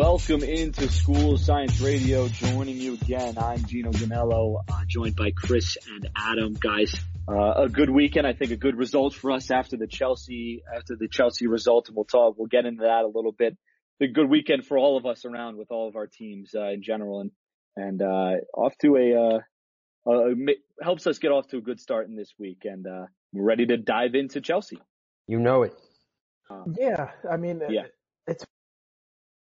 Welcome 0.00 0.42
into 0.42 0.88
School 0.88 1.34
of 1.34 1.40
Science 1.40 1.78
Radio. 1.82 2.26
Joining 2.26 2.78
you 2.78 2.94
again, 2.94 3.36
I'm 3.36 3.62
Gino 3.66 3.90
Ganello, 3.90 4.62
uh, 4.66 4.84
joined 4.86 5.14
by 5.14 5.30
Chris 5.30 5.76
and 5.94 6.08
Adam. 6.16 6.54
Guys, 6.54 6.94
uh, 7.28 7.64
a 7.64 7.68
good 7.68 7.90
weekend. 7.90 8.26
I 8.26 8.32
think 8.32 8.50
a 8.50 8.56
good 8.56 8.76
result 8.76 9.12
for 9.12 9.30
us 9.30 9.50
after 9.50 9.76
the 9.76 9.86
Chelsea 9.86 10.62
after 10.74 10.96
the 10.96 11.06
Chelsea 11.06 11.48
result, 11.48 11.88
and 11.88 11.96
we'll 11.96 12.06
talk. 12.06 12.36
We'll 12.38 12.46
get 12.46 12.64
into 12.64 12.84
that 12.84 13.02
a 13.04 13.12
little 13.14 13.30
bit. 13.30 13.58
A 14.00 14.06
good 14.06 14.30
weekend 14.30 14.64
for 14.64 14.78
all 14.78 14.96
of 14.96 15.04
us 15.04 15.26
around 15.26 15.58
with 15.58 15.70
all 15.70 15.86
of 15.86 15.96
our 15.96 16.06
teams 16.06 16.54
uh, 16.54 16.70
in 16.70 16.82
general, 16.82 17.20
and 17.20 17.30
and 17.76 18.00
uh, 18.00 18.36
off 18.56 18.72
to 18.78 18.96
a 18.96 19.38
uh, 20.08 20.10
uh, 20.10 20.34
helps 20.82 21.06
us 21.08 21.18
get 21.18 21.30
off 21.30 21.48
to 21.48 21.58
a 21.58 21.62
good 21.62 21.78
start 21.78 22.08
in 22.08 22.16
this 22.16 22.32
week, 22.38 22.62
and 22.64 22.86
we're 23.34 23.44
ready 23.44 23.66
to 23.66 23.76
dive 23.76 24.14
into 24.14 24.40
Chelsea. 24.40 24.80
You 25.26 25.40
know 25.40 25.64
it. 25.64 25.74
Um, 26.48 26.74
yeah, 26.78 27.10
I 27.30 27.36
mean, 27.36 27.60
yeah. 27.68 27.82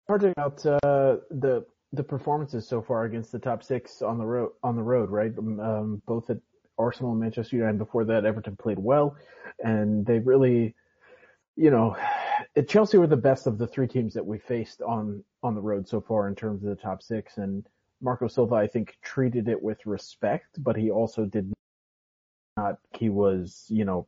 Hard 0.08 0.24
about 0.24 0.66
uh, 0.66 1.18
the 1.30 1.66
the 1.94 2.04
performances 2.04 2.68
so 2.68 2.82
far 2.82 3.04
against 3.04 3.32
the 3.32 3.40
top 3.40 3.64
six 3.64 4.02
on 4.02 4.18
the 4.18 4.26
road 4.26 4.52
on 4.64 4.76
the 4.76 4.84
road, 4.84 5.10
right? 5.10 5.32
Um, 5.38 6.02
both 6.06 6.30
at 6.30 6.38
Arsenal 6.78 7.12
and 7.12 7.20
Manchester 7.20 7.58
United. 7.58 7.78
Before 7.78 8.06
that, 8.06 8.26
Everton 8.26 8.56
played 8.56 8.80
well, 8.80 9.16
and 9.64 10.06
they 10.06 10.20
really, 10.20 10.76
you 11.56 11.70
know, 11.70 11.96
Chelsea 12.68 12.98
were 12.98 13.08
the 13.08 13.18
best 13.18 13.48
of 13.48 13.58
the 13.58 13.68
three 13.68 13.88
teams 13.88 14.14
that 14.14 14.26
we 14.26 14.40
faced 14.40 14.82
on 14.82 15.24
on 15.44 15.56
the 15.56 15.62
road 15.62 15.88
so 15.88 16.02
far 16.02 16.28
in 16.28 16.36
terms 16.36 16.64
of 16.64 16.70
the 16.70 16.82
top 16.82 17.02
six. 17.02 17.38
And 17.38 17.66
Marco 18.02 18.28
Silva, 18.28 18.56
I 18.56 18.68
think, 18.68 18.98
treated 19.02 19.48
it 19.48 19.62
with 19.62 19.86
respect, 19.86 20.64
but 20.64 20.76
he 20.76 20.92
also 20.92 21.26
did 21.26 21.52
not. 22.58 22.78
He 22.98 23.10
was, 23.10 23.66
you 23.70 23.86
know, 23.86 24.08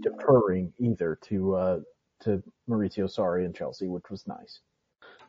deferring 0.00 0.72
either 0.78 1.18
to 1.22 1.54
uh, 1.54 1.80
to 2.20 2.42
Maurizio 2.68 3.14
Sarri 3.14 3.44
and 3.44 3.54
Chelsea, 3.54 3.86
which 3.86 4.10
was 4.10 4.26
nice. 4.26 4.60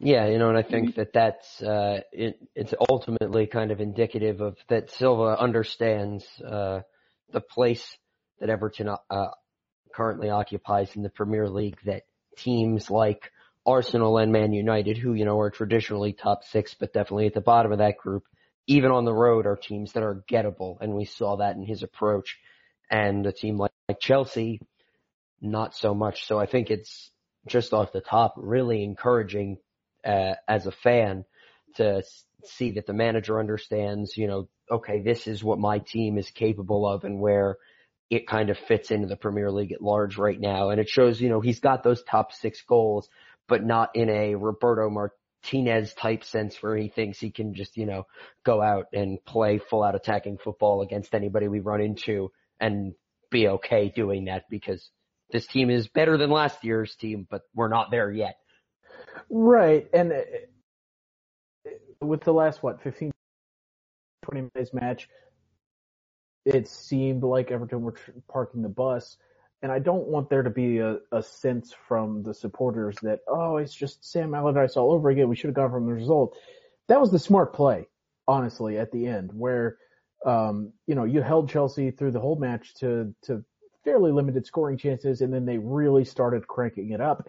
Yeah, 0.03 0.25
you 0.29 0.39
know, 0.39 0.49
and 0.49 0.57
I 0.57 0.63
think 0.63 0.95
that 0.95 1.13
that's 1.13 1.61
uh, 1.61 1.99
it, 2.11 2.39
it's 2.55 2.73
ultimately 2.89 3.45
kind 3.45 3.69
of 3.69 3.79
indicative 3.79 4.41
of 4.41 4.57
that 4.67 4.89
Silva 4.89 5.39
understands 5.39 6.25
uh, 6.41 6.81
the 7.31 7.39
place 7.39 7.85
that 8.39 8.49
Everton 8.49 8.89
uh, 8.89 9.27
currently 9.93 10.31
occupies 10.31 10.95
in 10.95 11.03
the 11.03 11.11
Premier 11.11 11.47
League. 11.47 11.77
That 11.85 12.01
teams 12.35 12.89
like 12.89 13.31
Arsenal 13.63 14.17
and 14.17 14.31
Man 14.31 14.53
United, 14.53 14.97
who 14.97 15.13
you 15.13 15.23
know 15.23 15.39
are 15.39 15.51
traditionally 15.51 16.13
top 16.13 16.45
six, 16.45 16.73
but 16.73 16.93
definitely 16.93 17.27
at 17.27 17.35
the 17.35 17.41
bottom 17.41 17.71
of 17.71 17.77
that 17.77 17.97
group, 17.97 18.23
even 18.65 18.89
on 18.89 19.05
the 19.05 19.13
road, 19.13 19.45
are 19.45 19.55
teams 19.55 19.93
that 19.93 20.01
are 20.01 20.23
gettable, 20.27 20.77
and 20.81 20.95
we 20.95 21.05
saw 21.05 21.37
that 21.37 21.57
in 21.57 21.63
his 21.63 21.83
approach. 21.83 22.39
And 22.89 23.23
a 23.27 23.31
team 23.31 23.57
like, 23.57 23.71
like 23.87 23.99
Chelsea, 23.99 24.61
not 25.39 25.75
so 25.75 25.93
much. 25.93 26.25
So 26.25 26.39
I 26.39 26.47
think 26.47 26.71
it's 26.71 27.11
just 27.47 27.71
off 27.71 27.93
the 27.93 28.01
top 28.01 28.33
really 28.35 28.83
encouraging 28.83 29.59
uh, 30.05 30.35
as 30.47 30.67
a 30.67 30.71
fan 30.71 31.25
to 31.75 32.03
see 32.43 32.71
that 32.71 32.85
the 32.85 32.93
manager 32.93 33.39
understands, 33.39 34.17
you 34.17 34.27
know, 34.27 34.49
okay, 34.69 35.01
this 35.01 35.27
is 35.27 35.43
what 35.43 35.59
my 35.59 35.79
team 35.79 36.17
is 36.17 36.29
capable 36.31 36.87
of 36.87 37.03
and 37.03 37.19
where 37.19 37.57
it 38.09 38.27
kind 38.27 38.49
of 38.49 38.57
fits 38.67 38.91
into 38.91 39.07
the 39.07 39.15
Premier 39.15 39.51
League 39.51 39.71
at 39.71 39.81
large 39.81 40.17
right 40.17 40.39
now. 40.39 40.69
And 40.69 40.79
it 40.79 40.89
shows, 40.89 41.21
you 41.21 41.29
know, 41.29 41.39
he's 41.39 41.59
got 41.59 41.83
those 41.83 42.03
top 42.03 42.33
six 42.33 42.61
goals, 42.67 43.07
but 43.47 43.63
not 43.63 43.95
in 43.95 44.09
a 44.09 44.35
Roberto 44.35 44.89
Martinez 44.89 45.93
type 45.93 46.23
sense 46.23 46.61
where 46.61 46.75
he 46.75 46.89
thinks 46.89 47.19
he 47.19 47.31
can 47.31 47.53
just, 47.53 47.77
you 47.77 47.85
know, 47.85 48.07
go 48.43 48.61
out 48.61 48.87
and 48.93 49.23
play 49.23 49.59
full 49.59 49.83
out 49.83 49.95
attacking 49.95 50.37
football 50.37 50.81
against 50.81 51.15
anybody 51.15 51.47
we 51.47 51.59
run 51.59 51.81
into 51.81 52.31
and 52.59 52.93
be 53.29 53.47
okay 53.47 53.89
doing 53.95 54.25
that 54.25 54.43
because 54.49 54.89
this 55.31 55.47
team 55.47 55.69
is 55.69 55.87
better 55.87 56.17
than 56.17 56.29
last 56.29 56.63
year's 56.63 56.93
team, 56.95 57.25
but 57.29 57.43
we're 57.55 57.69
not 57.69 57.91
there 57.91 58.11
yet. 58.11 58.35
Right. 59.29 59.87
And 59.93 60.11
uh, 60.11 61.69
with 62.01 62.21
the 62.21 62.33
last, 62.33 62.63
what, 62.63 62.81
15, 62.81 63.11
20 64.23 64.49
minutes 64.53 64.73
match, 64.73 65.09
it 66.45 66.67
seemed 66.67 67.23
like 67.23 67.51
Everton 67.51 67.81
were 67.81 67.95
parking 68.27 68.61
the 68.61 68.69
bus. 68.69 69.17
And 69.61 69.71
I 69.71 69.79
don't 69.79 70.07
want 70.07 70.29
there 70.29 70.41
to 70.41 70.49
be 70.49 70.79
a, 70.79 70.97
a 71.11 71.21
sense 71.21 71.73
from 71.87 72.23
the 72.23 72.33
supporters 72.33 72.95
that, 73.03 73.19
oh, 73.27 73.57
it's 73.57 73.73
just 73.73 74.03
Sam 74.03 74.33
Allardyce 74.33 74.75
all 74.75 74.91
over 74.91 75.09
again. 75.09 75.29
We 75.29 75.35
should 75.35 75.49
have 75.49 75.55
gone 75.55 75.71
from 75.71 75.85
the 75.85 75.93
result. 75.93 76.35
That 76.87 76.99
was 76.99 77.11
the 77.11 77.19
smart 77.19 77.53
play, 77.53 77.87
honestly, 78.27 78.79
at 78.79 78.91
the 78.91 79.05
end, 79.05 79.29
where, 79.33 79.77
um, 80.25 80.73
you 80.87 80.95
know, 80.95 81.03
you 81.03 81.21
held 81.21 81.47
Chelsea 81.47 81.91
through 81.91 82.11
the 82.11 82.19
whole 82.19 82.37
match 82.37 82.73
to, 82.75 83.13
to 83.23 83.45
fairly 83.83 84.11
limited 84.11 84.47
scoring 84.47 84.77
chances, 84.77 85.21
and 85.21 85.31
then 85.31 85.45
they 85.45 85.59
really 85.59 86.05
started 86.05 86.47
cranking 86.47 86.89
it 86.89 87.01
up 87.01 87.27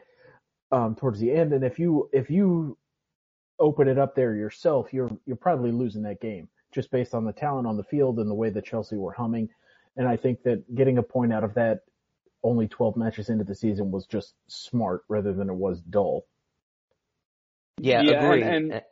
um, 0.73 0.97
towards 0.97 1.21
the 1.21 1.31
end. 1.31 1.53
And 1.53 1.63
if 1.65 1.79
you 1.79 2.09
if 2.13 2.31
you 2.31 2.77
open 3.61 3.87
it 3.87 3.99
up 3.99 4.17
there 4.17 4.35
yourself, 4.35 4.93
you're 4.93 5.11
you're 5.27 5.37
probably 5.37 5.71
losing 5.71 6.03
that 6.03 6.21
game 6.21 6.49
just 6.75 6.91
based 6.91 7.15
on 7.15 7.25
the 7.25 7.33
talent 7.33 7.67
on 7.67 7.77
the 7.77 7.85
field 7.85 8.19
and 8.19 8.29
the 8.29 8.35
way 8.35 8.51
that 8.51 8.65
Chelsea 8.65 8.97
were 8.97 9.13
humming. 9.13 9.49
And 9.97 10.09
I 10.09 10.17
think 10.17 10.43
that 10.45 10.75
getting 10.75 10.99
a 10.99 11.03
point 11.03 11.33
out 11.33 11.45
of 11.45 11.55
that 11.55 11.81
only 12.43 12.67
12 12.67 12.97
matches 12.97 13.29
into 13.29 13.45
the 13.45 13.55
season 13.55 13.91
was 13.91 14.07
just 14.07 14.35
smart 14.49 15.03
rather 15.09 15.33
than 15.33 15.49
it 15.49 15.55
was 15.55 15.81
dull. 15.83 16.27
Yeah, 17.79 18.01
yeah 18.03 18.25
agree. 18.25 18.43
And, 18.43 18.73
and 18.73 18.83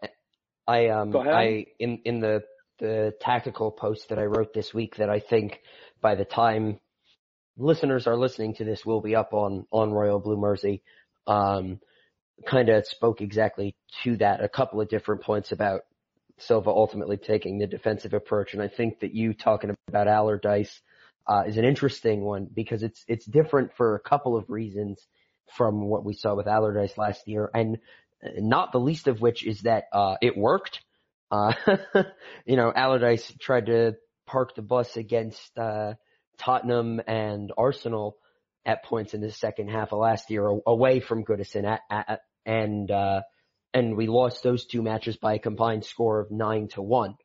I 0.69 0.89
um 0.89 1.17
I 1.17 1.67
in 1.79 2.01
in 2.05 2.21
the 2.21 2.43
the 2.79 3.15
tactical 3.21 3.71
post 3.71 4.09
that 4.11 4.19
I 4.19 4.25
wrote 4.25 4.55
this 4.55 4.73
week 4.73 4.97
that 4.97 5.11
I 5.11 5.21
think 5.21 5.61
by 6.01 6.15
the 6.15 6.25
time 6.25 6.81
listeners 7.57 8.07
are 8.07 8.17
listening 8.17 8.55
to 8.55 8.65
this 8.65 8.87
will 8.87 9.01
be 9.01 9.17
up 9.17 9.33
on 9.33 9.67
on 9.71 9.93
Royal 9.93 10.19
Blue 10.19 10.37
Mersey 10.37 10.83
um, 11.31 11.79
kind 12.47 12.69
of 12.69 12.87
spoke 12.87 13.21
exactly 13.21 13.77
to 14.03 14.17
that. 14.17 14.43
A 14.43 14.49
couple 14.49 14.81
of 14.81 14.89
different 14.89 15.23
points 15.23 15.53
about 15.53 15.83
Silva 16.39 16.71
ultimately 16.71 17.17
taking 17.17 17.59
the 17.59 17.67
defensive 17.67 18.15
approach, 18.15 18.53
and 18.53 18.63
I 18.63 18.69
think 18.69 19.01
that 19.01 19.15
you 19.15 19.33
talking 19.35 19.75
about 19.89 20.09
Allardyce 20.09 20.81
uh, 21.27 21.45
is 21.47 21.57
an 21.57 21.65
interesting 21.65 22.23
one 22.23 22.49
because 22.53 22.83
it's 22.83 23.05
it's 23.07 23.25
different 23.25 23.73
for 23.77 23.95
a 23.95 24.01
couple 24.01 24.37
of 24.37 24.51
reasons 24.51 25.07
from 25.57 25.83
what 25.83 26.05
we 26.05 26.15
saw 26.15 26.35
with 26.35 26.49
Allardyce 26.49 26.97
last 26.99 27.29
year, 27.29 27.51
and 27.55 27.79
not 28.39 28.73
the 28.73 28.81
least 28.81 29.07
of 29.07 29.21
which 29.21 29.47
is 29.47 29.61
that 29.63 29.85
uh, 29.93 30.17
it 30.21 30.37
worked. 30.37 30.81
Uh, 31.31 31.53
you 32.45 32.57
know, 32.57 32.73
Allardyce 32.75 33.33
tried 33.41 33.67
to 33.67 33.97
park 34.27 34.55
the 34.55 34.63
bus 34.63 34.97
against 34.97 35.57
uh, 35.59 35.95
Tottenham 36.39 37.01
and 37.07 37.53
Arsenal 37.57 38.17
at 38.65 38.85
points 38.85 39.15
in 39.15 39.21
the 39.21 39.31
second 39.31 39.69
half 39.69 39.93
of 39.93 39.99
last 39.99 40.31
year 40.31 40.47
away 40.67 41.01
from 41.01 41.25
Goodison 41.25 41.65
at, 41.65 41.81
at, 41.91 42.21
and, 42.45 42.91
uh, 42.91 43.23
and 43.73 43.97
we 43.97 44.07
lost 44.07 44.43
those 44.43 44.67
two 44.67 44.83
matches 44.83 45.17
by 45.17 45.35
a 45.35 45.39
combined 45.39 45.85
score 45.85 46.21
of 46.21 46.31
nine 46.31 46.69
to 46.69 46.83
one. 46.83 47.17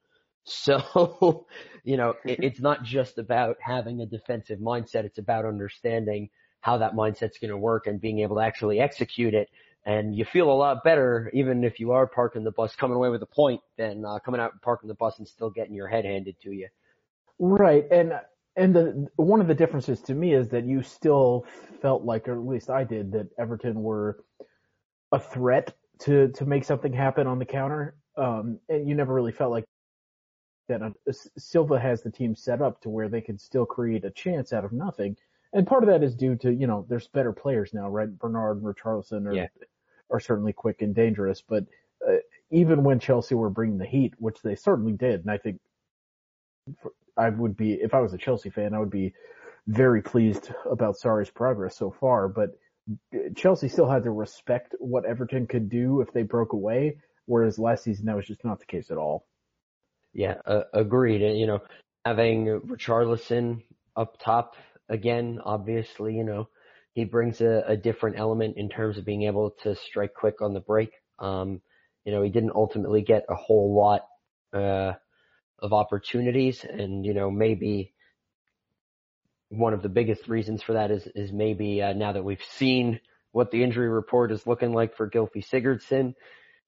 So, 0.46 1.48
you 1.84 1.98
know, 1.98 2.14
it, 2.24 2.44
it's 2.44 2.60
not 2.60 2.84
just 2.84 3.18
about 3.18 3.58
having 3.60 4.02
a 4.02 4.06
defensive 4.06 4.60
mindset. 4.60 5.06
It's 5.06 5.18
about 5.18 5.46
understanding 5.46 6.30
how 6.62 6.78
that 6.80 6.94
mindset's 6.94 7.38
going 7.40 7.52
to 7.52 7.58
work 7.58 7.88
and 7.88 8.00
being 8.00 8.20
able 8.20 8.38
to 8.38 8.44
actually 8.44 8.80
execute 8.80 9.34
it. 9.34 9.50
And 9.86 10.16
you 10.16 10.26
feel 10.26 10.50
a 10.50 10.54
lot 10.54 10.84
better, 10.84 11.30
even 11.34 11.64
if 11.64 11.80
you 11.80 11.92
are 11.92 12.08
parking 12.08 12.44
the 12.44 12.52
bus, 12.52 12.76
coming 12.76 12.96
away 12.96 13.10
with 13.10 13.22
a 13.22 13.28
point, 13.28 13.62
than 13.78 14.04
uh, 14.04 14.18
coming 14.20 14.42
out 14.42 14.54
and 14.54 14.62
parking 14.62 14.88
the 14.88 14.96
bus 14.96 15.20
and 15.20 15.28
still 15.28 15.52
getting 15.52 15.76
your 15.76 15.88
head 15.88 16.06
handed 16.06 16.36
to 16.42 16.52
you. 16.52 16.70
Right. 17.38 17.86
And 17.92 18.14
and 18.56 18.74
the 18.76 19.08
one 19.16 19.42
of 19.42 19.48
the 19.48 19.54
differences 19.54 20.02
to 20.02 20.14
me 20.14 20.34
is 20.34 20.50
that 20.50 20.66
you 20.66 20.82
still 20.82 21.46
felt 21.82 22.04
like, 22.04 22.28
or 22.28 22.34
at 22.34 22.48
least 22.48 22.70
I 22.70 22.84
did, 22.84 23.12
that 23.12 23.28
Everton 23.38 23.82
were 23.82 24.24
a 25.12 25.20
threat 25.20 25.76
to 26.00 26.30
to 26.30 26.46
make 26.46 26.64
something 26.64 26.94
happen 26.94 27.28
on 27.28 27.40
the 27.40 27.46
counter. 27.46 27.96
Um, 28.18 28.60
and 28.70 28.88
you 28.88 28.96
never 28.96 29.14
really 29.14 29.32
felt 29.32 29.52
like 29.52 29.66
that. 30.70 30.82
Uh, 30.82 30.92
Silva 31.38 31.80
has 31.80 32.02
the 32.02 32.12
team 32.12 32.36
set 32.36 32.62
up 32.62 32.82
to 32.82 32.90
where 32.90 33.10
they 33.10 33.22
can 33.22 33.38
still 33.38 33.66
create 33.66 34.06
a 34.06 34.12
chance 34.12 34.54
out 34.54 34.64
of 34.64 34.72
nothing. 34.72 35.18
And 35.54 35.68
part 35.68 35.84
of 35.84 35.90
that 35.90 36.04
is 36.04 36.16
due 36.16 36.36
to 36.38 36.54
you 36.54 36.68
know 36.68 36.86
there's 36.90 37.08
better 37.08 37.34
players 37.34 37.74
now, 37.74 37.90
right? 37.90 38.10
Bernard 38.10 38.62
and 38.62 38.66
Richarlison 38.66 39.28
are 39.28 39.34
yeah. 39.34 39.48
are 40.10 40.20
certainly 40.20 40.54
quick 40.54 40.82
and 40.82 40.96
dangerous, 40.96 41.42
but 41.42 41.66
uh, 42.08 42.16
even 42.52 42.84
when 42.84 43.00
Chelsea 43.00 43.36
were 43.36 43.50
bringing 43.50 43.78
the 43.78 43.86
heat, 43.86 44.14
which 44.18 44.42
they 44.42 44.56
certainly 44.56 44.94
did, 44.94 45.22
and 45.22 45.32
I 45.32 45.38
think 45.38 45.60
for, 46.82 46.94
I 47.18 47.30
would 47.30 47.56
be 47.56 47.74
if 47.74 47.94
I 47.94 48.00
was 48.00 48.14
a 48.14 48.18
Chelsea 48.18 48.50
fan, 48.50 48.74
I 48.74 48.80
would 48.80 48.90
be 48.90 49.14
very 49.68 50.02
pleased 50.02 50.52
about 50.70 50.96
Sarri's 50.96 51.30
progress 51.30 51.78
so 51.78 51.96
far. 52.00 52.28
But 52.28 52.58
Chelsea 53.36 53.68
still 53.68 53.90
had 53.90 54.04
to 54.04 54.12
respect 54.12 54.76
what 54.80 55.06
Everton 55.06 55.48
could 55.48 55.70
do 55.70 56.02
if 56.02 56.12
they 56.14 56.24
broke 56.24 56.54
away, 56.54 56.98
whereas 57.26 57.58
last 57.58 57.84
season 57.84 58.06
that 58.06 58.16
was 58.16 58.28
just 58.28 58.46
not 58.46 58.60
the 58.60 58.66
case 58.66 58.92
at 58.92 58.98
all. 58.98 59.26
Yeah, 60.14 60.36
uh, 60.46 60.64
agreed. 60.74 61.22
And, 61.22 61.38
you 61.38 61.48
know, 61.48 61.60
having 62.06 62.46
Richarlison 62.46 63.64
up 63.96 64.18
top 64.20 64.56
again, 64.88 65.40
obviously, 65.44 66.16
you 66.16 66.24
know, 66.24 66.48
he 66.94 67.04
brings 67.04 67.42
a, 67.42 67.64
a 67.68 67.76
different 67.76 68.18
element 68.18 68.56
in 68.58 68.70
terms 68.70 68.98
of 68.98 69.06
being 69.06 69.24
able 69.24 69.52
to 69.64 69.76
strike 69.76 70.14
quick 70.14 70.42
on 70.42 70.54
the 70.54 70.62
break. 70.62 70.92
Um, 71.20 71.62
you 72.06 72.14
know, 72.14 72.22
he 72.22 72.30
didn't 72.30 72.56
ultimately 72.56 73.02
get 73.02 73.26
a 73.28 73.36
whole 73.36 73.76
lot, 73.76 74.06
uh, 74.54 74.94
of 75.60 75.74
opportunities 75.74 76.64
and, 76.64 77.06
you 77.06 77.14
know, 77.14 77.32
maybe 77.32 77.94
one 79.50 79.74
of 79.74 79.82
the 79.82 79.90
biggest 79.90 80.28
reasons 80.28 80.62
for 80.62 80.74
that 80.74 80.92
is, 80.92 81.08
is 81.16 81.32
maybe 81.32 81.82
uh, 81.82 81.94
now 81.94 82.12
that 82.12 82.24
we've 82.24 82.44
seen 82.44 83.00
what 83.32 83.52
the 83.52 83.64
injury 83.64 83.90
report 83.90 84.32
is 84.32 84.48
looking 84.48 84.74
like 84.74 84.96
for 84.96 85.10
Gylfi 85.10 85.46
Sigurdsson, 85.46 86.16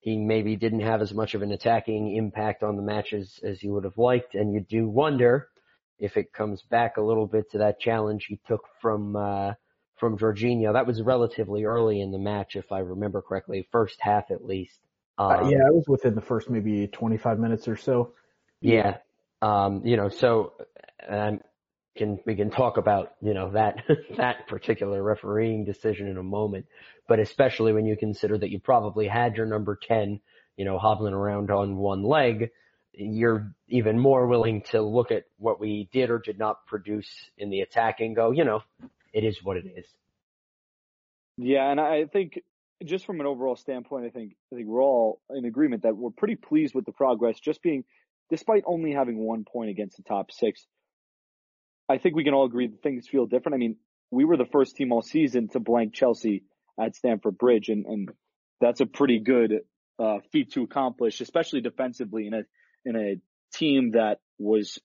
he 0.00 0.16
maybe 0.16 0.56
didn't 0.56 0.80
have 0.80 1.02
as 1.02 1.12
much 1.12 1.34
of 1.34 1.42
an 1.42 1.52
attacking 1.52 2.14
impact 2.16 2.62
on 2.62 2.76
the 2.76 2.82
matches 2.82 3.40
as 3.42 3.62
you 3.62 3.72
would 3.72 3.84
have 3.84 3.98
liked, 3.98 4.34
and 4.34 4.52
you 4.52 4.60
do 4.60 4.88
wonder 4.88 5.48
if 5.98 6.16
it 6.16 6.32
comes 6.32 6.62
back 6.62 6.96
a 6.96 7.02
little 7.02 7.26
bit 7.26 7.50
to 7.50 7.58
that 7.58 7.80
challenge 7.80 8.26
he 8.26 8.40
took 8.46 8.64
from 8.80 9.16
uh, 9.16 9.54
from 9.96 10.16
Jorginho. 10.16 10.72
That 10.72 10.86
was 10.86 11.02
relatively 11.02 11.64
early 11.64 12.00
in 12.00 12.12
the 12.12 12.18
match, 12.18 12.54
if 12.54 12.70
I 12.70 12.78
remember 12.78 13.20
correctly, 13.20 13.66
first 13.72 13.96
half 14.00 14.30
at 14.30 14.44
least. 14.44 14.78
Uh, 15.18 15.26
um, 15.26 15.46
uh, 15.46 15.50
yeah, 15.50 15.66
it 15.66 15.74
was 15.74 15.88
within 15.88 16.14
the 16.14 16.20
first 16.20 16.48
maybe 16.48 16.86
25 16.86 17.38
minutes 17.38 17.66
or 17.66 17.76
so. 17.76 18.12
Yeah, 18.60 18.98
um, 19.42 19.82
you 19.84 19.96
know, 19.96 20.08
so 20.08 20.54
and 21.08 21.40
can 21.96 22.20
we 22.26 22.34
can 22.36 22.50
talk 22.50 22.76
about 22.76 23.14
you 23.20 23.34
know 23.34 23.50
that 23.52 23.84
that 24.16 24.48
particular 24.48 25.02
refereeing 25.02 25.64
decision 25.64 26.08
in 26.08 26.16
a 26.16 26.22
moment, 26.22 26.66
but 27.08 27.20
especially 27.20 27.72
when 27.72 27.86
you 27.86 27.96
consider 27.96 28.38
that 28.38 28.50
you 28.50 28.60
probably 28.60 29.06
had 29.06 29.36
your 29.36 29.46
number 29.46 29.78
10, 29.80 30.20
you 30.56 30.64
know, 30.64 30.78
hobbling 30.78 31.14
around 31.14 31.50
on 31.50 31.76
one 31.76 32.02
leg 32.02 32.50
you're 32.98 33.52
even 33.68 33.98
more 33.98 34.26
willing 34.26 34.62
to 34.62 34.82
look 34.82 35.12
at 35.12 35.24
what 35.38 35.60
we 35.60 35.88
did 35.92 36.10
or 36.10 36.18
did 36.18 36.38
not 36.38 36.66
produce 36.66 37.08
in 37.36 37.48
the 37.50 37.60
attack 37.60 38.00
and 38.00 38.16
go, 38.16 38.32
you 38.32 38.44
know, 38.44 38.60
it 39.12 39.24
is 39.24 39.42
what 39.42 39.56
it 39.56 39.66
is. 39.76 39.86
Yeah, 41.36 41.70
and 41.70 41.80
I 41.80 42.06
think 42.06 42.40
just 42.84 43.06
from 43.06 43.20
an 43.20 43.26
overall 43.26 43.54
standpoint, 43.54 44.06
I 44.06 44.10
think 44.10 44.34
I 44.52 44.56
think 44.56 44.66
we're 44.66 44.82
all 44.82 45.20
in 45.30 45.44
agreement 45.44 45.82
that 45.82 45.96
we're 45.96 46.10
pretty 46.10 46.34
pleased 46.34 46.74
with 46.74 46.84
the 46.84 46.92
progress. 46.92 47.38
Just 47.38 47.62
being, 47.62 47.84
despite 48.30 48.64
only 48.66 48.92
having 48.92 49.18
one 49.18 49.44
point 49.44 49.70
against 49.70 49.96
the 49.96 50.02
top 50.02 50.30
six, 50.30 50.66
I 51.88 51.98
think 51.98 52.14
we 52.16 52.24
can 52.24 52.34
all 52.34 52.46
agree 52.46 52.66
that 52.66 52.82
things 52.82 53.08
feel 53.08 53.26
different. 53.26 53.54
I 53.54 53.58
mean, 53.58 53.76
we 54.10 54.24
were 54.24 54.36
the 54.36 54.46
first 54.46 54.76
team 54.76 54.92
all 54.92 55.02
season 55.02 55.48
to 55.48 55.60
blank 55.60 55.94
Chelsea 55.94 56.44
at 56.80 56.96
Stamford 56.96 57.38
Bridge, 57.38 57.68
and 57.68 57.86
and 57.86 58.10
that's 58.60 58.80
a 58.80 58.86
pretty 58.86 59.20
good 59.20 59.60
uh, 59.98 60.18
feat 60.32 60.52
to 60.52 60.62
accomplish, 60.62 61.20
especially 61.20 61.60
defensively 61.60 62.26
in 62.26 62.34
a 62.34 62.42
in 62.84 62.96
a 62.96 63.16
team 63.56 63.92
that 63.92 64.18
was 64.38 64.78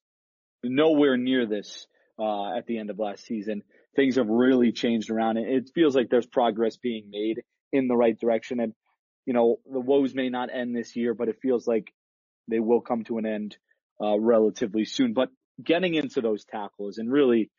nowhere 0.64 1.18
near 1.18 1.46
this 1.46 1.88
uh, 2.20 2.58
at 2.58 2.66
the 2.66 2.78
end 2.78 2.90
of 2.90 3.00
last 3.00 3.26
season. 3.26 3.64
Things 3.96 4.16
have 4.16 4.28
really 4.28 4.72
changed 4.72 5.10
around. 5.10 5.38
It, 5.38 5.48
it 5.48 5.72
feels 5.76 5.96
like 5.96 6.10
there's 6.10 6.26
progress 6.26 6.78
being 6.78 7.10
made 7.10 7.44
in 7.72 7.88
the 7.88 7.96
right 7.96 8.18
direction. 8.20 8.60
And, 8.60 8.74
you 9.26 9.34
know, 9.34 9.60
the 9.72 9.80
woes 9.80 10.14
may 10.16 10.30
not 10.30 10.50
end 10.54 10.76
this 10.76 10.96
year, 10.96 11.14
but 11.14 11.28
it 11.28 11.40
feels 11.42 11.68
like 11.68 11.94
they 12.48 12.60
will 12.60 12.82
come 12.82 13.04
to 13.06 13.18
an 13.18 13.26
end 13.26 13.58
uh, 14.02 14.20
relatively 14.20 14.86
soon. 14.86 15.14
But 15.14 15.30
getting 15.64 15.94
into 15.94 16.22
those 16.22 16.46
tackles 16.46 16.98
and 16.98 17.12
really 17.12 17.50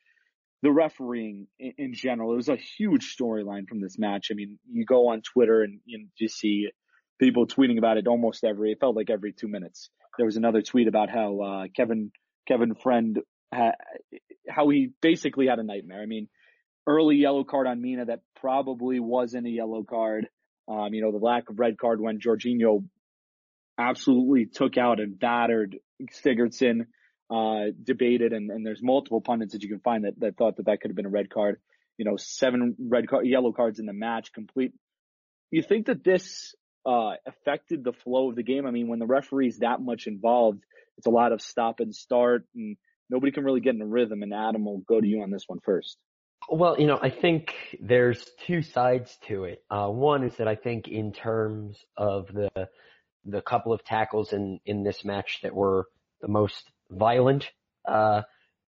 the 0.63 0.71
refereeing 0.71 1.47
in, 1.59 1.73
in 1.79 1.95
general, 1.95 2.33
it 2.33 2.37
was 2.37 2.49
a 2.49 2.57
huge 2.57 3.17
storyline 3.17 3.69
from 3.69 3.81
this 3.81 3.99
match. 3.99 4.29
I 4.31 4.35
mean, 4.35 4.59
you 4.71 4.85
go 4.85 5.09
on 5.09 5.23
Twitter 5.23 5.63
and 5.63 5.81
you, 5.85 6.07
you 6.19 6.29
see 6.29 6.69
people 7.21 7.47
tweeting 7.47 7.79
about 7.79 7.97
it 7.97 8.07
almost 8.07 8.45
every, 8.45 8.73
it 8.73 8.81
felt 8.81 8.97
like 8.97 9.11
every 9.11 9.33
two 9.33 9.49
minutes 9.49 9.91
there 10.17 10.27
was 10.27 10.37
another 10.37 10.63
tweet 10.63 10.89
about 10.89 11.11
how 11.11 11.41
uh, 11.41 11.65
Kevin 11.75 12.13
Kevin 12.47 12.75
Friend 12.75 13.19
ha- 13.53 13.73
how 14.49 14.69
he 14.69 14.91
basically 15.01 15.47
had 15.47 15.59
a 15.59 15.63
nightmare. 15.63 16.03
I 16.03 16.07
mean, 16.07 16.29
early 16.87 17.17
yellow 17.17 17.45
card 17.45 17.67
on 17.67 17.81
Mina 17.81 18.07
that 18.07 18.21
probably 18.41 19.01
wasn't 19.01 19.47
a 19.47 19.51
yellow 19.51 19.85
card. 19.85 20.29
Um, 20.69 20.95
you 20.95 21.03
know, 21.03 21.13
the 21.13 21.25
lack 21.25 21.51
of 21.51 21.59
red 21.59 21.79
card 21.79 22.01
when 22.01 22.21
Jorginho 22.21 22.85
absolutely 23.79 24.47
took 24.47 24.76
out 24.76 25.00
and 25.00 25.19
battered 25.19 25.76
Sigurdsson, 26.25 26.87
uh, 27.31 27.73
debated, 27.82 28.32
and, 28.32 28.50
and 28.50 28.67
there's 28.67 28.82
multiple 28.82 29.21
pundits 29.21 29.53
that 29.53 29.62
you 29.62 29.69
can 29.69 29.81
find 29.81 30.05
that, 30.05 30.19
that 30.21 30.37
thought 30.37 30.56
that 30.56 30.67
that 30.67 30.81
could 30.81 30.91
have 30.91 30.97
been 30.97 31.06
a 31.06 31.11
red 31.11 31.31
card. 31.31 31.61
You 31.97 32.05
know, 32.05 32.17
seven 32.17 32.76
red 32.79 33.09
card, 33.09 33.26
yellow 33.26 33.53
cards 33.53 33.79
in 33.79 33.87
the 33.87 33.93
match 33.93 34.32
complete. 34.32 34.73
You 35.50 35.62
think 35.62 35.87
that 35.87 36.03
this 36.03 36.55
uh, 36.85 37.12
affected 37.26 37.85
the 37.85 37.93
flow 37.93 38.31
of 38.31 38.37
the 38.37 38.43
game. 38.43 38.67
I 38.67 38.71
mean, 38.71 38.88
when 38.88 38.99
the 38.99 39.06
referee's 39.06 39.59
that 39.59 39.81
much 39.81 40.06
involved, 40.06 40.62
it's 40.99 41.06
a 41.06 41.11
lot 41.11 41.32
of 41.32 41.41
stop 41.41 41.81
and 41.81 41.94
start 41.94 42.47
and 42.55 42.77
nobody 43.11 43.32
can 43.32 43.44
really 43.44 43.61
get 43.61 43.75
in 43.75 43.82
a 43.82 43.87
rhythm 43.87 44.23
and 44.23 44.32
Adam 44.35 44.65
will 44.65 44.79
go 44.79 45.00
to 45.00 45.06
you 45.06 45.23
on 45.23 45.31
this 45.31 45.44
one 45.47 45.61
first. 45.65 45.97
Well, 46.49 46.79
you 46.79 46.87
know, 46.87 46.99
I 47.00 47.09
think 47.09 47.55
there's 47.81 48.23
two 48.47 48.62
sides 48.62 49.17
to 49.29 49.44
it. 49.44 49.62
Uh, 49.70 49.88
one 49.88 50.25
is 50.25 50.37
that 50.37 50.49
I 50.49 50.56
think 50.56 50.88
in 50.88 51.12
terms 51.12 51.79
of 51.97 52.27
the, 52.27 52.50
the 53.25 53.41
couple 53.41 53.73
of 53.73 53.85
tackles 53.85 54.32
in, 54.32 54.61
in 54.65 54.82
this 54.82 55.05
match 55.05 55.41
that 55.43 55.55
were 55.55 55.88
the 56.21 56.29
most 56.29 56.71
violent, 56.91 57.50
uh, 57.87 58.23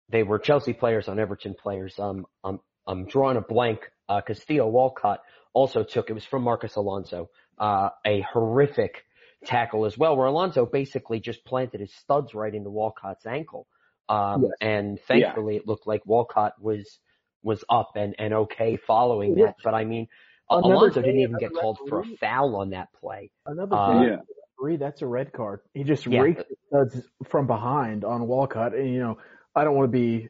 they 0.08 0.22
were 0.22 0.38
Chelsea 0.38 0.72
players 0.72 1.08
on 1.08 1.18
Everton 1.18 1.54
players. 1.54 1.98
Um, 1.98 2.26
I'm, 2.42 2.60
I'm 2.86 3.06
drawing 3.06 3.36
a 3.36 3.42
blank. 3.42 3.80
Uh, 4.08 4.22
Castillo 4.22 4.66
Walcott 4.66 5.20
also 5.52 5.82
took, 5.82 6.08
it 6.08 6.14
was 6.14 6.24
from 6.24 6.42
Marcos 6.42 6.76
Alonso 6.76 7.28
uh, 7.58 7.90
a 8.06 8.22
horrific 8.22 9.04
tackle 9.44 9.84
as 9.84 9.96
well, 9.96 10.16
where 10.16 10.26
Alonso 10.26 10.66
basically 10.66 11.20
just 11.20 11.44
planted 11.44 11.80
his 11.80 11.92
studs 11.94 12.34
right 12.34 12.54
into 12.54 12.70
Walcott's 12.70 13.26
ankle. 13.26 13.66
Um, 14.08 14.44
yes. 14.44 14.52
and 14.62 14.98
thankfully 15.06 15.54
yeah. 15.54 15.60
it 15.60 15.66
looked 15.66 15.86
like 15.86 16.00
Walcott 16.06 16.54
was, 16.60 16.98
was 17.42 17.62
up 17.68 17.90
and, 17.96 18.14
and 18.18 18.32
okay 18.32 18.78
following 18.86 19.34
that. 19.34 19.56
But 19.62 19.74
I 19.74 19.84
mean, 19.84 20.08
another 20.48 20.74
Alonso 20.74 21.02
didn't 21.02 21.20
even 21.20 21.36
get 21.38 21.52
called 21.52 21.78
for 21.88 22.00
a 22.00 22.04
foul 22.18 22.56
on 22.56 22.70
that 22.70 22.88
play. 22.94 23.30
Another 23.44 23.76
uh, 23.76 24.02
yeah. 24.02 24.16
Three, 24.60 24.76
that's 24.76 25.02
a 25.02 25.06
red 25.06 25.32
card. 25.32 25.60
He 25.75 25.84
just 25.84 26.06
yeah. 26.06 26.20
raked 26.20 26.44
studs 26.66 27.00
from 27.28 27.46
behind 27.46 28.05
on 28.05 28.26
Walcott. 28.26 28.75
And, 28.75 28.93
you 28.93 29.00
know, 29.00 29.19
I 29.55 29.64
don't 29.64 29.76
want 29.76 29.93
to 29.93 29.96
be, 29.96 30.28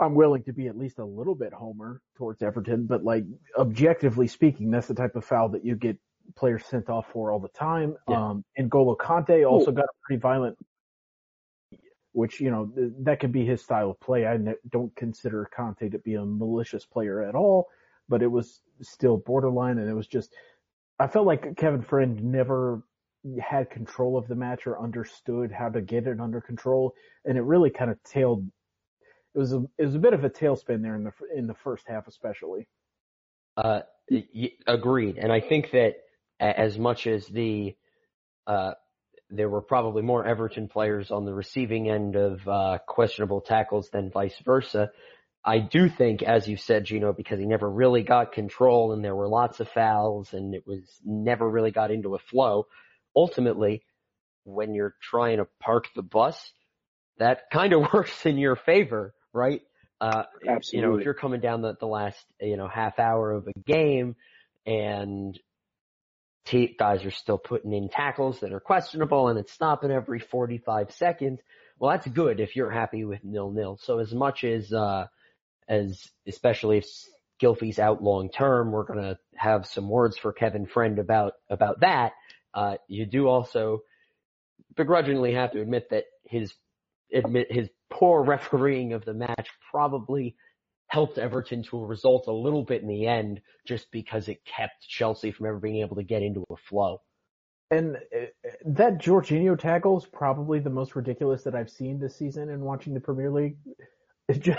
I'm 0.00 0.14
willing 0.14 0.42
to 0.44 0.52
be 0.52 0.66
at 0.68 0.76
least 0.76 0.98
a 0.98 1.04
little 1.04 1.34
bit 1.34 1.52
homer 1.52 2.00
towards 2.16 2.42
Everton, 2.42 2.86
but 2.86 3.04
like 3.04 3.24
objectively 3.56 4.26
speaking, 4.26 4.70
that's 4.70 4.88
the 4.88 4.94
type 4.94 5.16
of 5.16 5.24
foul 5.24 5.50
that 5.50 5.64
you 5.64 5.76
get 5.76 5.98
players 6.36 6.64
sent 6.66 6.88
off 6.88 7.06
for 7.12 7.32
all 7.32 7.38
the 7.38 7.48
time. 7.48 7.96
Yeah. 8.08 8.30
Um, 8.30 8.44
and 8.56 8.70
Golo 8.70 8.96
Kante 8.96 9.48
also 9.48 9.70
Ooh. 9.70 9.74
got 9.74 9.84
a 9.84 9.94
pretty 10.04 10.20
violent, 10.20 10.58
which, 12.12 12.40
you 12.40 12.50
know, 12.50 12.72
that 13.00 13.20
could 13.20 13.32
be 13.32 13.46
his 13.46 13.62
style 13.62 13.90
of 13.90 14.00
play. 14.00 14.26
I 14.26 14.38
don't 14.68 14.94
consider 14.96 15.48
Kante 15.56 15.90
to 15.92 15.98
be 15.98 16.14
a 16.14 16.24
malicious 16.24 16.84
player 16.84 17.22
at 17.22 17.34
all, 17.34 17.68
but 18.08 18.22
it 18.22 18.30
was 18.30 18.60
still 18.82 19.16
borderline 19.16 19.78
and 19.78 19.88
it 19.88 19.94
was 19.94 20.06
just, 20.06 20.32
I 20.98 21.06
felt 21.06 21.26
like 21.26 21.56
Kevin 21.56 21.82
Friend 21.82 22.22
never 22.24 22.82
had 23.40 23.70
control 23.70 24.16
of 24.16 24.28
the 24.28 24.34
match 24.34 24.66
or 24.66 24.80
understood 24.80 25.52
how 25.52 25.68
to 25.68 25.80
get 25.80 26.06
it 26.06 26.20
under 26.20 26.40
control. 26.40 26.94
And 27.24 27.36
it 27.36 27.42
really 27.42 27.70
kind 27.70 27.90
of 27.90 28.02
tailed, 28.04 28.46
it 29.34 29.38
was 29.38 29.52
a, 29.52 29.62
it 29.78 29.86
was 29.86 29.94
a 29.94 30.00
bit 30.00 30.14
of 30.14 30.24
a 30.24 30.30
tailspin 30.30 30.82
there 30.82 30.94
in 30.94 31.04
the, 31.04 31.12
in 31.34 31.46
the 31.46 31.54
first 31.54 31.84
half, 31.88 32.06
especially. 32.06 32.68
Uh, 33.56 33.80
agreed. 34.66 35.18
And 35.18 35.32
I 35.32 35.40
think 35.40 35.72
that 35.72 35.94
as 36.40 36.78
much 36.78 37.06
as 37.06 37.26
the 37.26 37.74
uh, 38.46 38.72
there 39.30 39.48
were 39.48 39.60
probably 39.60 40.02
more 40.02 40.24
Everton 40.24 40.68
players 40.68 41.10
on 41.10 41.24
the 41.24 41.34
receiving 41.34 41.90
end 41.90 42.16
of 42.16 42.48
uh, 42.48 42.78
questionable 42.86 43.40
tackles 43.40 43.90
than 43.90 44.10
vice 44.10 44.38
versa. 44.44 44.90
I 45.44 45.58
do 45.58 45.88
think, 45.88 46.22
as 46.22 46.48
you 46.48 46.56
said, 46.56 46.84
Gino, 46.84 47.12
because 47.12 47.38
he 47.38 47.46
never 47.46 47.68
really 47.68 48.02
got 48.02 48.32
control 48.32 48.92
and 48.92 49.04
there 49.04 49.14
were 49.14 49.28
lots 49.28 49.60
of 49.60 49.68
fouls 49.68 50.32
and 50.32 50.54
it 50.54 50.66
was 50.66 50.82
never 51.04 51.48
really 51.48 51.70
got 51.70 51.90
into 51.90 52.14
a 52.14 52.18
flow. 52.18 52.66
Ultimately, 53.18 53.82
when 54.44 54.74
you're 54.74 54.94
trying 55.02 55.38
to 55.38 55.48
park 55.58 55.88
the 55.96 56.02
bus, 56.02 56.52
that 57.18 57.50
kind 57.52 57.72
of 57.72 57.82
works 57.92 58.24
in 58.24 58.38
your 58.38 58.54
favor, 58.54 59.12
right? 59.32 59.60
Uh, 60.00 60.22
Absolutely. 60.48 60.68
You 60.72 60.82
know, 60.82 60.98
if 60.98 61.04
you're 61.04 61.14
coming 61.14 61.40
down 61.40 61.62
the, 61.62 61.74
the 61.74 61.86
last, 61.86 62.24
you 62.40 62.56
know, 62.56 62.68
half 62.68 63.00
hour 63.00 63.32
of 63.32 63.48
a 63.48 63.60
game 63.66 64.14
and 64.64 65.36
t- 66.44 66.76
guys 66.78 67.04
are 67.04 67.10
still 67.10 67.38
putting 67.38 67.72
in 67.72 67.88
tackles 67.88 68.38
that 68.40 68.52
are 68.52 68.60
questionable 68.60 69.26
and 69.26 69.38
it's 69.40 69.52
stopping 69.52 69.90
every 69.90 70.20
45 70.20 70.92
seconds. 70.92 71.40
Well, 71.80 71.90
that's 71.90 72.06
good 72.06 72.38
if 72.38 72.54
you're 72.54 72.70
happy 72.70 73.04
with 73.04 73.24
nil 73.24 73.50
nil. 73.50 73.78
So 73.82 73.98
as 73.98 74.14
much 74.14 74.44
as, 74.44 74.72
uh, 74.72 75.06
as, 75.68 76.08
especially 76.28 76.78
if 76.78 76.86
Gylfi's 77.42 77.80
out 77.80 78.00
long 78.00 78.30
term, 78.30 78.70
we're 78.70 78.84
going 78.84 79.02
to 79.02 79.18
have 79.34 79.66
some 79.66 79.88
words 79.88 80.16
for 80.16 80.32
Kevin 80.32 80.66
Friend 80.66 81.00
about, 81.00 81.34
about 81.50 81.80
that. 81.80 82.12
Uh, 82.58 82.76
you 82.88 83.06
do 83.06 83.28
also 83.28 83.82
begrudgingly 84.74 85.32
have 85.32 85.52
to 85.52 85.60
admit 85.60 85.90
that 85.90 86.06
his, 86.24 86.52
admit 87.12 87.52
his 87.52 87.68
poor 87.88 88.20
refereeing 88.24 88.94
of 88.94 89.04
the 89.04 89.14
match 89.14 89.48
probably 89.70 90.34
helped 90.88 91.18
Everton 91.18 91.62
to 91.62 91.78
a 91.78 91.86
result 91.86 92.26
a 92.26 92.32
little 92.32 92.64
bit 92.64 92.82
in 92.82 92.88
the 92.88 93.06
end 93.06 93.42
just 93.64 93.86
because 93.92 94.26
it 94.26 94.44
kept 94.44 94.88
Chelsea 94.88 95.30
from 95.30 95.46
ever 95.46 95.60
being 95.60 95.82
able 95.82 95.94
to 95.96 96.02
get 96.02 96.22
into 96.22 96.42
a 96.50 96.56
flow. 96.56 97.00
And 97.70 97.96
uh, 97.96 98.26
that 98.64 98.98
Jorginho 98.98 99.56
tackle 99.56 99.98
is 99.98 100.06
probably 100.06 100.58
the 100.58 100.70
most 100.70 100.96
ridiculous 100.96 101.44
that 101.44 101.54
I've 101.54 101.70
seen 101.70 102.00
this 102.00 102.16
season 102.16 102.48
in 102.48 102.62
watching 102.62 102.92
the 102.92 103.00
Premier 103.00 103.30
League. 103.30 103.58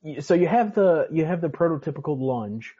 So 0.20 0.34
you 0.34 0.46
have 0.46 0.74
the 0.74 1.08
you 1.10 1.24
have 1.24 1.40
the 1.40 1.48
prototypical 1.48 2.18
lunge. 2.20 2.74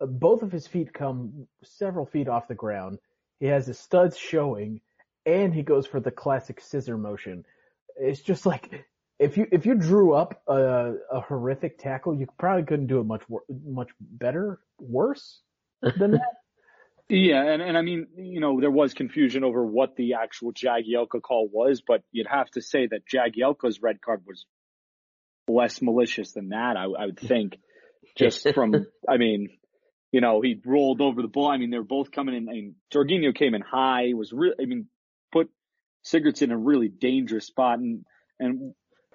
Both 0.00 0.42
of 0.42 0.52
his 0.52 0.66
feet 0.66 0.92
come 0.92 1.46
several 1.62 2.06
feet 2.06 2.28
off 2.28 2.48
the 2.48 2.54
ground. 2.54 2.98
He 3.40 3.46
has 3.46 3.66
his 3.66 3.78
studs 3.78 4.16
showing, 4.16 4.80
and 5.26 5.54
he 5.54 5.62
goes 5.62 5.86
for 5.86 6.00
the 6.00 6.10
classic 6.10 6.60
scissor 6.60 6.98
motion. 6.98 7.44
It's 7.96 8.20
just 8.20 8.46
like 8.46 8.86
if 9.18 9.36
you 9.36 9.46
if 9.52 9.66
you 9.66 9.74
drew 9.74 10.14
up 10.14 10.42
a, 10.48 10.94
a 11.10 11.20
horrific 11.20 11.78
tackle, 11.78 12.14
you 12.14 12.26
probably 12.38 12.64
couldn't 12.64 12.88
do 12.88 13.00
it 13.00 13.04
much 13.04 13.22
much 13.64 13.90
better, 14.00 14.60
worse 14.78 15.40
than 15.82 16.12
that. 16.12 16.20
Yeah, 17.08 17.44
and, 17.44 17.60
and 17.60 17.76
I 17.76 17.82
mean, 17.82 18.06
you 18.16 18.40
know, 18.40 18.60
there 18.60 18.70
was 18.70 18.94
confusion 18.94 19.44
over 19.44 19.64
what 19.64 19.94
the 19.94 20.14
actual 20.14 20.54
Jagielka 20.54 21.20
call 21.20 21.50
was, 21.52 21.82
but 21.86 22.02
you'd 22.12 22.26
have 22.26 22.50
to 22.52 22.62
say 22.62 22.86
that 22.86 23.02
Jagielka's 23.06 23.82
red 23.82 24.00
card 24.00 24.22
was 24.26 24.46
less 25.46 25.82
malicious 25.82 26.32
than 26.32 26.48
that, 26.48 26.76
I, 26.78 26.84
I 26.84 27.06
would 27.06 27.20
think. 27.20 27.58
Just 28.16 28.48
from, 28.54 28.86
I 29.06 29.18
mean, 29.18 29.50
you 30.14 30.20
know, 30.20 30.40
he 30.40 30.60
rolled 30.64 31.00
over 31.00 31.22
the 31.22 31.26
ball. 31.26 31.48
I 31.48 31.56
mean, 31.56 31.70
they 31.70 31.76
were 31.76 31.82
both 31.82 32.12
coming 32.12 32.36
in. 32.36 32.48
I 32.48 32.52
mean, 32.52 32.76
Jorginho 32.94 33.34
came 33.34 33.52
in 33.52 33.62
high, 33.62 34.12
was 34.14 34.32
really, 34.32 34.54
I 34.62 34.64
mean, 34.64 34.86
put 35.32 35.50
Sigurdsson 36.06 36.42
in 36.42 36.50
a 36.52 36.56
really 36.56 36.86
dangerous 36.86 37.48
spot 37.48 37.80
and, 37.80 38.04
and 38.38 38.74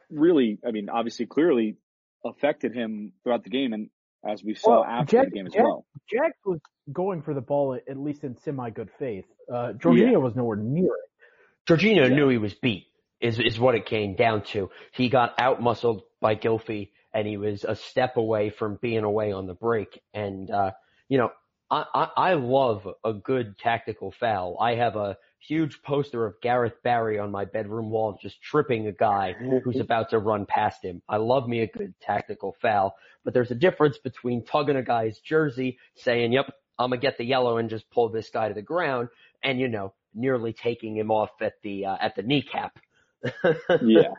really, 0.09 0.59
I 0.67 0.71
mean, 0.71 0.89
obviously 0.89 1.25
clearly 1.25 1.77
affected 2.25 2.75
him 2.75 3.13
throughout 3.23 3.45
the 3.45 3.49
game. 3.49 3.71
And 3.71 3.89
as 4.27 4.43
we 4.43 4.55
saw 4.55 4.81
well, 4.81 4.83
after 4.83 5.19
Jack, 5.19 5.29
the 5.29 5.35
game 5.37 5.47
as 5.47 5.53
Jack, 5.53 5.63
well. 5.63 5.85
Jack 6.11 6.33
was 6.45 6.59
going 6.91 7.21
for 7.21 7.33
the 7.33 7.39
ball 7.39 7.75
at 7.75 7.97
least 7.97 8.25
in 8.25 8.35
semi 8.35 8.69
good 8.69 8.89
faith. 8.99 9.23
Uh, 9.49 9.71
Jorginho 9.77 10.11
yeah. 10.11 10.17
was 10.17 10.35
nowhere 10.35 10.57
near 10.57 10.83
it. 10.83 11.71
Jorginho 11.71 12.09
yeah. 12.09 12.13
knew 12.13 12.27
he 12.27 12.37
was 12.37 12.53
beat. 12.55 12.87
Is 13.21 13.39
is 13.39 13.57
what 13.57 13.75
it 13.75 13.85
came 13.85 14.15
down 14.15 14.43
to. 14.51 14.69
He 14.93 15.07
got 15.07 15.33
out 15.39 15.61
muscled 15.61 16.01
by 16.19 16.35
Gylfi, 16.35 16.89
and 17.13 17.25
he 17.25 17.37
was 17.37 17.63
a 17.63 17.75
step 17.75 18.17
away 18.17 18.49
from 18.49 18.79
being 18.81 19.05
away 19.05 19.31
on 19.31 19.45
the 19.45 19.53
break. 19.53 20.01
And 20.13 20.49
uh, 20.49 20.71
you 21.09 21.17
know, 21.17 21.31
I, 21.69 21.85
I 21.93 22.07
I 22.17 22.33
love 22.33 22.87
a 23.03 23.13
good 23.13 23.57
tactical 23.57 24.13
foul. 24.19 24.57
I 24.59 24.75
have 24.75 24.95
a 24.95 25.17
huge 25.39 25.79
poster 25.83 26.25
of 26.25 26.35
Gareth 26.41 26.81
Barry 26.83 27.19
on 27.19 27.31
my 27.31 27.45
bedroom 27.45 27.89
wall 27.89 28.17
just 28.21 28.41
tripping 28.41 28.87
a 28.87 28.91
guy 28.91 29.33
who's 29.63 29.79
about 29.79 30.11
to 30.11 30.19
run 30.19 30.45
past 30.45 30.83
him. 30.83 31.01
I 31.07 31.17
love 31.17 31.47
me 31.47 31.61
a 31.61 31.67
good 31.67 31.93
tactical 32.01 32.55
foul, 32.61 32.95
but 33.23 33.33
there's 33.33 33.51
a 33.51 33.55
difference 33.55 33.97
between 33.97 34.45
tugging 34.45 34.75
a 34.75 34.83
guy's 34.83 35.19
jersey, 35.19 35.77
saying, 35.95 36.33
yep, 36.33 36.53
I'm 36.77 36.91
gonna 36.91 37.01
get 37.01 37.17
the 37.17 37.25
yellow 37.25 37.57
and 37.57 37.69
just 37.69 37.89
pull 37.91 38.09
this 38.09 38.29
guy 38.29 38.47
to 38.47 38.53
the 38.53 38.61
ground, 38.61 39.09
and 39.43 39.59
you 39.59 39.67
know, 39.67 39.93
nearly 40.13 40.53
taking 40.53 40.95
him 40.95 41.11
off 41.11 41.29
at 41.41 41.53
the, 41.63 41.85
uh, 41.85 41.97
at 41.99 42.15
the 42.15 42.23
kneecap. 42.23 42.77
yeah. 43.81 44.13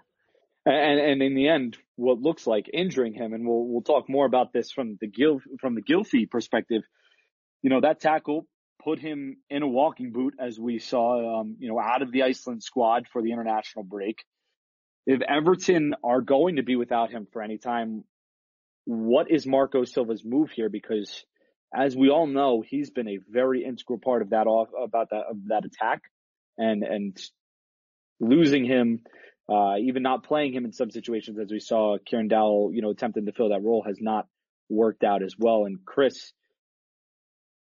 And, 0.66 1.00
and 1.00 1.22
in 1.22 1.34
the 1.34 1.48
end, 1.48 1.78
what 1.96 2.20
looks 2.20 2.46
like 2.46 2.68
injuring 2.72 3.14
him, 3.14 3.32
and 3.32 3.46
we'll, 3.46 3.64
we'll 3.66 3.82
talk 3.82 4.08
more 4.08 4.26
about 4.26 4.52
this 4.52 4.70
from 4.70 4.98
the 5.00 5.06
Gil, 5.06 5.40
from 5.60 5.74
the 5.74 5.82
Gylfi 5.82 6.28
perspective. 6.30 6.82
You 7.62 7.70
know, 7.70 7.80
that 7.80 8.00
tackle 8.00 8.46
put 8.82 8.98
him 8.98 9.38
in 9.48 9.62
a 9.62 9.68
walking 9.68 10.12
boot, 10.12 10.34
as 10.38 10.58
we 10.58 10.78
saw, 10.78 11.40
um, 11.40 11.56
you 11.58 11.68
know, 11.68 11.78
out 11.78 12.02
of 12.02 12.12
the 12.12 12.22
Iceland 12.22 12.62
squad 12.62 13.06
for 13.12 13.22
the 13.22 13.32
international 13.32 13.84
break. 13.84 14.24
If 15.06 15.20
Everton 15.22 15.94
are 16.04 16.20
going 16.20 16.56
to 16.56 16.62
be 16.62 16.76
without 16.76 17.10
him 17.10 17.26
for 17.32 17.42
any 17.42 17.58
time, 17.58 18.04
what 18.84 19.30
is 19.30 19.46
Marco 19.46 19.84
Silva's 19.84 20.24
move 20.24 20.50
here? 20.50 20.68
Because 20.68 21.24
as 21.74 21.96
we 21.96 22.10
all 22.10 22.26
know, 22.26 22.62
he's 22.66 22.90
been 22.90 23.08
a 23.08 23.18
very 23.28 23.64
integral 23.64 23.98
part 23.98 24.22
of 24.22 24.30
that 24.30 24.46
off 24.46 24.68
about 24.80 25.10
that 25.10 25.24
of 25.30 25.36
that 25.48 25.64
attack, 25.64 26.02
and 26.58 26.82
and 26.82 27.16
losing 28.18 28.64
him, 28.64 29.00
uh, 29.50 29.76
even 29.78 30.02
not 30.02 30.22
playing 30.22 30.54
him 30.54 30.64
in 30.64 30.72
some 30.72 30.90
situations, 30.90 31.38
as 31.38 31.50
we 31.50 31.58
saw 31.58 31.98
Kieran 32.06 32.28
Dowell, 32.28 32.70
you 32.72 32.82
know, 32.82 32.90
attempting 32.90 33.26
to 33.26 33.32
fill 33.32 33.48
that 33.48 33.62
role, 33.62 33.82
has 33.84 33.98
not 34.00 34.28
worked 34.68 35.02
out 35.02 35.22
as 35.24 35.34
well. 35.36 35.64
And 35.64 35.84
Chris, 35.84 36.32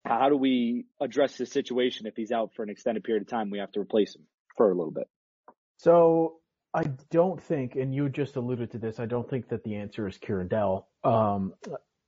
how 0.06 0.30
do 0.30 0.38
we 0.38 0.86
address 1.02 1.38
this 1.38 1.52
situation 1.52 2.06
if 2.06 2.16
he's 2.16 2.32
out 2.32 2.52
for 2.56 2.64
an 2.64 2.70
extended 2.70 3.04
period 3.04 3.24
of 3.24 3.28
time? 3.28 3.50
We 3.50 3.60
have 3.60 3.72
to 3.74 3.82
replace 3.82 4.16
him 4.16 4.24
for 4.56 4.72
a 4.72 4.76
little 4.76 4.92
bit. 4.92 5.10
So 5.78 6.36
I 6.74 6.84
don't 7.12 7.42
think, 7.42 7.76
and 7.76 7.94
you 7.94 8.08
just 8.08 8.38
alluded 8.38 8.72
to 8.72 8.78
this, 8.78 9.00
I 9.00 9.06
don't 9.06 9.30
think 9.30 9.50
that 9.50 9.64
the 9.64 9.76
answer 9.76 10.08
is 10.08 10.18
Kieran 10.18 10.48
Dowell. 10.48 10.88
Um, 11.04 11.54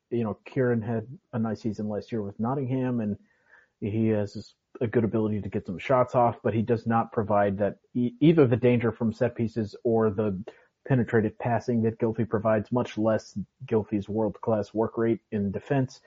you 0.10 0.24
know, 0.24 0.38
Kieran 0.46 0.82
had 0.82 1.08
a 1.34 1.40
nice 1.40 1.62
season 1.62 1.90
last 1.90 2.12
year 2.12 2.22
with 2.22 2.40
Nottingham, 2.40 3.02
and 3.02 3.18
he 3.82 4.08
has 4.10 4.54
a 4.82 4.88
good 4.88 5.04
ability 5.04 5.42
to 5.42 5.50
get 5.50 5.66
some 5.66 5.78
shots 5.78 6.16
off, 6.16 6.38
but 6.44 6.54
he 6.54 6.62
does 6.62 6.86
not 6.86 7.12
provide 7.12 7.58
that 7.58 7.78
e- 7.94 8.14
either 8.20 8.46
the 8.48 8.56
danger 8.56 8.92
from 8.92 9.14
set 9.14 9.36
pieces 9.36 9.76
or 9.84 10.10
the 10.10 10.42
penetrative 10.88 11.38
passing 11.40 11.84
that 11.84 12.00
Gylfi 12.00 12.28
provides, 12.28 12.72
much 12.72 12.98
less 12.98 13.38
Gylfi's 13.66 14.08
world 14.08 14.40
class 14.42 14.74
work 14.74 14.98
rate 14.98 15.20
in 15.32 15.52
defense. 15.52 16.00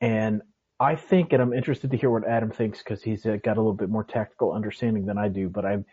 And 0.00 0.42
I 0.78 0.96
think, 0.96 1.32
and 1.32 1.42
I'm 1.42 1.52
interested 1.52 1.90
to 1.90 1.96
hear 1.96 2.10
what 2.10 2.26
Adam 2.26 2.50
thinks 2.50 2.78
because 2.78 3.02
he's 3.02 3.26
uh, 3.26 3.36
got 3.42 3.56
a 3.56 3.60
little 3.60 3.74
bit 3.74 3.88
more 3.88 4.04
tactical 4.04 4.52
understanding 4.52 5.06
than 5.06 5.18
I 5.18 5.28
do. 5.28 5.48
But 5.48 5.64
I'm 5.64 5.84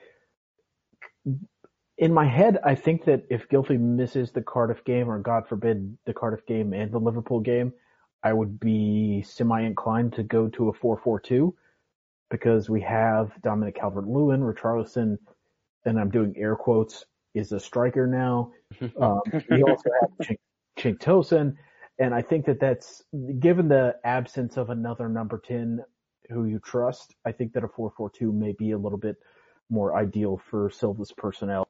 in 1.97 2.13
my 2.13 2.25
head, 2.25 2.57
I 2.63 2.75
think 2.75 3.05
that 3.05 3.25
if 3.29 3.49
Gylfi 3.49 3.79
misses 3.79 4.31
the 4.31 4.41
Cardiff 4.41 4.83
game, 4.85 5.09
or 5.09 5.19
God 5.19 5.47
forbid, 5.47 5.97
the 6.05 6.13
Cardiff 6.13 6.45
game 6.45 6.73
and 6.73 6.91
the 6.91 6.99
Liverpool 6.99 7.39
game, 7.39 7.73
I 8.23 8.33
would 8.33 8.59
be 8.59 9.21
semi 9.21 9.61
inclined 9.61 10.13
to 10.13 10.23
go 10.23 10.49
to 10.49 10.69
a 10.69 10.73
4-4-2 10.73 11.53
because 12.29 12.69
we 12.69 12.81
have 12.81 13.31
Dominic 13.41 13.75
Calvert-Lewin, 13.75 14.41
Richarlison, 14.41 15.17
and 15.85 15.99
I'm 15.99 16.09
doing 16.09 16.33
air 16.37 16.55
quotes, 16.55 17.05
is 17.33 17.51
a 17.51 17.59
striker 17.59 18.07
now. 18.07 18.51
Um, 19.01 19.21
we 19.49 19.63
also 19.63 19.89
have 20.01 20.27
Tosun 20.99 21.55
and 21.99 22.15
I 22.15 22.21
think 22.21 22.45
that 22.45 22.61
that's 22.61 23.03
given 23.39 23.67
the 23.67 23.95
absence 24.05 24.55
of 24.55 24.69
another 24.69 25.09
number 25.09 25.41
10 25.45 25.83
who 26.29 26.45
you 26.45 26.59
trust, 26.59 27.13
I 27.25 27.33
think 27.33 27.53
that 27.53 27.63
a 27.63 27.67
4-4-2 27.67 28.33
may 28.33 28.53
be 28.53 28.71
a 28.71 28.77
little 28.77 28.97
bit 28.97 29.17
more 29.69 29.95
ideal 29.97 30.41
for 30.49 30.69
Silva's 30.69 31.11
personnel. 31.11 31.67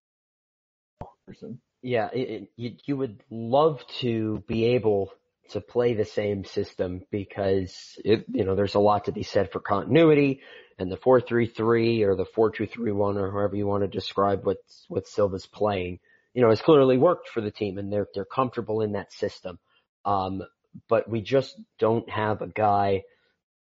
Yeah, 1.82 2.10
it, 2.13 2.51
you, 2.58 2.75
you 2.86 2.98
would 2.98 3.24
love 3.32 3.82
to 4.01 4.44
be 4.48 4.66
able 4.66 5.12
to 5.50 5.62
play 5.62 5.94
the 5.94 6.06
same 6.06 6.44
system 6.46 7.01
because 7.12 7.98
it, 8.03 8.25
you 8.32 8.46
know, 8.46 8.56
there's 8.56 8.75
a 8.75 8.79
lot 8.79 9.06
to 9.06 9.12
be 9.12 9.24
said 9.24 9.51
for 9.51 9.60
continuity 9.60 10.41
and 10.77 10.91
the 10.91 10.98
4-3-3 10.98 12.03
or 12.03 12.15
the 12.15 12.25
4-2-3-1 12.25 13.18
or 13.18 13.32
however 13.32 13.56
you 13.56 13.68
want 13.68 13.84
to 13.84 13.88
describe 13.88 14.46
what, 14.46 14.58
what 14.88 15.08
Silva's 15.08 15.46
playing, 15.46 16.00
you 16.34 16.41
know, 16.41 16.50
has 16.50 16.62
clearly 16.62 16.98
worked 16.98 17.29
for 17.29 17.41
the 17.41 17.51
team 17.51 17.77
and 17.77 17.91
they're, 17.91 18.08
they're 18.13 18.25
comfortable 18.25 18.82
in 18.82 18.94
that 18.94 19.12
system. 19.12 19.60
Um, 20.06 20.41
but 20.88 21.10
we 21.10 21.22
just 21.22 21.60
don't 21.79 22.10
have 22.10 22.41
a 22.41 22.48
guy 22.48 23.03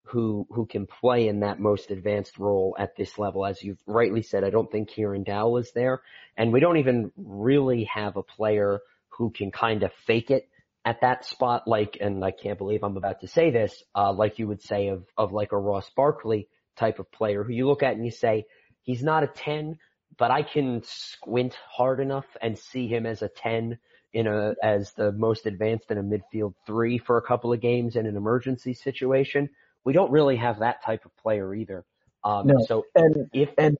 who 0.07 0.47
who 0.51 0.65
can 0.65 0.87
play 0.87 1.27
in 1.27 1.41
that 1.41 1.59
most 1.59 1.91
advanced 1.91 2.37
role 2.37 2.75
at 2.79 2.95
this 2.95 3.17
level. 3.17 3.45
As 3.45 3.61
you've 3.61 3.81
rightly 3.85 4.21
said, 4.21 4.43
I 4.43 4.49
don't 4.49 4.71
think 4.71 4.89
Kieran 4.89 5.23
Dowell 5.23 5.57
is 5.57 5.71
there, 5.73 6.01
and 6.37 6.53
we 6.53 6.59
don't 6.59 6.77
even 6.77 7.11
really 7.17 7.85
have 7.93 8.15
a 8.15 8.23
player 8.23 8.79
who 9.09 9.31
can 9.31 9.51
kind 9.51 9.83
of 9.83 9.91
fake 10.05 10.31
it 10.31 10.47
at 10.87 11.01
that 11.01 11.25
spot. 11.25 11.67
Like, 11.67 11.97
and 11.99 12.23
I 12.23 12.31
can't 12.31 12.57
believe 12.57 12.81
I'm 12.81 12.95
about 12.95 13.19
to 13.19 13.27
say 13.27 13.51
this, 13.51 13.83
uh, 13.93 14.13
like 14.13 14.39
you 14.39 14.47
would 14.47 14.61
say 14.61 14.87
of 14.87 15.05
of 15.17 15.33
like 15.33 15.51
a 15.51 15.57
Ross 15.57 15.91
Barkley 15.95 16.47
type 16.77 16.99
of 16.99 17.11
player 17.11 17.43
who 17.43 17.51
you 17.51 17.67
look 17.67 17.83
at 17.83 17.93
and 17.93 18.05
you 18.05 18.11
say 18.11 18.45
he's 18.83 19.03
not 19.03 19.23
a 19.23 19.27
ten, 19.27 19.79
but 20.17 20.31
I 20.31 20.43
can 20.43 20.81
squint 20.85 21.57
hard 21.69 21.99
enough 21.99 22.25
and 22.41 22.57
see 22.57 22.87
him 22.87 23.05
as 23.05 23.21
a 23.21 23.27
ten 23.27 23.79
in 24.13 24.27
a 24.27 24.55
as 24.63 24.93
the 24.93 25.11
most 25.11 25.45
advanced 25.45 25.91
in 25.91 25.97
a 25.97 26.03
midfield 26.03 26.53
three 26.65 26.97
for 26.97 27.17
a 27.17 27.21
couple 27.21 27.51
of 27.51 27.59
games 27.59 27.97
in 27.97 28.05
an 28.05 28.15
emergency 28.15 28.73
situation. 28.73 29.49
We 29.83 29.91
don't 29.91 30.11
really 30.11 30.37
have 30.37 30.59
that 30.59 30.85
type 30.85 31.03
of 31.03 31.15
player 31.17 31.53
either. 31.53 31.83
Um, 32.23 32.47
no. 32.47 32.65
So 32.65 32.85
and 32.95 33.29
if 33.33 33.49
and 33.57 33.77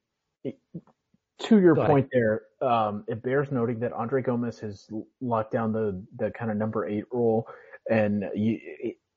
to 1.40 1.60
your 1.60 1.76
point 1.76 2.10
there, 2.12 2.44
um, 2.62 3.04
it 3.08 3.22
bears 3.22 3.52
noting 3.52 3.80
that 3.80 3.94
Andre 3.94 4.22
Gomes 4.22 4.60
has 4.60 4.88
locked 5.22 5.52
down 5.52 5.72
the 5.72 6.04
the 6.18 6.32
kind 6.32 6.52
of 6.52 6.58
number 6.58 6.88
eight 6.88 7.06
role, 7.12 7.48
and 7.90 8.26
you 8.36 8.60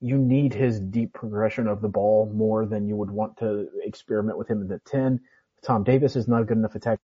you 0.00 0.18
need 0.18 0.54
his 0.54 0.80
deep 0.80 1.12
progression 1.12 1.66
of 1.66 1.80
the 1.80 1.88
ball 1.88 2.30
more 2.34 2.66
than 2.66 2.86
you 2.86 2.96
would 2.96 3.10
want 3.10 3.36
to 3.38 3.68
experiment 3.84 4.38
with 4.38 4.48
him 4.48 4.60
in 4.60 4.68
the 4.68 4.80
ten. 4.86 5.20
Tom 5.62 5.84
Davies 5.84 6.16
is 6.16 6.28
not 6.28 6.42
a 6.42 6.44
good 6.44 6.56
enough 6.56 6.74
attack. 6.74 6.98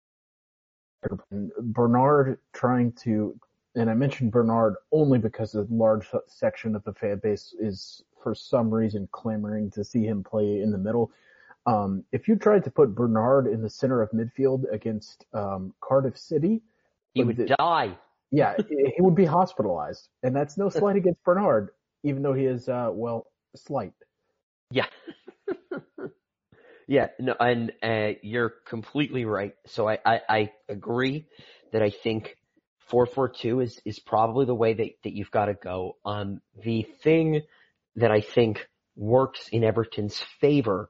Bernard 1.60 2.40
trying 2.54 2.92
to 3.04 3.40
and 3.76 3.90
I 3.90 3.94
mentioned 3.94 4.32
Bernard 4.32 4.76
only 4.92 5.20
because 5.20 5.54
a 5.54 5.68
large 5.70 6.08
section 6.28 6.76
of 6.76 6.84
the 6.84 6.94
fan 6.94 7.20
base 7.22 7.54
is 7.60 8.04
for 8.24 8.34
some 8.34 8.74
reason 8.74 9.08
clamoring 9.12 9.70
to 9.72 9.84
see 9.84 10.06
him 10.06 10.24
play 10.24 10.62
in 10.62 10.72
the 10.72 10.78
middle. 10.78 11.12
Um, 11.66 12.04
if 12.12 12.28
you 12.28 12.36
tried 12.36 12.64
to 12.66 12.72
put 12.72 12.94
Bernard 12.94 13.48
in 13.48 13.62
the 13.62 13.70
center 13.70 14.02
of 14.02 14.12
midfield 14.12 14.64
against 14.72 15.26
um, 15.34 15.74
Cardiff 15.82 16.18
City, 16.18 16.62
he 17.14 17.24
would 17.24 17.38
the, 17.38 17.56
die. 17.58 17.98
Yeah, 18.32 18.56
he 18.70 19.02
would 19.02 19.16
be 19.16 19.26
hospitalized, 19.26 20.08
and 20.22 20.36
that's 20.36 20.58
no 20.58 20.70
slight 20.70 20.96
against 20.96 21.24
Bernard, 21.24 21.70
even 22.04 22.22
though 22.22 22.34
he 22.34 22.46
is 22.46 22.70
uh, 22.70 22.90
well 22.92 23.28
slight. 23.56 23.94
Yeah. 24.70 24.88
yeah, 26.88 27.08
no, 27.20 27.36
and 27.40 27.72
uh, 27.82 28.18
you're 28.22 28.54
completely 28.68 29.26
right. 29.26 29.56
So 29.68 29.88
I, 29.88 30.00
I, 30.06 30.22
I 30.30 30.52
agree 30.70 31.28
that 31.72 31.82
I 31.82 31.90
think 31.90 32.36
four 32.88 33.06
four 33.06 33.30
two 33.30 33.60
is 33.62 33.82
is 33.86 34.00
probably 34.00 34.46
the 34.46 34.56
way 34.56 34.74
that 34.74 34.90
that 35.04 35.14
you've 35.14 35.32
got 35.32 35.46
to 35.46 35.54
go. 35.54 35.98
Um, 36.06 36.42
the 36.64 36.84
thing 37.04 37.42
that 37.96 38.12
I 38.12 38.22
think 38.22 38.68
works 38.96 39.48
in 39.50 39.64
Everton's 39.64 40.20
favor, 40.40 40.90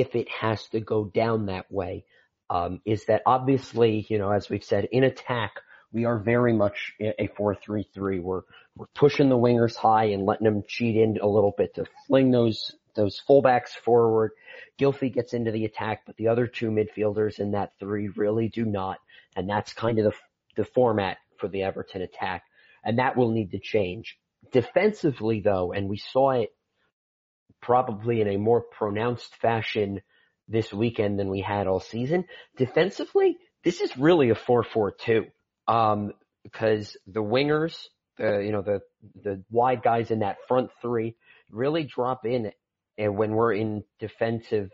if 0.00 0.14
it 0.16 0.28
has 0.30 0.66
to 0.68 0.80
go 0.80 1.04
down 1.04 1.46
that 1.46 1.70
way, 1.70 2.04
um, 2.50 2.80
is 2.84 3.04
that 3.06 3.22
obviously 3.26 4.06
you 4.08 4.18
know 4.18 4.30
as 4.30 4.48
we've 4.48 4.64
said 4.64 4.88
in 4.90 5.04
attack 5.04 5.60
we 5.92 6.06
are 6.06 6.18
very 6.18 6.52
much 6.52 6.94
a 7.00 7.28
four 7.36 7.54
three 7.54 7.86
three. 7.94 8.18
We're 8.18 8.42
we're 8.76 8.86
pushing 8.94 9.28
the 9.28 9.36
wingers 9.36 9.76
high 9.76 10.06
and 10.06 10.24
letting 10.24 10.46
them 10.46 10.62
cheat 10.66 10.96
in 10.96 11.18
a 11.20 11.26
little 11.26 11.52
bit 11.56 11.74
to 11.74 11.84
fling 12.06 12.30
those 12.30 12.74
those 12.94 13.20
fullbacks 13.28 13.70
forward. 13.70 14.32
Gylfi 14.78 15.12
gets 15.12 15.34
into 15.34 15.50
the 15.50 15.64
attack, 15.64 16.02
but 16.06 16.16
the 16.16 16.28
other 16.28 16.46
two 16.46 16.70
midfielders 16.70 17.38
in 17.38 17.52
that 17.52 17.72
three 17.78 18.08
really 18.08 18.48
do 18.48 18.64
not. 18.64 18.98
And 19.36 19.48
that's 19.48 19.72
kind 19.72 19.98
of 19.98 20.04
the, 20.04 20.62
the 20.62 20.64
format 20.64 21.18
for 21.38 21.48
the 21.48 21.62
Everton 21.62 22.02
attack. 22.02 22.44
And 22.84 22.98
that 22.98 23.16
will 23.16 23.30
need 23.30 23.52
to 23.52 23.58
change. 23.58 24.18
Defensively 24.50 25.40
though, 25.40 25.72
and 25.72 25.88
we 25.88 25.96
saw 25.98 26.30
it 26.30 26.50
probably 27.62 28.20
in 28.20 28.28
a 28.28 28.36
more 28.36 28.60
pronounced 28.60 29.34
fashion 29.36 30.02
this 30.48 30.72
weekend 30.72 31.18
than 31.18 31.30
we 31.30 31.40
had 31.40 31.66
all 31.66 31.80
season. 31.80 32.24
Defensively, 32.56 33.38
this 33.64 33.80
is 33.80 33.96
really 33.96 34.30
a 34.30 34.34
4-4-2. 34.34 35.30
Um, 35.68 36.12
because 36.42 36.96
the 37.06 37.22
wingers, 37.22 37.76
the, 38.18 38.42
you 38.44 38.52
know, 38.52 38.62
the, 38.62 38.80
the 39.22 39.42
wide 39.50 39.82
guys 39.82 40.10
in 40.10 40.18
that 40.18 40.38
front 40.48 40.70
three 40.82 41.14
really 41.50 41.84
drop 41.84 42.26
in 42.26 42.52
and 42.98 43.16
when 43.16 43.32
we're 43.32 43.54
in 43.54 43.84
defensive 44.00 44.70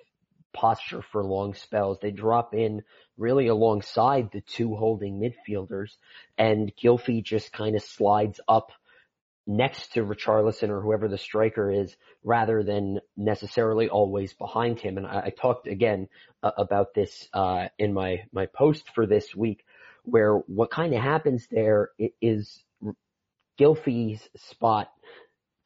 posture 0.52 1.02
for 1.12 1.22
long 1.22 1.54
spells, 1.54 1.98
they 2.00 2.10
drop 2.10 2.54
in 2.54 2.82
really 3.16 3.48
alongside 3.48 4.30
the 4.32 4.40
two 4.40 4.74
holding 4.74 5.20
midfielders 5.20 5.90
and 6.36 6.72
Gylfi 6.82 7.22
just 7.22 7.52
kind 7.52 7.76
of 7.76 7.82
slides 7.82 8.40
up 8.48 8.72
next 9.48 9.94
to 9.94 10.04
Richarlison 10.04 10.68
or 10.68 10.82
whoever 10.82 11.08
the 11.08 11.16
striker 11.16 11.70
is 11.70 11.96
rather 12.22 12.62
than 12.62 13.00
necessarily 13.16 13.88
always 13.88 14.34
behind 14.34 14.78
him. 14.78 14.98
And 14.98 15.06
I, 15.06 15.22
I 15.24 15.30
talked 15.30 15.66
again 15.66 16.08
uh, 16.42 16.50
about 16.58 16.92
this, 16.94 17.28
uh, 17.32 17.68
in 17.78 17.94
my, 17.94 18.24
my 18.30 18.46
post 18.46 18.84
for 18.94 19.06
this 19.06 19.34
week 19.34 19.64
where 20.04 20.34
what 20.34 20.70
kind 20.70 20.94
of 20.94 21.02
happens 21.02 21.46
there 21.50 21.90
is 22.20 22.62
Gylfi's 23.58 24.28
spot 24.36 24.90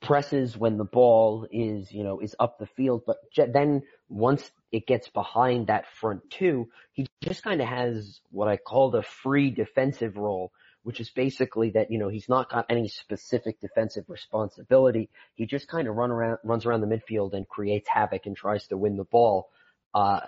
presses 0.00 0.56
when 0.56 0.78
the 0.78 0.84
ball 0.84 1.46
is, 1.50 1.90
you 1.92 2.04
know, 2.04 2.20
is 2.20 2.36
up 2.38 2.58
the 2.58 2.66
field, 2.66 3.02
but 3.06 3.16
then 3.36 3.82
once 4.08 4.48
it 4.70 4.86
gets 4.86 5.08
behind 5.08 5.66
that 5.66 5.86
front 6.00 6.22
two, 6.30 6.68
he 6.92 7.06
just 7.22 7.42
kind 7.42 7.60
of 7.60 7.68
has 7.68 8.20
what 8.30 8.48
I 8.48 8.56
call 8.56 8.90
the 8.90 9.02
free 9.02 9.50
defensive 9.50 10.16
role 10.16 10.52
which 10.82 11.00
is 11.00 11.10
basically 11.10 11.70
that, 11.70 11.90
you 11.90 11.98
know, 11.98 12.08
he's 12.08 12.28
not 12.28 12.50
got 12.50 12.66
any 12.68 12.88
specific 12.88 13.60
defensive 13.60 14.04
responsibility. 14.08 15.10
He 15.34 15.46
just 15.46 15.68
kind 15.68 15.88
of 15.88 15.94
run 15.94 16.10
around, 16.10 16.38
runs 16.44 16.66
around 16.66 16.80
the 16.80 16.86
midfield 16.86 17.34
and 17.34 17.48
creates 17.48 17.88
havoc 17.88 18.26
and 18.26 18.36
tries 18.36 18.66
to 18.68 18.76
win 18.76 18.96
the 18.96 19.04
ball. 19.04 19.48
Uh, 19.94 20.20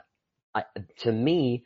I, 0.55 0.65
to 0.99 1.13
me, 1.13 1.65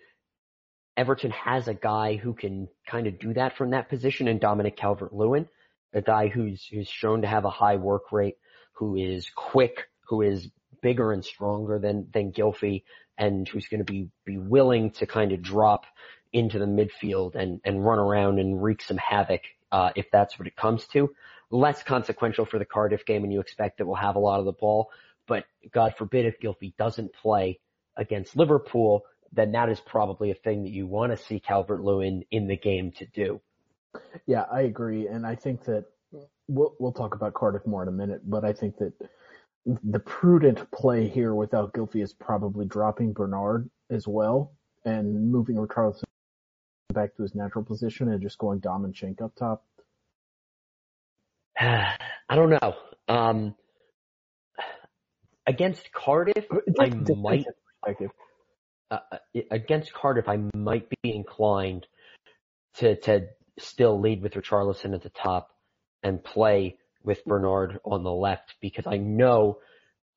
Everton 0.97 1.31
has 1.31 1.69
a 1.69 1.75
guy 1.75 2.17
who 2.17 2.35
can 2.35 2.69
kind 2.87 3.07
of 3.07 3.19
do 3.19 3.35
that 3.35 3.57
from 3.57 3.71
that 3.71 3.89
position 3.89 4.27
in 4.27 4.39
Dominic 4.39 4.77
Calvert-Lewin, 4.77 5.49
a 5.93 6.03
guy 6.03 6.29
who's, 6.29 6.67
who's 6.67 6.89
shown 6.89 7.23
to 7.23 7.29
have 7.29 7.45
a 7.45 7.51
high 7.51 7.77
work 7.77 8.11
rate, 8.11 8.37
who 8.73 8.97
is 8.97 9.31
quick, 9.35 9.85
who 10.09 10.23
is 10.23 10.49
bigger 10.81 11.13
and 11.13 11.25
stronger 11.25 11.79
than, 11.79 12.09
than 12.13 12.33
Gylfi, 12.33 12.85
and 13.19 13.47
who's 13.49 13.69
going 13.69 13.85
to 13.85 13.93
be, 13.93 14.09
be 14.25 14.39
willing 14.39 14.93
to 14.93 15.07
kind 15.07 15.33
of 15.33 15.43
drop 15.43 15.85
into 16.33 16.59
the 16.59 16.67
midfield 16.67 17.35
and, 17.35 17.61
and 17.65 17.85
run 17.85 17.99
around 17.99 18.39
and 18.39 18.63
wreak 18.63 18.83
some 18.83 18.97
havoc, 18.97 19.43
uh, 19.73 19.91
if 19.97 20.11
that's 20.11 20.39
what 20.39 20.49
it 20.49 20.57
comes 20.57 20.87
to. 20.89 21.15
Less 21.51 21.83
consequential 21.83 22.45
for 22.45 22.59
the 22.59 22.65
Cardiff 22.65 23.07
game 23.07 23.25
and 23.25 23.33
you 23.33 23.41
expect 23.41 23.79
that 23.79 23.87
we'll 23.87 23.97
have 23.97 24.17
a 24.17 24.21
lot 24.21 24.39
of 24.39 24.45
the 24.45 24.53
ball, 24.53 24.91
but 25.27 25.45
God 25.73 25.95
forbid 25.97 26.27
if 26.27 26.41
Gylfi 26.41 26.77
doesn't 26.77 27.15
play 27.15 27.59
against 27.97 28.37
Liverpool, 28.37 29.05
then 29.33 29.53
that 29.53 29.69
is 29.69 29.81
probably 29.81 30.31
a 30.31 30.35
thing 30.35 30.63
that 30.63 30.71
you 30.71 30.87
want 30.87 31.13
to 31.13 31.23
see 31.23 31.41
Calvert-Lewin 31.41 32.25
in 32.31 32.47
the 32.47 32.57
game 32.57 32.93
to 32.93 33.07
do. 33.07 33.41
Yeah, 34.27 34.45
I 34.51 34.63
agree. 34.63 35.07
And 35.07 35.27
I 35.27 35.35
think 35.35 35.65
that 35.65 35.87
we'll, 36.49 36.75
we'll 36.79 36.93
talk 36.93 37.15
about 37.15 37.35
Cardiff 37.35 37.67
more 37.67 37.83
in 37.83 37.89
a 37.89 37.93
minute, 37.93 38.23
but 38.29 38.45
I 38.45 38.53
think 38.53 38.77
that 38.79 38.93
the 39.85 39.99
prudent 39.99 40.71
play 40.71 41.09
here 41.09 41.35
without 41.35 41.73
Gylfi 41.73 42.03
is 42.03 42.13
probably 42.13 42.65
dropping 42.67 43.13
Bernard 43.13 43.69
as 43.91 44.07
well 44.07 44.53
and 44.85 45.31
moving 45.31 45.57
Richarlison 45.57 46.05
back 46.99 47.17
to 47.17 47.23
his 47.23 47.35
natural 47.35 47.65
position 47.65 48.09
and 48.09 48.21
just 48.21 48.39
going 48.39 48.59
Dom 48.59 48.85
and 48.85 48.95
Cenk 48.95 49.23
up 49.23 49.35
top? 49.37 49.65
I 51.61 52.35
don't 52.35 52.51
know. 52.51 52.75
Um, 53.09 53.55
against 55.47 55.93
Cardiff, 55.93 56.47
I 56.79 56.91
might. 56.91 57.47
Uh, 58.91 58.99
uh 59.13 59.19
against 59.51 59.93
Cardiff, 59.93 60.29
I 60.29 60.39
might 60.55 60.89
be 60.89 61.15
inclined 61.15 61.87
to 62.77 62.97
to 62.97 63.29
still 63.59 64.01
lead 64.01 64.23
with 64.23 64.35
Richarlison 64.35 64.95
at 64.95 65.03
the 65.03 65.11
top 65.11 65.51
and 66.03 66.23
play 66.23 66.77
with 67.03 67.25
Bernard 67.25 67.79
on 67.85 68.03
the 68.03 68.13
left 68.13 68.55
because 68.61 68.87
I 68.87 68.99
know 68.99 69.59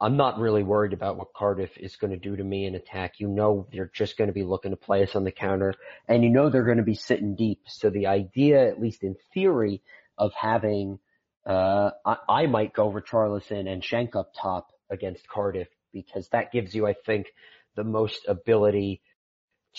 I'm 0.01 0.17
not 0.17 0.39
really 0.39 0.63
worried 0.63 0.93
about 0.93 1.17
what 1.17 1.33
Cardiff 1.35 1.77
is 1.77 1.95
going 1.95 2.09
to 2.09 2.17
do 2.17 2.35
to 2.35 2.43
me 2.43 2.65
in 2.65 2.73
attack. 2.73 3.19
You 3.19 3.27
know 3.27 3.67
they're 3.71 3.91
just 3.93 4.17
going 4.17 4.29
to 4.29 4.33
be 4.33 4.43
looking 4.43 4.71
to 4.71 4.77
play 4.77 5.03
us 5.03 5.15
on 5.15 5.23
the 5.23 5.31
counter, 5.31 5.75
and 6.07 6.23
you 6.23 6.31
know 6.31 6.49
they're 6.49 6.65
going 6.65 6.77
to 6.77 6.83
be 6.83 6.95
sitting 6.95 7.35
deep. 7.35 7.59
So 7.67 7.91
the 7.91 8.07
idea, 8.07 8.67
at 8.67 8.81
least 8.81 9.03
in 9.03 9.15
theory, 9.31 9.83
of 10.17 10.33
having 10.33 10.97
uh, 11.45 11.91
I, 12.03 12.17
I 12.27 12.45
might 12.47 12.73
go 12.73 12.91
Richarlison 12.91 13.71
and 13.71 13.83
Cenk 13.83 14.15
up 14.15 14.31
top 14.39 14.71
against 14.89 15.27
Cardiff 15.27 15.67
because 15.93 16.27
that 16.29 16.51
gives 16.51 16.73
you, 16.73 16.87
I 16.87 16.93
think, 17.05 17.27
the 17.75 17.83
most 17.83 18.25
ability 18.27 19.01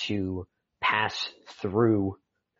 to 0.06 0.46
pass 0.80 1.28
through 1.60 2.16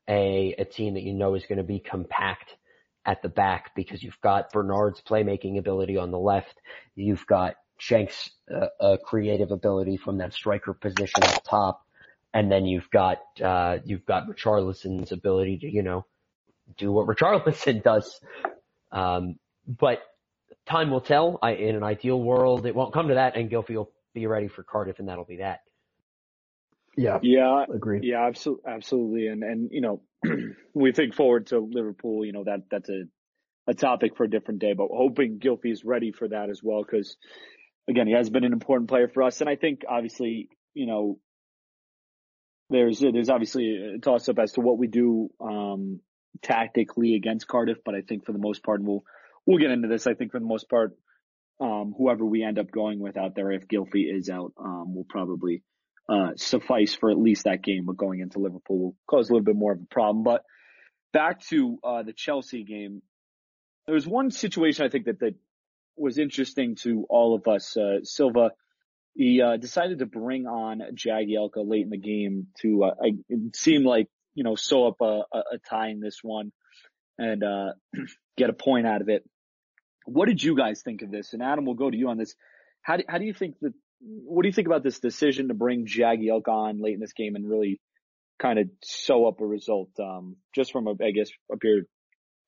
a 0.08 0.54
a 0.58 0.64
team 0.64 0.94
that 0.94 1.02
you 1.02 1.14
know 1.14 1.36
is 1.36 1.46
going 1.46 1.58
to 1.58 1.64
be 1.64 1.78
compact 1.78 2.56
at 3.04 3.22
the 3.22 3.28
back 3.28 3.74
because 3.74 4.02
you've 4.02 4.20
got 4.20 4.52
Bernard's 4.52 5.00
playmaking 5.00 5.58
ability 5.58 5.96
on 5.96 6.10
the 6.10 6.18
left. 6.18 6.60
You've 6.94 7.26
got 7.26 7.56
Cenk's 7.80 8.30
uh, 8.52 8.66
uh, 8.80 8.96
creative 8.98 9.50
ability 9.50 9.96
from 9.96 10.18
that 10.18 10.32
striker 10.32 10.72
position 10.72 11.22
up 11.22 11.42
top. 11.44 11.86
And 12.34 12.50
then 12.50 12.64
you've 12.64 12.88
got, 12.90 13.18
uh, 13.42 13.78
you've 13.84 14.06
got 14.06 14.26
Richarlison's 14.28 15.12
ability 15.12 15.58
to, 15.58 15.70
you 15.70 15.82
know, 15.82 16.06
do 16.78 16.92
what 16.92 17.06
Richarlison 17.16 17.82
does. 17.82 18.20
Um, 18.90 19.38
but 19.66 20.02
time 20.66 20.90
will 20.90 21.00
tell. 21.00 21.38
I, 21.42 21.52
in 21.52 21.76
an 21.76 21.82
ideal 21.82 22.20
world, 22.20 22.66
it 22.66 22.74
won't 22.74 22.94
come 22.94 23.08
to 23.08 23.14
that 23.14 23.36
and 23.36 23.50
Gylfi 23.50 23.74
will 23.74 23.90
be 24.14 24.26
ready 24.26 24.48
for 24.48 24.62
Cardiff 24.62 24.98
and 24.98 25.08
that'll 25.08 25.24
be 25.24 25.38
that. 25.38 25.60
Yeah. 26.96 27.18
Yeah. 27.22 27.64
Agree. 27.72 28.00
Yeah, 28.02 28.26
absolutely. 28.26 28.70
Absolutely. 28.70 29.26
And, 29.26 29.42
and, 29.42 29.70
you 29.72 29.80
know, 29.80 30.02
we 30.74 30.92
think 30.92 31.14
forward 31.14 31.48
to 31.48 31.58
Liverpool, 31.58 32.24
you 32.24 32.32
know, 32.32 32.44
that, 32.44 32.62
that's 32.70 32.88
a, 32.88 33.04
a 33.66 33.74
topic 33.74 34.16
for 34.16 34.24
a 34.24 34.30
different 34.30 34.60
day, 34.60 34.72
but 34.72 34.88
hoping 34.90 35.38
Gylfi 35.38 35.72
is 35.72 35.84
ready 35.84 36.12
for 36.12 36.28
that 36.28 36.50
as 36.50 36.60
well. 36.62 36.84
Cause 36.84 37.16
again, 37.88 38.06
he 38.06 38.14
has 38.14 38.30
been 38.30 38.44
an 38.44 38.52
important 38.52 38.88
player 38.88 39.08
for 39.08 39.22
us. 39.22 39.40
And 39.40 39.48
I 39.50 39.56
think 39.56 39.82
obviously, 39.88 40.48
you 40.74 40.86
know, 40.86 41.18
there's, 42.70 43.00
there's 43.00 43.28
obviously 43.28 43.94
a 43.96 43.98
toss 43.98 44.28
up 44.28 44.38
as 44.38 44.52
to 44.52 44.60
what 44.60 44.78
we 44.78 44.86
do, 44.86 45.28
um, 45.40 46.00
tactically 46.42 47.14
against 47.14 47.46
Cardiff, 47.46 47.78
but 47.84 47.94
I 47.94 48.00
think 48.00 48.24
for 48.24 48.32
the 48.32 48.38
most 48.38 48.62
part, 48.62 48.82
we'll, 48.82 49.02
we'll 49.46 49.58
get 49.58 49.70
into 49.70 49.88
this. 49.88 50.06
I 50.06 50.14
think 50.14 50.32
for 50.32 50.40
the 50.40 50.46
most 50.46 50.68
part, 50.68 50.96
um, 51.60 51.94
whoever 51.96 52.24
we 52.24 52.42
end 52.42 52.58
up 52.58 52.70
going 52.70 52.98
with 52.98 53.16
out 53.16 53.34
there, 53.34 53.52
if 53.52 53.68
Gylfi 53.68 54.12
is 54.12 54.28
out, 54.28 54.52
um, 54.58 54.94
will 54.94 55.06
probably, 55.08 55.62
uh, 56.12 56.32
suffice 56.36 56.94
for 56.94 57.10
at 57.10 57.18
least 57.18 57.44
that 57.44 57.62
game, 57.62 57.86
but 57.86 57.96
going 57.96 58.20
into 58.20 58.38
Liverpool 58.38 58.78
will 58.78 58.96
cause 59.06 59.30
a 59.30 59.32
little 59.32 59.44
bit 59.44 59.56
more 59.56 59.72
of 59.72 59.80
a 59.80 59.86
problem. 59.86 60.24
But 60.24 60.42
back 61.12 61.40
to, 61.46 61.78
uh, 61.82 62.02
the 62.02 62.12
Chelsea 62.12 62.64
game, 62.64 63.00
there 63.86 63.94
was 63.94 64.06
one 64.06 64.30
situation 64.30 64.84
I 64.84 64.90
think 64.90 65.06
that, 65.06 65.20
that 65.20 65.34
was 65.96 66.18
interesting 66.18 66.76
to 66.82 67.06
all 67.08 67.34
of 67.34 67.48
us. 67.48 67.76
Uh, 67.76 68.00
Silva, 68.02 68.50
he, 69.14 69.40
uh, 69.40 69.56
decided 69.56 70.00
to 70.00 70.06
bring 70.06 70.46
on 70.46 70.82
Jagielka 70.94 71.66
late 71.66 71.84
in 71.84 71.90
the 71.90 71.96
game 71.96 72.48
to, 72.60 72.84
uh, 72.84 72.94
I, 73.02 73.12
it 73.28 73.56
seemed 73.56 73.86
like, 73.86 74.08
you 74.34 74.44
know, 74.44 74.54
sew 74.54 74.88
up 74.88 74.96
a, 75.00 75.22
a, 75.32 75.38
a 75.54 75.58
tie 75.68 75.88
in 75.88 76.00
this 76.00 76.18
one 76.22 76.52
and, 77.16 77.42
uh, 77.42 77.72
get 78.36 78.50
a 78.50 78.54
point 78.54 78.86
out 78.86 79.00
of 79.00 79.08
it. 79.08 79.24
What 80.04 80.28
did 80.28 80.42
you 80.42 80.56
guys 80.56 80.82
think 80.82 81.00
of 81.00 81.10
this? 81.10 81.32
And 81.32 81.42
Adam, 81.42 81.64
will 81.64 81.74
go 81.74 81.90
to 81.90 81.96
you 81.96 82.10
on 82.10 82.18
this. 82.18 82.34
How 82.82 82.96
do, 82.98 83.04
how 83.08 83.16
do 83.18 83.24
you 83.24 83.32
think 83.32 83.54
that, 83.62 83.72
what 84.02 84.42
do 84.42 84.48
you 84.48 84.52
think 84.52 84.66
about 84.66 84.82
this 84.82 85.00
decision 85.00 85.48
to 85.48 85.54
bring 85.54 85.86
Jagielka 85.86 86.48
on 86.48 86.82
late 86.82 86.94
in 86.94 87.00
this 87.00 87.12
game 87.12 87.36
and 87.36 87.48
really 87.48 87.80
kind 88.40 88.58
of 88.58 88.68
sew 88.82 89.26
up 89.26 89.40
a 89.40 89.46
result? 89.46 89.90
Um, 90.00 90.36
just 90.54 90.72
from 90.72 90.86
a, 90.86 90.92
I 91.02 91.12
guess, 91.12 91.30
a 91.50 91.56
pure 91.56 91.82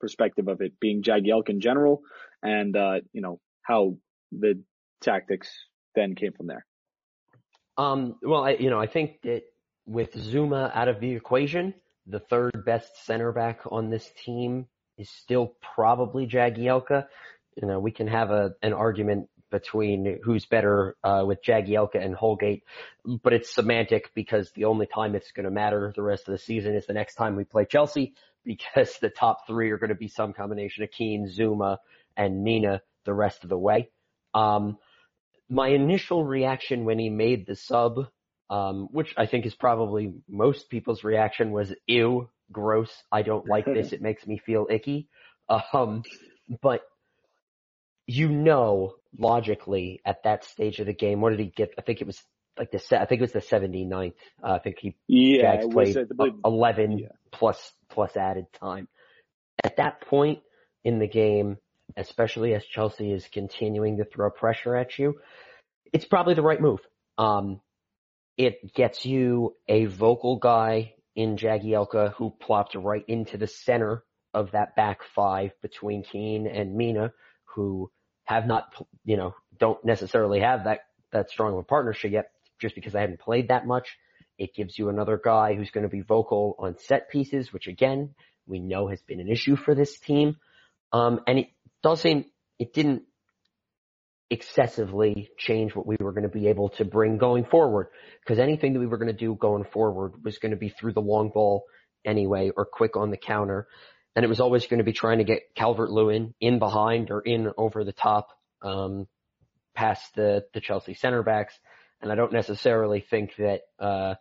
perspective 0.00 0.48
of 0.48 0.60
it 0.60 0.72
being 0.80 1.02
Jagielka 1.02 1.50
in 1.50 1.60
general 1.60 2.02
and, 2.42 2.76
uh, 2.76 3.00
you 3.12 3.22
know, 3.22 3.40
how 3.62 3.96
the 4.32 4.62
tactics 5.02 5.48
then 5.94 6.14
came 6.14 6.32
from 6.32 6.48
there. 6.48 6.66
Um, 7.76 8.16
well, 8.22 8.44
I, 8.44 8.50
you 8.52 8.70
know, 8.70 8.80
I 8.80 8.86
think 8.86 9.22
that 9.22 9.42
with 9.86 10.12
Zouma 10.12 10.74
out 10.74 10.88
of 10.88 11.00
the 11.00 11.12
equation, 11.12 11.74
the 12.06 12.20
third 12.20 12.64
best 12.64 13.04
center 13.06 13.32
back 13.32 13.60
on 13.70 13.90
this 13.90 14.08
team 14.24 14.66
is 14.98 15.08
still 15.10 15.54
probably 15.74 16.26
Jagielka. 16.26 17.06
You 17.56 17.68
know, 17.68 17.78
we 17.78 17.92
can 17.92 18.08
have 18.08 18.30
a, 18.30 18.50
an 18.62 18.72
argument 18.72 19.28
between 19.54 20.18
who's 20.24 20.46
better 20.46 20.96
uh, 21.04 21.22
with 21.24 21.40
Jagielka 21.44 22.04
and 22.04 22.12
Holgate, 22.12 22.64
but 23.22 23.32
it's 23.32 23.54
semantic 23.54 24.10
because 24.12 24.50
the 24.50 24.64
only 24.64 24.86
time 24.86 25.14
it's 25.14 25.30
going 25.30 25.44
to 25.44 25.50
matter 25.52 25.92
the 25.94 26.02
rest 26.02 26.26
of 26.26 26.32
the 26.32 26.38
season 26.38 26.74
is 26.74 26.86
the 26.86 26.92
next 26.92 27.14
time 27.14 27.36
we 27.36 27.44
play 27.44 27.64
Chelsea 27.64 28.14
because 28.44 28.98
the 29.00 29.10
top 29.10 29.46
three 29.46 29.70
are 29.70 29.78
going 29.78 29.90
to 29.90 29.94
be 29.94 30.08
some 30.08 30.32
combination 30.32 30.82
of 30.82 30.90
Keane, 30.90 31.28
Zouma, 31.28 31.76
and 32.16 32.42
Mina 32.42 32.82
the 33.04 33.14
rest 33.14 33.44
of 33.44 33.48
the 33.48 33.56
way. 33.56 33.90
Um, 34.34 34.76
my 35.48 35.68
initial 35.68 36.24
reaction 36.24 36.84
when 36.84 36.98
he 36.98 37.10
made 37.10 37.46
the 37.46 37.54
sub, 37.54 38.08
um, 38.50 38.88
which 38.90 39.14
I 39.16 39.26
think 39.26 39.46
is 39.46 39.54
probably 39.54 40.14
most 40.28 40.68
people's 40.68 41.04
reaction 41.04 41.52
was 41.52 41.72
ew, 41.86 42.28
gross. 42.50 42.90
I 43.12 43.22
don't 43.22 43.48
like 43.48 43.66
this. 43.66 43.92
It 43.92 44.02
makes 44.02 44.26
me 44.26 44.38
feel 44.38 44.66
icky. 44.68 45.06
Um, 45.72 46.02
but 46.60 46.82
you 48.06 48.28
know, 48.28 48.94
logically 49.18 50.00
at 50.04 50.22
that 50.24 50.44
stage 50.44 50.80
of 50.80 50.86
the 50.86 50.94
game, 50.94 51.20
what 51.20 51.30
did 51.30 51.40
he 51.40 51.46
get? 51.46 51.74
I 51.78 51.82
think 51.82 52.00
it 52.00 52.06
was 52.06 52.22
like 52.58 52.70
the 52.70 52.78
set, 52.78 53.02
I 53.02 53.06
think 53.06 53.20
it 53.20 53.22
was 53.22 53.32
the 53.32 53.40
79th. 53.40 54.14
Uh, 54.42 54.52
I 54.52 54.58
think 54.58 54.78
he, 54.78 54.96
yeah, 55.06 55.56
Jags 55.56 55.66
played 55.72 55.96
11 56.44 56.98
yeah. 56.98 57.08
plus, 57.32 57.72
plus 57.90 58.16
added 58.16 58.46
time. 58.52 58.88
At 59.62 59.76
that 59.76 60.02
point 60.02 60.40
in 60.84 60.98
the 60.98 61.08
game, 61.08 61.58
especially 61.96 62.54
as 62.54 62.64
Chelsea 62.64 63.12
is 63.12 63.26
continuing 63.32 63.98
to 63.98 64.04
throw 64.04 64.30
pressure 64.30 64.76
at 64.76 64.98
you, 64.98 65.20
it's 65.92 66.04
probably 66.04 66.34
the 66.34 66.42
right 66.42 66.60
move. 66.60 66.80
Um, 67.18 67.60
it 68.36 68.74
gets 68.74 69.04
you 69.04 69.54
a 69.68 69.86
vocal 69.86 70.36
guy 70.36 70.94
in 71.14 71.36
Jagielka 71.36 72.12
who 72.14 72.34
plopped 72.40 72.74
right 72.74 73.04
into 73.06 73.36
the 73.36 73.46
center 73.46 74.02
of 74.32 74.50
that 74.50 74.74
back 74.74 75.02
five 75.14 75.52
between 75.62 76.02
Keane 76.02 76.46
and 76.48 76.74
Mina, 76.74 77.12
who 77.44 77.90
have 78.24 78.46
not, 78.46 78.72
you 79.04 79.16
know, 79.16 79.34
don't 79.58 79.84
necessarily 79.84 80.40
have 80.40 80.64
that, 80.64 80.80
that 81.12 81.30
strong 81.30 81.52
of 81.52 81.58
a 81.58 81.62
partnership 81.62 82.12
yet 82.12 82.30
just 82.60 82.74
because 82.74 82.94
I 82.94 83.00
haven't 83.00 83.20
played 83.20 83.48
that 83.48 83.66
much. 83.66 83.96
It 84.38 84.54
gives 84.54 84.78
you 84.78 84.88
another 84.88 85.20
guy 85.22 85.54
who's 85.54 85.70
going 85.70 85.84
to 85.84 85.90
be 85.90 86.00
vocal 86.00 86.56
on 86.58 86.76
set 86.78 87.10
pieces, 87.10 87.52
which 87.52 87.68
again, 87.68 88.14
we 88.46 88.58
know 88.58 88.88
has 88.88 89.00
been 89.02 89.20
an 89.20 89.28
issue 89.28 89.56
for 89.56 89.74
this 89.74 89.98
team. 89.98 90.36
Um, 90.92 91.20
and 91.26 91.38
it 91.38 91.48
doesn't, 91.82 92.26
it 92.58 92.72
didn't 92.72 93.02
excessively 94.30 95.30
change 95.38 95.74
what 95.74 95.86
we 95.86 95.96
were 96.00 96.12
going 96.12 96.24
to 96.24 96.28
be 96.28 96.48
able 96.48 96.70
to 96.70 96.84
bring 96.84 97.18
going 97.18 97.44
forward. 97.44 97.88
Because 98.20 98.38
anything 98.38 98.72
that 98.72 98.80
we 98.80 98.86
were 98.86 98.98
going 98.98 99.12
to 99.12 99.18
do 99.18 99.34
going 99.34 99.64
forward 99.64 100.24
was 100.24 100.38
going 100.38 100.50
to 100.50 100.56
be 100.56 100.70
through 100.70 100.92
the 100.92 101.00
long 101.00 101.30
ball 101.30 101.64
anyway 102.04 102.50
or 102.56 102.64
quick 102.64 102.96
on 102.96 103.10
the 103.10 103.16
counter. 103.16 103.66
And 104.16 104.24
it 104.24 104.28
was 104.28 104.40
always 104.40 104.66
going 104.66 104.78
to 104.78 104.84
be 104.84 104.92
trying 104.92 105.18
to 105.18 105.24
get 105.24 105.54
Calvert 105.56 105.90
Lewin 105.90 106.34
in 106.40 106.58
behind 106.58 107.10
or 107.10 107.20
in 107.20 107.50
over 107.56 107.84
the 107.84 107.92
top, 107.92 108.28
um, 108.62 109.06
past 109.74 110.14
the, 110.14 110.44
the 110.54 110.60
Chelsea 110.60 110.94
center 110.94 111.22
backs. 111.22 111.58
And 112.00 112.12
I 112.12 112.14
don't 112.14 112.32
necessarily 112.32 113.00
think 113.00 113.34
that, 113.38 113.62
uh, 113.78 114.14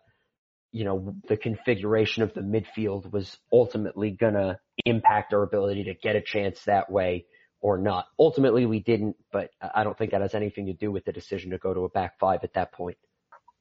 you 0.72 0.84
know, 0.84 1.14
the 1.28 1.36
configuration 1.36 2.24
of 2.24 2.34
the 2.34 2.40
midfield 2.40 3.12
was 3.12 3.36
ultimately 3.52 4.10
gonna 4.10 4.58
impact 4.84 5.32
our 5.32 5.42
ability 5.42 5.84
to 5.84 5.94
get 5.94 6.16
a 6.16 6.20
chance 6.20 6.60
that 6.64 6.90
way 6.90 7.26
or 7.60 7.78
not. 7.78 8.06
Ultimately 8.18 8.66
we 8.66 8.80
didn't, 8.80 9.16
but 9.32 9.50
I 9.60 9.84
don't 9.84 9.96
think 9.96 10.10
that 10.10 10.20
has 10.20 10.34
anything 10.34 10.66
to 10.66 10.74
do 10.74 10.90
with 10.90 11.04
the 11.04 11.12
decision 11.12 11.52
to 11.52 11.58
go 11.58 11.72
to 11.72 11.84
a 11.84 11.88
back 11.88 12.18
five 12.18 12.40
at 12.42 12.54
that 12.54 12.72
point. 12.72 12.98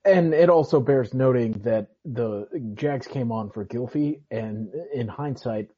And 0.04 0.34
it 0.34 0.50
also 0.50 0.82
bears 0.82 1.13
noting 1.13 1.62
that 1.63 1.88
the 2.04 2.48
Jags 2.74 3.08
came 3.08 3.32
on 3.32 3.52
for 3.52 3.63
Gylfi 3.65 4.19
and 4.30 4.74
in 4.93 5.08
hindsight, 5.08 5.69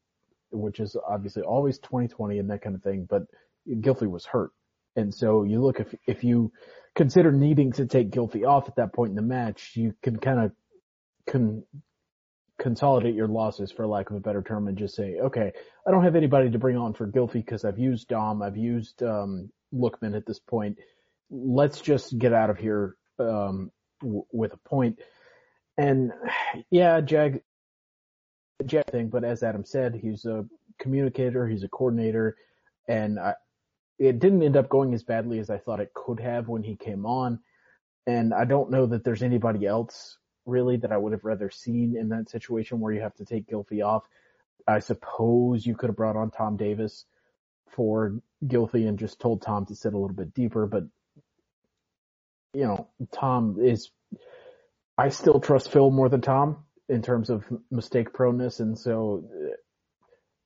which 0.50 0.80
is 0.80 0.96
obviously 1.08 1.42
always 1.42 1.78
2020 1.78 2.38
and 2.38 2.50
that 2.50 2.62
kind 2.62 2.74
of 2.76 2.82
thing, 2.82 3.06
but 3.08 3.22
Gylfi 3.68 4.08
was 4.08 4.24
hurt. 4.24 4.50
And 4.96 5.14
so 5.14 5.42
you 5.44 5.62
look, 5.62 5.80
if, 5.80 5.94
if 6.06 6.24
you 6.24 6.52
consider 6.94 7.30
needing 7.30 7.72
to 7.72 7.86
take 7.86 8.10
Gylfi 8.10 8.46
off 8.46 8.68
at 8.68 8.76
that 8.76 8.94
point 8.94 9.10
in 9.10 9.16
the 9.16 9.22
match, 9.22 9.72
you 9.74 9.94
can 10.02 10.18
kind 10.18 10.40
of 10.40 10.52
con- 11.30 11.64
consolidate 12.58 13.14
your 13.14 13.28
losses 13.28 13.70
for 13.70 13.86
lack 13.86 14.10
of 14.10 14.16
a 14.16 14.20
better 14.20 14.42
term 14.42 14.68
and 14.68 14.78
just 14.78 14.96
say, 14.96 15.16
okay, 15.20 15.52
I 15.86 15.90
don't 15.90 16.04
have 16.04 16.16
anybody 16.16 16.50
to 16.50 16.58
bring 16.58 16.76
on 16.76 16.94
for 16.94 17.06
Gylfi 17.06 17.34
because 17.34 17.64
I've 17.64 17.78
used 17.78 18.08
Dom, 18.08 18.42
I've 18.42 18.56
used, 18.56 19.02
um, 19.02 19.50
Lookman 19.74 20.16
at 20.16 20.26
this 20.26 20.38
point. 20.38 20.78
Let's 21.30 21.80
just 21.80 22.16
get 22.18 22.32
out 22.32 22.50
of 22.50 22.56
here, 22.56 22.96
um, 23.18 23.70
w- 24.00 24.24
with 24.32 24.54
a 24.54 24.68
point. 24.68 25.00
And 25.76 26.12
yeah, 26.70 27.00
Jag, 27.02 27.42
Jag 28.64 28.86
thing, 28.90 29.08
but 29.08 29.24
as 29.24 29.42
Adam 29.42 29.64
said, 29.64 29.94
he's 29.94 30.24
a 30.24 30.46
communicator, 30.78 31.46
he's 31.46 31.62
a 31.62 31.68
coordinator, 31.68 32.36
and 32.88 33.18
I, 33.18 33.34
it 33.98 34.18
didn't 34.18 34.42
end 34.42 34.56
up 34.56 34.68
going 34.68 34.94
as 34.94 35.02
badly 35.02 35.38
as 35.38 35.50
I 35.50 35.58
thought 35.58 35.80
it 35.80 35.92
could 35.94 36.20
have 36.20 36.48
when 36.48 36.62
he 36.62 36.76
came 36.76 37.04
on. 37.04 37.40
And 38.06 38.32
I 38.32 38.44
don't 38.44 38.70
know 38.70 38.86
that 38.86 39.04
there's 39.04 39.22
anybody 39.22 39.66
else 39.66 40.18
really 40.44 40.76
that 40.76 40.92
I 40.92 40.96
would 40.96 41.12
have 41.12 41.24
rather 41.24 41.50
seen 41.50 41.96
in 41.96 42.08
that 42.10 42.30
situation 42.30 42.80
where 42.80 42.92
you 42.92 43.00
have 43.00 43.14
to 43.16 43.24
take 43.24 43.48
Gylfi 43.48 43.84
off. 43.84 44.04
I 44.66 44.78
suppose 44.78 45.66
you 45.66 45.74
could 45.74 45.88
have 45.88 45.96
brought 45.96 46.16
on 46.16 46.30
Tom 46.30 46.56
Davies 46.56 47.04
for 47.68 48.20
Gylfi 48.44 48.88
and 48.88 48.98
just 48.98 49.20
told 49.20 49.42
Tom 49.42 49.66
to 49.66 49.74
sit 49.74 49.92
a 49.92 49.98
little 49.98 50.16
bit 50.16 50.34
deeper, 50.34 50.66
but 50.66 50.84
you 52.54 52.64
know, 52.64 52.88
Tom 53.12 53.58
is, 53.60 53.90
I 54.96 55.10
still 55.10 55.40
trust 55.40 55.70
Phil 55.70 55.90
more 55.90 56.08
than 56.08 56.20
Tom 56.22 56.65
in 56.88 57.02
terms 57.02 57.30
of 57.30 57.44
mistake 57.70 58.12
proneness. 58.12 58.60
And 58.60 58.78
so 58.78 59.24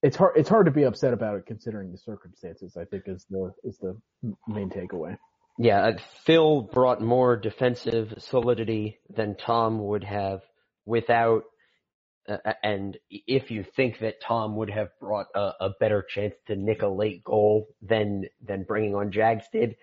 it's 0.03 0.17
hard, 0.17 0.37
it's 0.37 0.49
hard 0.49 0.67
to 0.67 0.73
be 0.73 0.85
upset 0.85 1.13
about 1.13 1.37
it 1.37 1.47
considering 1.47 1.93
the 1.93 1.99
circumstances, 1.99 2.77
I 2.77 2.85
think 2.85 3.05
is 3.07 3.27
the, 3.31 3.53
is 3.65 3.79
the 3.79 4.01
main 4.49 4.71
takeaway. 4.71 5.17
Yeah, 5.59 5.89
uh, 5.89 5.93
Phil 6.25 6.63
brought 6.63 7.03
more 7.03 7.37
defensive 7.37 8.15
solidity 8.17 8.99
than 9.15 9.37
Tom 9.37 9.79
would 9.87 10.05
have 10.05 10.41
without, 10.87 11.43
uh, 12.27 12.39
uh, 12.45 12.53
and 12.63 12.97
if 13.11 13.51
you 13.51 13.65
think 13.77 13.99
that 13.99 14.23
Tom 14.23 14.57
would 14.57 14.71
have 14.71 14.89
brought 14.99 15.27
a, 15.35 15.51
a, 15.61 15.71
better 15.79 16.03
chance 16.09 16.35
to 16.47 16.57
nick 16.57 16.81
a 16.81 16.89
late 16.89 17.23
goal 17.25 17.69
than 17.83 18.25
than 18.43 18.63
bringing 18.63 18.95
on 18.95 19.13
Jags 19.13 19.45
did, 19.53 19.77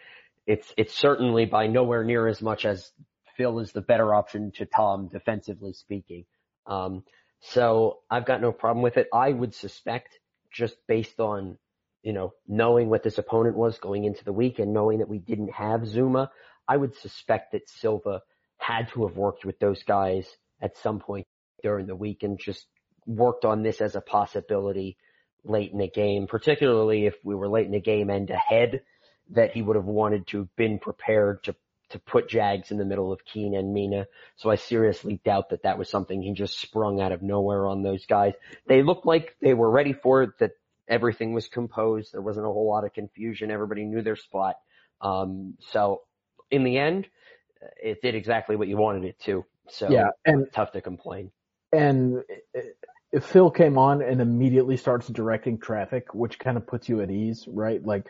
it's 0.48 0.74
it's 0.78 0.98
certainly 0.98 1.46
by 1.46 1.68
nowhere 1.68 2.04
near 2.04 2.28
as 2.28 2.42
much 2.42 2.66
as 2.66 2.92
Phil 3.36 3.60
is 3.60 3.72
the 3.72 3.82
better 3.82 4.16
option 4.16 4.52
to 4.56 4.66
Tom 4.66 5.10
defensively 5.10 5.74
speaking. 5.74 6.26
Um, 6.68 7.04
so 7.40 8.00
I've 8.10 8.26
got 8.26 8.42
no 8.42 8.52
problem 8.52 8.84
with 8.84 8.98
it. 8.98 9.08
I 9.14 9.32
would 9.32 9.56
suspect 9.56 10.20
just 10.52 10.76
based 10.88 11.20
on 11.20 11.58
you 12.08 12.14
know, 12.14 12.34
knowing 12.48 12.88
what 12.88 13.04
this 13.04 13.18
opponent 13.18 13.58
was 13.58 13.80
going 13.80 14.06
into 14.06 14.24
the 14.24 14.32
week 14.32 14.60
and 14.60 14.74
knowing 14.74 15.00
that 15.00 15.10
we 15.10 15.18
didn't 15.18 15.52
have 15.52 15.82
Zouma, 15.82 16.30
I 16.66 16.78
would 16.78 16.96
suspect 16.96 17.52
that 17.52 17.70
Silva 17.70 18.22
had 18.58 18.88
to 18.94 19.06
have 19.06 19.18
worked 19.18 19.44
with 19.44 19.60
those 19.60 19.84
guys 19.84 20.26
at 20.62 20.78
some 20.78 21.00
point 21.00 21.28
during 21.64 21.86
the 21.86 21.98
week 21.98 22.24
and 22.24 22.40
just 22.40 22.66
worked 23.06 23.44
on 23.44 23.62
this 23.62 23.82
as 23.82 23.96
a 23.96 24.02
possibility 24.02 24.96
late 25.44 25.74
in 25.74 25.80
the 25.80 25.90
game, 25.90 26.28
particularly 26.28 27.08
if 27.08 27.16
we 27.26 27.36
were 27.36 27.50
late 27.50 27.66
in 27.66 27.74
the 27.74 27.82
game 27.82 28.10
and 28.10 28.30
ahead, 28.30 28.84
that 29.32 29.52
he 29.52 29.62
would 29.62 29.76
have 29.76 29.84
wanted 29.84 30.28
to 30.28 30.38
have 30.38 30.56
been 30.56 30.80
prepared 30.80 31.44
to 31.44 31.56
to 31.90 32.00
put 32.00 32.30
Jags 32.30 32.72
in 32.72 32.78
the 32.78 32.86
middle 32.86 33.14
of 33.14 33.24
Keane 33.26 33.56
and 33.56 33.74
Mina. 33.74 34.08
So 34.36 34.50
I 34.50 34.56
seriously 34.56 35.22
doubt 35.24 35.50
that 35.50 35.64
that 35.64 35.78
was 35.78 35.90
something 35.90 36.22
he 36.22 36.34
just 36.34 36.60
sprung 36.60 37.00
out 37.00 37.12
of 37.12 37.22
nowhere 37.22 37.68
on 37.68 37.84
those 37.84 38.06
guys. 38.06 38.34
They 38.68 38.84
looked 38.84 39.06
like 39.06 39.36
they 39.42 39.54
were 39.54 39.70
ready 39.70 39.94
for 39.94 40.24
it, 40.24 40.32
that 40.40 40.52
everything 40.88 41.34
was 41.34 41.48
composed. 41.48 42.14
There 42.14 42.22
wasn't 42.22 42.46
a 42.46 42.50
whole 42.50 42.70
lot 42.70 42.86
of 42.86 42.94
confusion. 42.94 43.52
Everybody 43.52 43.86
knew 43.86 44.02
their 44.02 44.16
spot. 44.16 44.56
Um, 45.02 45.56
so 45.72 46.02
in 46.52 46.64
the 46.64 46.78
end, 46.78 47.08
it 47.82 48.02
did 48.02 48.16
exactly 48.16 48.56
what 48.56 48.68
you 48.68 48.78
wanted 48.78 49.06
it 49.06 49.20
to. 49.22 49.46
So 49.70 49.90
yeah, 49.90 50.10
and 50.26 50.48
tough 50.54 50.72
to 50.74 50.82
complain. 50.82 51.32
And 51.72 52.24
if 53.12 53.26
Phil 53.26 53.52
came 53.52 53.78
on 53.78 54.02
and 54.02 54.22
immediately 54.22 54.78
starts 54.78 55.08
directing 55.08 55.60
traffic, 55.60 56.14
which 56.14 56.40
kind 56.40 56.58
of 56.58 56.68
puts 56.68 56.88
you 56.88 57.02
at 57.02 57.12
ease, 57.12 57.46
right? 57.48 57.84
Like 57.84 58.06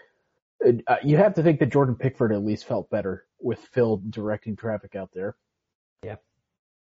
uh, 0.65 0.95
you 1.03 1.17
have 1.17 1.35
to 1.35 1.43
think 1.43 1.59
that 1.59 1.71
Jordan 1.71 1.95
Pickford 1.95 2.31
at 2.31 2.43
least 2.43 2.65
felt 2.65 2.89
better 2.89 3.25
with 3.39 3.59
Phil 3.73 4.01
directing 4.09 4.55
traffic 4.55 4.95
out 4.95 5.11
there. 5.13 5.35
Yeah. 6.03 6.15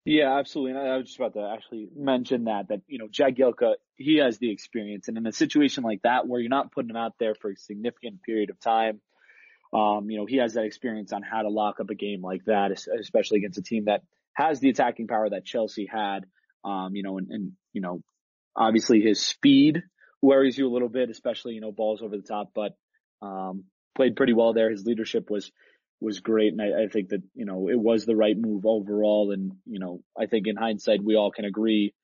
Yeah, 0.05 0.37
absolutely. 0.37 0.72
And 0.72 0.90
I 0.90 0.96
was 0.96 1.07
just 1.07 1.18
about 1.18 1.35
to 1.35 1.48
actually 1.55 1.88
mention 1.96 2.44
that, 2.44 2.68
that, 2.68 2.81
you 2.88 2.98
know, 2.98 3.07
Jagielka, 3.07 3.75
he 3.94 4.16
has 4.16 4.38
the 4.38 4.51
experience. 4.51 5.07
And 5.07 5.16
in 5.16 5.27
a 5.27 5.33
situation 5.33 5.85
like 5.85 6.03
that 6.03 6.27
where 6.27 6.40
you're 6.40 6.51
not 6.51 6.72
putting 6.72 6.90
him 6.90 6.96
out 6.96 7.12
there 7.20 7.37
for 7.37 7.53
a 7.53 7.57
significant 7.57 8.20
period 8.25 8.51
of 8.51 8.59
time, 8.59 9.01
um, 9.72 10.11
you 10.11 10.18
know, 10.18 10.27
he 10.27 10.38
has 10.38 10.55
that 10.55 10.64
experience 10.64 11.12
on 11.12 11.22
how 11.22 11.42
to 11.42 11.48
lock 11.48 11.79
up 11.79 11.88
a 11.90 11.94
game 11.94 12.20
like 12.20 12.44
that, 12.46 12.72
especially 13.01 13.38
against 13.38 13.59
a 13.59 13.62
team 13.62 13.85
that 13.85 14.03
has 14.35 14.59
the 14.59 14.70
attacking 14.70 15.07
power 15.07 15.31
that 15.31 15.44
Chelsea 15.44 15.87
had. 15.87 16.27
Um, 16.64 16.96
you 16.96 17.05
know, 17.05 17.18
and, 17.18 17.31
and, 17.31 17.53
you 17.72 17.81
know, 17.81 18.03
obviously 18.57 19.01
his 19.01 19.20
speed 19.20 19.85
worries 20.20 20.59
you 20.59 20.68
a 20.68 20.72
little 20.72 20.88
bit, 20.88 21.11
especially, 21.11 21.55
you 21.55 21.61
know, 21.61 21.72
balls 21.72 22.03
over 22.03 22.16
the 22.16 22.22
top, 22.22 22.51
but, 22.55 22.72
um, 23.23 23.65
played 23.95 24.17
pretty 24.17 24.33
well 24.33 24.53
there. 24.53 24.71
His 24.71 24.85
leadership 24.85 25.31
was, 25.31 25.51
was 26.01 26.21
great. 26.21 26.53
And 26.53 26.61
I, 26.61 26.85
I, 26.85 26.89
think 26.89 27.11
that, 27.11 27.23
you 27.35 27.45
know, 27.45 27.69
it 27.69 27.79
was 27.79 28.05
the 28.05 28.17
right 28.17 28.37
move 28.37 28.67
overall. 28.67 29.31
And, 29.33 29.53
you 29.67 29.79
know, 29.79 30.03
I 30.19 30.27
think 30.27 30.47
in 30.47 30.57
hindsight, 30.57 31.03
we 31.03 31.17
all 31.17 31.31
can 31.31 31.45
agree 31.45 31.95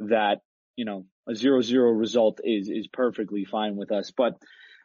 that, 0.00 0.40
you 0.76 0.84
know, 0.84 1.06
a 1.28 1.34
zero 1.34 1.60
zero 1.60 1.90
result 1.90 2.40
is, 2.42 2.68
is 2.68 2.88
perfectly 2.88 3.44
fine 3.44 3.76
with 3.76 3.92
us. 3.92 4.12
But 4.16 4.36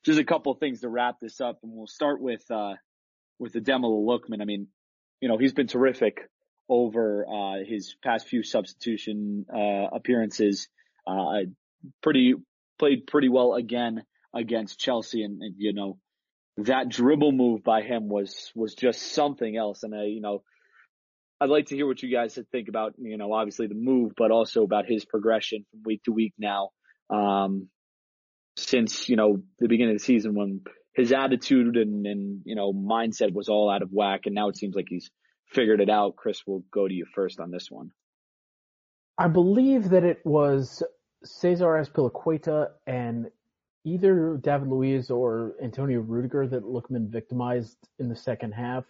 just 0.06 0.20
a 0.20 0.26
couple 0.26 0.52
of 0.52 0.60
things 0.60 0.82
to 0.82 0.90
wrap 0.90 1.20
this 1.22 1.40
up 1.40 1.60
and 1.64 1.72
we'll 1.74 1.88
start 1.88 2.22
with, 2.22 2.44
uh, 2.50 2.74
with 3.40 3.54
Ademola 3.54 4.06
Lookman. 4.06 4.42
I 4.42 4.46
mean, 4.46 4.68
you 5.22 5.28
know, 5.28 5.38
he's 5.38 5.54
been 5.54 5.68
terrific 5.68 6.30
over, 6.70 7.26
uh, 7.28 7.64
his 7.66 7.96
past 8.04 8.28
few 8.28 8.44
substitution, 8.44 9.46
uh, 9.54 9.88
appearances. 9.94 10.68
Uh, 11.06 11.42
pretty, 12.02 12.36
played 12.80 13.08
pretty 13.08 13.30
well 13.30 13.54
again 13.56 14.04
against 14.38 14.80
Chelsea 14.80 15.24
and, 15.24 15.42
and 15.42 15.56
you 15.58 15.74
know, 15.74 15.98
that 16.58 16.90
dribble 16.90 17.32
move 17.32 17.64
by 17.64 17.82
him 17.82 18.10
was 18.10 18.52
was 18.56 18.74
just 18.74 19.14
something 19.14 19.56
else. 19.56 19.84
And 19.84 19.94
I, 19.94 20.04
you 20.04 20.22
know, 20.22 20.44
I'd 21.40 21.50
like 21.50 21.68
to 21.68 21.76
hear 21.76 21.86
what 21.86 22.02
you 22.02 22.12
guys 22.12 22.38
think 22.52 22.68
about, 22.68 22.94
you 22.98 23.18
know, 23.18 23.32
obviously 23.34 23.68
the 23.68 23.76
move, 23.76 24.14
but 24.18 24.32
also 24.32 24.64
about 24.64 24.88
his 24.88 25.06
progression 25.06 25.66
from 25.70 25.82
week 25.86 26.04
to 26.04 26.12
week 26.12 26.34
now. 26.38 26.70
Um, 27.10 27.70
since, 28.58 29.08
you 29.08 29.16
know, 29.16 29.44
the 29.60 29.68
beginning 29.68 29.94
of 29.94 30.00
the 30.00 30.04
season 30.04 30.34
when 30.34 30.62
his 30.96 31.12
attitude 31.12 31.78
and, 31.78 32.08
and, 32.08 32.42
you 32.44 32.56
know, 32.56 32.74
mindset 32.74 33.32
was 33.32 33.50
all 33.50 33.70
out 33.70 33.84
of 33.84 33.90
whack. 33.92 34.22
And 34.26 34.34
now 34.34 34.50
it 34.50 34.58
seems 34.58 34.76
like 34.76 34.88
he's 34.90 35.12
figured 35.52 35.80
it 35.80 35.92
out. 35.92 36.16
Chris, 36.16 36.42
we'll 36.48 36.64
go 36.74 36.88
to 36.88 36.94
you 36.94 37.06
first 37.14 37.40
on 37.40 37.52
this 37.52 37.70
one. 37.70 37.92
I 39.16 39.28
believe 39.28 39.90
that 39.90 40.04
it 40.04 40.26
was 40.26 40.82
Cesar 41.24 41.66
Azpilicueta 41.66 42.70
and 42.88 43.28
either 43.88 44.38
David 44.42 44.68
Luiz 44.68 45.10
or 45.10 45.56
Antonio 45.64 46.02
Rudiger 46.02 46.48
that 46.48 46.64
Lookman 46.64 47.10
victimized 47.10 47.78
in 48.00 48.10
the 48.10 48.16
second 48.16 48.52
half. 48.52 48.84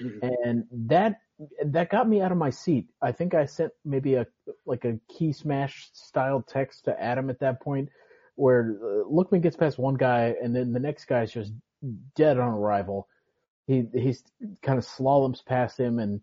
Mm-hmm. 0.00 0.26
And 0.44 0.64
that 0.88 1.20
that 1.64 1.90
got 1.90 2.08
me 2.08 2.20
out 2.20 2.32
of 2.32 2.38
my 2.38 2.50
seat. 2.50 2.88
I 3.00 3.12
think 3.12 3.34
I 3.34 3.46
sent 3.46 3.72
maybe 3.84 4.14
a 4.14 4.26
like 4.66 4.84
a 4.84 4.98
key 5.08 5.32
smash 5.32 5.90
style 5.92 6.42
text 6.46 6.84
to 6.86 7.02
Adam 7.02 7.30
at 7.30 7.40
that 7.40 7.60
point, 7.60 7.90
where 8.34 8.78
uh, 8.82 9.08
Lookman 9.08 9.42
gets 9.42 9.56
past 9.56 9.78
one 9.78 9.94
guy 9.94 10.34
and 10.42 10.54
then 10.54 10.72
the 10.72 10.80
next 10.80 11.04
guy 11.04 11.22
is 11.22 11.32
just 11.32 11.52
dead 12.16 12.38
on 12.38 12.48
arrival. 12.48 13.08
He 13.66 13.86
he's 13.94 14.24
kind 14.62 14.78
of 14.78 14.84
slaloms 14.84 15.44
past 15.44 15.78
him 15.78 15.98
and 15.98 16.20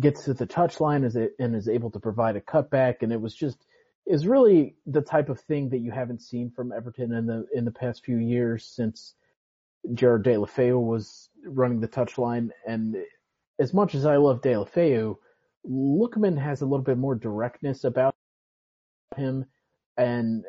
gets 0.00 0.24
to 0.24 0.34
the 0.34 0.46
touchline 0.46 1.04
as 1.04 1.16
it, 1.16 1.32
and 1.38 1.54
is 1.54 1.68
able 1.68 1.90
to 1.92 2.00
provide 2.00 2.36
a 2.36 2.40
cutback. 2.40 2.96
And 3.00 3.12
it 3.12 3.20
was 3.20 3.34
just 3.34 3.58
is 4.06 4.26
really 4.26 4.74
the 4.86 5.00
type 5.00 5.28
of 5.28 5.40
thing 5.40 5.68
that 5.70 5.78
you 5.78 5.90
haven't 5.90 6.22
seen 6.22 6.50
from 6.50 6.72
Everton 6.72 7.12
in 7.12 7.26
the 7.26 7.46
in 7.54 7.64
the 7.64 7.70
past 7.70 8.04
few 8.04 8.16
years 8.16 8.64
since 8.64 9.14
Gerard 9.94 10.24
Deulofeu 10.24 10.80
was 10.80 11.28
running 11.44 11.80
the 11.80 11.88
touchline. 11.88 12.50
And 12.66 12.96
as 13.58 13.72
much 13.72 13.94
as 13.94 14.06
I 14.06 14.16
love 14.16 14.40
Deulofeu, 14.40 15.16
Lookman 15.68 16.38
has 16.38 16.62
a 16.62 16.66
little 16.66 16.84
bit 16.84 16.98
more 16.98 17.14
directness 17.14 17.84
about 17.84 18.14
him. 19.16 19.44
And 19.96 20.44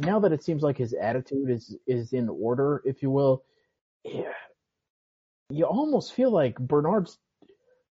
now 0.00 0.20
that 0.20 0.32
it 0.32 0.42
seems 0.42 0.62
like 0.62 0.78
his 0.78 0.94
attitude 0.94 1.50
is 1.50 1.76
is 1.86 2.12
in 2.12 2.28
order, 2.28 2.82
if 2.84 3.02
you 3.02 3.10
will, 3.10 3.44
you 4.04 5.64
almost 5.64 6.14
feel 6.14 6.30
like 6.30 6.58
Bernard's 6.58 7.18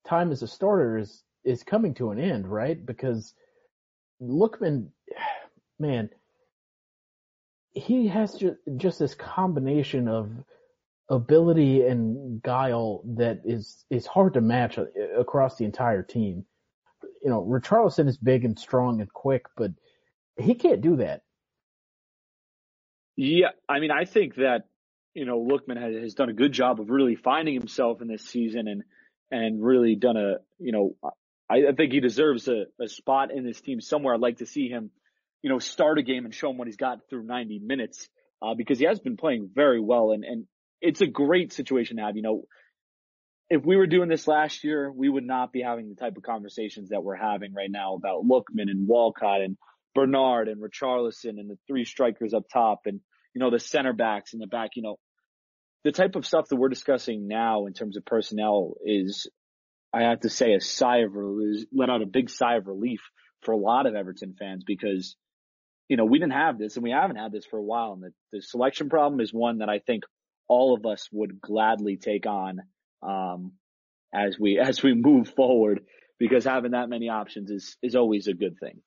time 0.06 0.32
as 0.32 0.44
a 0.44 0.48
starter 0.48 0.98
is 0.98 1.24
is 1.44 1.64
coming 1.64 1.94
to 1.96 2.12
an 2.12 2.20
end, 2.20 2.48
right? 2.48 2.86
Because 2.86 3.34
Lookman, 4.22 4.90
man, 5.80 6.10
he 7.74 8.08
has 8.08 8.34
just, 8.36 8.58
just 8.78 9.00
this 9.00 9.16
combination 9.16 10.08
of 10.08 10.32
ability 11.10 11.86
and 11.86 12.42
guile 12.42 13.04
that 13.06 13.42
is 13.46 13.86
is 13.92 14.08
hard 14.08 14.34
to 14.34 14.42
match 14.42 14.78
uh, 14.78 14.86
across 15.18 15.58
the 15.58 15.66
entire 15.66 16.02
team. 16.02 16.46
You 17.24 17.30
know, 17.30 17.44
Richarlison 17.44 18.08
is 18.08 18.18
big 18.18 18.46
and 18.46 18.58
strong 18.58 19.02
and 19.02 19.12
quick, 19.12 19.46
but 19.58 19.72
he 20.38 20.56
can't 20.56 20.82
do 20.82 20.98
that. 20.98 21.22
Yeah, 23.18 23.50
I 23.70 23.80
mean, 23.80 23.92
I 23.92 24.06
think 24.06 24.36
that 24.36 24.68
you 25.14 25.26
know 25.26 25.40
Lookman 25.40 25.80
has, 25.80 25.96
has 26.02 26.14
done 26.14 26.30
a 26.30 26.34
good 26.34 26.52
job 26.52 26.80
of 26.80 26.90
really 26.90 27.16
finding 27.16 27.54
himself 27.54 28.02
in 28.02 28.08
this 28.08 28.24
season 28.24 28.68
and 28.68 28.84
and 29.32 29.64
really 29.64 29.96
done 29.96 30.18
a 30.18 30.38
you 30.60 30.72
know 30.72 30.96
I, 31.50 31.68
I 31.70 31.72
think 31.76 31.94
he 31.94 32.00
deserves 32.00 32.48
a, 32.48 32.66
a 32.82 32.88
spot 32.88 33.32
in 33.32 33.46
this 33.46 33.62
team 33.62 33.82
somewhere. 33.82 34.14
I'd 34.14 34.20
like 34.20 34.38
to 34.38 34.46
see 34.46 34.68
him, 34.68 34.92
you 35.42 35.50
know, 35.50 35.60
start 35.60 36.00
a 36.00 36.04
game 36.04 36.26
and 36.26 36.34
show 36.34 36.50
him 36.50 36.58
what 36.58 36.68
he's 36.68 36.78
got 36.78 37.00
through 37.10 37.24
90 37.24 37.60
minutes, 37.60 38.08
uh, 38.42 38.56
because 38.56 38.80
he 38.80 38.86
has 38.86 39.00
been 39.00 39.18
playing 39.18 39.50
very 39.54 39.80
well 39.80 40.12
and, 40.12 40.24
and 40.24 40.48
it's 40.82 41.02
a 41.02 41.08
great 41.08 41.54
situation 41.54 41.98
to 41.98 42.04
have. 42.04 42.16
You 42.16 42.22
know, 42.22 42.44
if 43.50 43.64
we 43.64 43.76
were 43.76 43.88
doing 43.88 44.10
this 44.10 44.28
last 44.28 44.64
year, 44.64 44.92
we 44.92 45.10
would 45.10 45.26
not 45.26 45.52
be 45.52 45.62
having 45.62 45.90
the 45.90 45.96
type 45.96 46.18
of 46.18 46.24
conversations 46.24 46.90
that 46.90 47.04
we're 47.04 47.16
having 47.16 47.54
right 47.54 47.72
now 47.72 47.96
about 47.96 48.26
Lookman 48.26 48.70
and 48.70 48.88
Walcott 48.88 49.42
and 49.42 49.58
Bernard 49.94 50.48
and 50.48 50.62
Richarlison 50.62 51.40
and 51.40 51.50
the 51.50 51.58
three 51.68 51.86
strikers 51.86 52.34
up 52.34 52.44
top 52.52 52.82
and, 52.86 53.00
you 53.34 53.40
know, 53.40 53.52
the 53.52 53.60
center 53.60 53.94
backs 53.94 54.34
in 54.34 54.40
the 54.40 54.48
back, 54.48 54.72
you 54.76 54.82
know, 54.82 54.98
the 55.84 55.92
type 55.92 56.16
of 56.16 56.26
stuff 56.26 56.48
that 56.50 56.56
we're 56.56 56.70
discussing 56.70 57.28
now 57.28 57.68
in 57.68 57.74
terms 57.74 57.96
of 57.96 58.06
personnel 58.06 58.74
is 58.84 59.28
I 59.96 60.04
have 60.10 60.20
to 60.22 60.30
say 60.30 60.54
a 60.54 60.60
sigh 60.60 60.98
of 61.00 61.16
relief, 61.16 61.68
let 61.72 61.90
out 61.90 62.02
a 62.02 62.06
big 62.06 62.30
sigh 62.30 62.56
of 62.56 62.68
relief 62.68 63.00
for 63.44 63.54
a 63.54 63.58
lot 63.58 63.86
of 63.86 63.96
Everton 63.96 64.36
fans 64.38 64.66
because, 64.66 65.16
you 65.88 65.96
know, 65.96 66.04
we 66.04 66.20
didn't 66.20 66.34
have 66.34 66.58
this 66.58 66.76
and 66.76 66.84
we 66.84 66.92
haven't 66.92 67.16
had 67.16 67.32
this 67.32 67.46
for 67.46 67.58
a 67.58 67.64
while. 67.64 67.94
And 67.94 68.04
the, 68.04 68.12
the 68.34 68.42
selection 68.42 68.90
problem 68.90 69.22
is 69.22 69.34
one 69.34 69.60
that 69.60 69.70
I 69.70 69.80
think 69.80 70.04
all 70.50 70.76
of 70.76 70.86
us 70.86 71.08
would 71.14 71.40
gladly 71.40 71.96
take 71.96 72.26
on, 72.26 72.60
um, 73.02 73.54
as 74.14 74.38
we, 74.38 74.60
as 74.64 74.84
we 74.84 74.94
move 74.94 75.30
forward 75.30 75.86
because 76.20 76.44
having 76.44 76.72
that 76.72 76.90
many 76.90 77.08
options 77.08 77.50
is, 77.50 77.78
is 77.82 77.96
always 77.96 78.28
a 78.28 78.34
good 78.34 78.58
thing. 78.60 78.82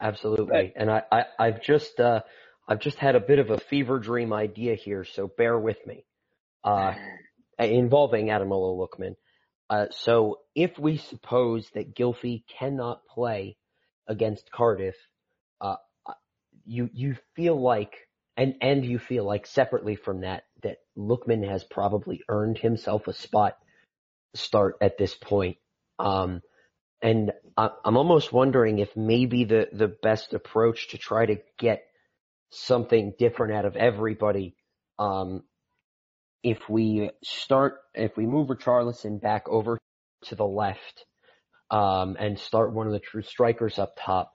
Absolutely. 0.00 0.72
And 0.74 0.90
I, 0.90 1.02
I, 1.12 1.24
I've 1.38 1.62
just, 1.62 2.00
uh, 2.00 2.22
I've 2.66 2.80
just 2.80 2.96
had 2.96 3.14
a 3.14 3.20
bit 3.20 3.38
of 3.38 3.50
a 3.50 3.58
fever 3.58 3.98
dream 3.98 4.32
idea 4.32 4.74
here, 4.74 5.04
so 5.04 5.30
bear 5.36 5.58
with 5.58 5.86
me. 5.86 6.06
Uh, 6.64 6.94
involving 7.58 8.28
Ademola 8.28 8.74
Lookman. 8.76 9.16
Uh, 9.68 9.86
so 9.90 10.38
if 10.54 10.78
we 10.78 10.96
suppose 10.96 11.68
that 11.74 11.94
Gylfi 11.94 12.44
cannot 12.58 13.06
play 13.06 13.56
against 14.06 14.50
Cardiff, 14.52 14.94
uh, 15.60 15.76
uh, 16.06 16.12
you 16.64 16.88
you 16.92 17.16
feel 17.34 17.60
like 17.60 17.96
and 18.36 18.54
and 18.60 18.84
you 18.84 18.98
feel 18.98 19.24
like 19.24 19.46
separately 19.46 19.96
from 19.96 20.20
that 20.20 20.44
that 20.62 20.78
Lookman 20.96 21.48
has 21.48 21.64
probably 21.64 22.22
earned 22.28 22.58
himself 22.58 23.08
a 23.08 23.12
spot 23.12 23.56
start 24.34 24.76
at 24.80 24.98
this 24.98 25.14
point. 25.14 25.56
Um, 25.98 26.42
and 27.02 27.32
I, 27.56 27.70
I'm 27.84 27.96
almost 27.96 28.32
wondering 28.32 28.78
if 28.78 28.96
maybe 28.96 29.44
the 29.44 29.68
the 29.72 29.88
best 29.88 30.32
approach 30.32 30.90
to 30.90 30.98
try 30.98 31.26
to 31.26 31.38
get 31.58 31.82
something 32.50 33.14
different 33.18 33.54
out 33.54 33.64
of 33.64 33.76
everybody 33.76 34.54
um, 34.98 35.42
if 36.42 36.68
we 36.68 37.10
start, 37.24 37.78
if 37.94 38.16
we 38.16 38.26
move 38.26 38.48
Richarlison 38.48 39.20
back 39.20 39.48
over 39.48 39.78
to 40.24 40.34
the 40.34 40.46
left, 40.46 41.04
um, 41.70 42.16
and 42.18 42.38
start 42.38 42.72
one 42.72 42.86
of 42.86 42.92
the 42.92 43.00
true 43.00 43.22
strikers 43.22 43.78
up 43.78 43.96
top, 43.98 44.32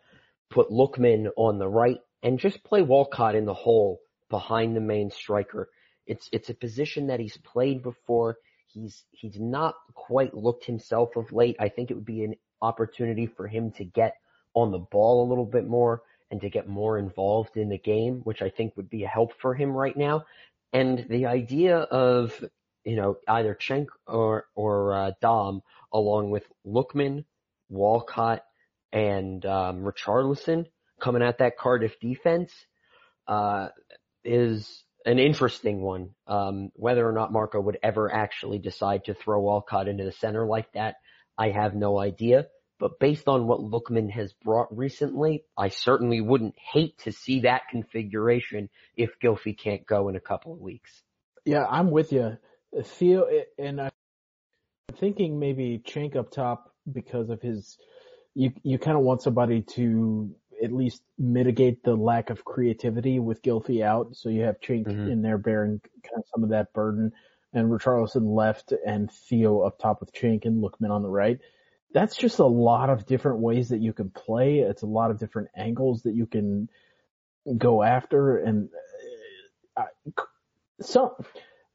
put 0.50 0.70
Lookman 0.70 1.30
on 1.38 1.58
the 1.60 1.68
right, 1.68 2.00
and 2.24 2.40
just 2.40 2.64
play 2.64 2.82
Walcott 2.82 3.36
in 3.36 3.46
the 3.46 3.54
hole 3.54 4.00
behind 4.30 4.76
the 4.76 4.82
main 4.82 5.12
striker. 5.12 5.70
It's 6.06 6.28
it's 6.32 6.50
a 6.50 6.54
position 6.54 7.08
that 7.08 7.20
he's 7.20 7.38
played 7.38 7.84
before. 7.84 8.38
He's 8.68 9.04
he's 9.12 9.40
not 9.40 9.76
quite 9.94 10.34
looked 10.34 10.66
himself 10.66 11.16
of 11.16 11.32
late. 11.32 11.56
I 11.60 11.70
think 11.70 11.92
it 11.92 11.94
would 11.96 12.06
be 12.06 12.24
an 12.24 12.36
opportunity 12.62 13.28
for 13.28 13.48
him 13.48 13.72
to 13.74 13.86
get 13.86 14.16
on 14.54 14.72
the 14.72 14.80
ball 14.80 15.26
a 15.26 15.30
little 15.30 15.46
bit 15.46 15.68
more 15.68 16.02
and 16.30 16.42
to 16.42 16.50
get 16.50 16.68
more 16.68 16.98
involved 16.98 17.58
in 17.58 17.70
the 17.70 17.78
game, 17.78 18.22
which 18.24 18.42
I 18.42 18.50
think 18.50 18.76
would 18.78 18.90
be 18.90 19.04
a 19.04 19.08
help 19.08 19.34
for 19.42 19.54
him 19.54 19.72
right 19.72 19.96
now. 19.96 20.26
And 20.74 21.06
the 21.10 21.26
idea 21.28 21.78
of, 21.78 22.34
you 22.86 22.96
know, 22.96 23.18
either 23.28 23.56
Cenk 23.60 23.88
or, 24.08 24.46
or, 24.56 24.94
uh, 24.94 25.12
Dom 25.22 25.62
along 25.94 26.32
with 26.32 26.44
Lookman, 26.66 27.26
Walcott, 27.70 28.44
and, 28.94 29.46
um, 29.46 29.84
Richarlison 29.84 30.66
coming 31.02 31.22
at 31.24 31.40
that 31.40 31.58
Cardiff 31.58 32.00
defense, 32.00 32.54
uh, 33.28 33.70
is 34.24 34.84
an 35.06 35.20
interesting 35.20 35.82
one. 35.82 36.12
Um, 36.28 36.72
whether 36.76 37.08
or 37.08 37.12
not 37.12 37.32
Marco 37.32 37.60
would 37.60 37.80
ever 37.84 38.14
actually 38.14 38.60
decide 38.60 39.06
to 39.06 39.14
throw 39.14 39.42
Walcott 39.42 39.88
into 39.88 40.04
the 40.04 40.12
center 40.12 40.46
like 40.46 40.72
that, 40.74 40.96
I 41.38 41.50
have 41.50 41.76
no 41.76 42.00
idea. 42.00 42.48
But 42.82 42.98
based 42.98 43.28
on 43.28 43.46
what 43.46 43.60
Lookman 43.60 44.10
has 44.10 44.34
brought 44.34 44.76
recently, 44.76 45.44
I 45.56 45.70
certainly 45.70 46.20
wouldn't 46.20 46.56
hate 46.58 46.98
to 47.04 47.12
see 47.12 47.41
that 47.41 47.67
configuration 47.70 48.70
if 48.98 49.20
Gylfi 49.20 49.56
can't 49.56 49.86
go 49.86 50.10
in 50.10 50.15
a 50.15 50.20
couple 50.20 50.52
of 50.52 50.60
weeks. 50.60 51.04
Yeah, 51.46 51.63
I'm 51.70 51.91
with 51.91 52.12
you. 52.12 52.39
Theo, 52.84 53.28
and 53.60 53.82
I'm 53.82 53.91
thinking 54.96 55.38
maybe 55.39 55.80
Cenk 55.86 56.15
up 56.15 56.32
top 56.32 56.74
because 56.91 57.30
of 57.30 57.39
his, 57.39 57.78
you, 58.34 58.52
you 58.63 58.80
kind 58.80 58.98
of 58.98 59.04
want 59.04 59.22
somebody 59.22 59.62
to 59.76 60.34
at 60.63 60.72
least 60.72 61.04
mitigate 61.20 61.84
the 61.84 61.94
lack 61.94 62.32
of 62.32 62.44
creativity 62.44 63.20
with 63.20 63.44
Gylfi 63.44 63.84
out. 63.84 64.15
So 64.15 64.30
you 64.30 64.41
have 64.41 64.60
Cenk 64.60 64.88
mm-hmm. 64.88 65.08
in 65.08 65.22
there 65.22 65.38
bearing 65.38 65.82
kind 66.02 66.17
of 66.17 66.24
some 66.34 66.44
of 66.44 66.50
that 66.50 66.74
burden 66.74 67.12
and 67.54 67.70
Richarlison 67.70 68.36
left 68.36 68.74
and 68.84 69.12
Theo 69.12 69.60
up 69.60 69.78
top 69.78 70.00
with 70.00 70.13
Cenk 70.13 70.46
and 70.46 70.63
Lookman 70.63 70.89
on 70.89 71.04
the 71.04 71.10
right 71.10 71.39
that's 71.93 72.15
just 72.15 72.39
a 72.39 72.45
lot 72.45 72.89
of 72.89 73.06
different 73.06 73.39
ways 73.39 73.69
that 73.69 73.80
you 73.80 73.93
can 73.93 74.10
play. 74.10 74.60
It's 74.60 74.84
a 74.84 74.88
lot 74.88 75.12
of 75.12 75.19
different 75.19 75.49
angles 75.56 76.04
that 76.04 76.15
you 76.15 76.25
can 76.25 76.69
go 77.58 77.84
after. 77.84 78.38
And 78.38 78.69
uh, 79.75 79.86
so, 80.82 81.17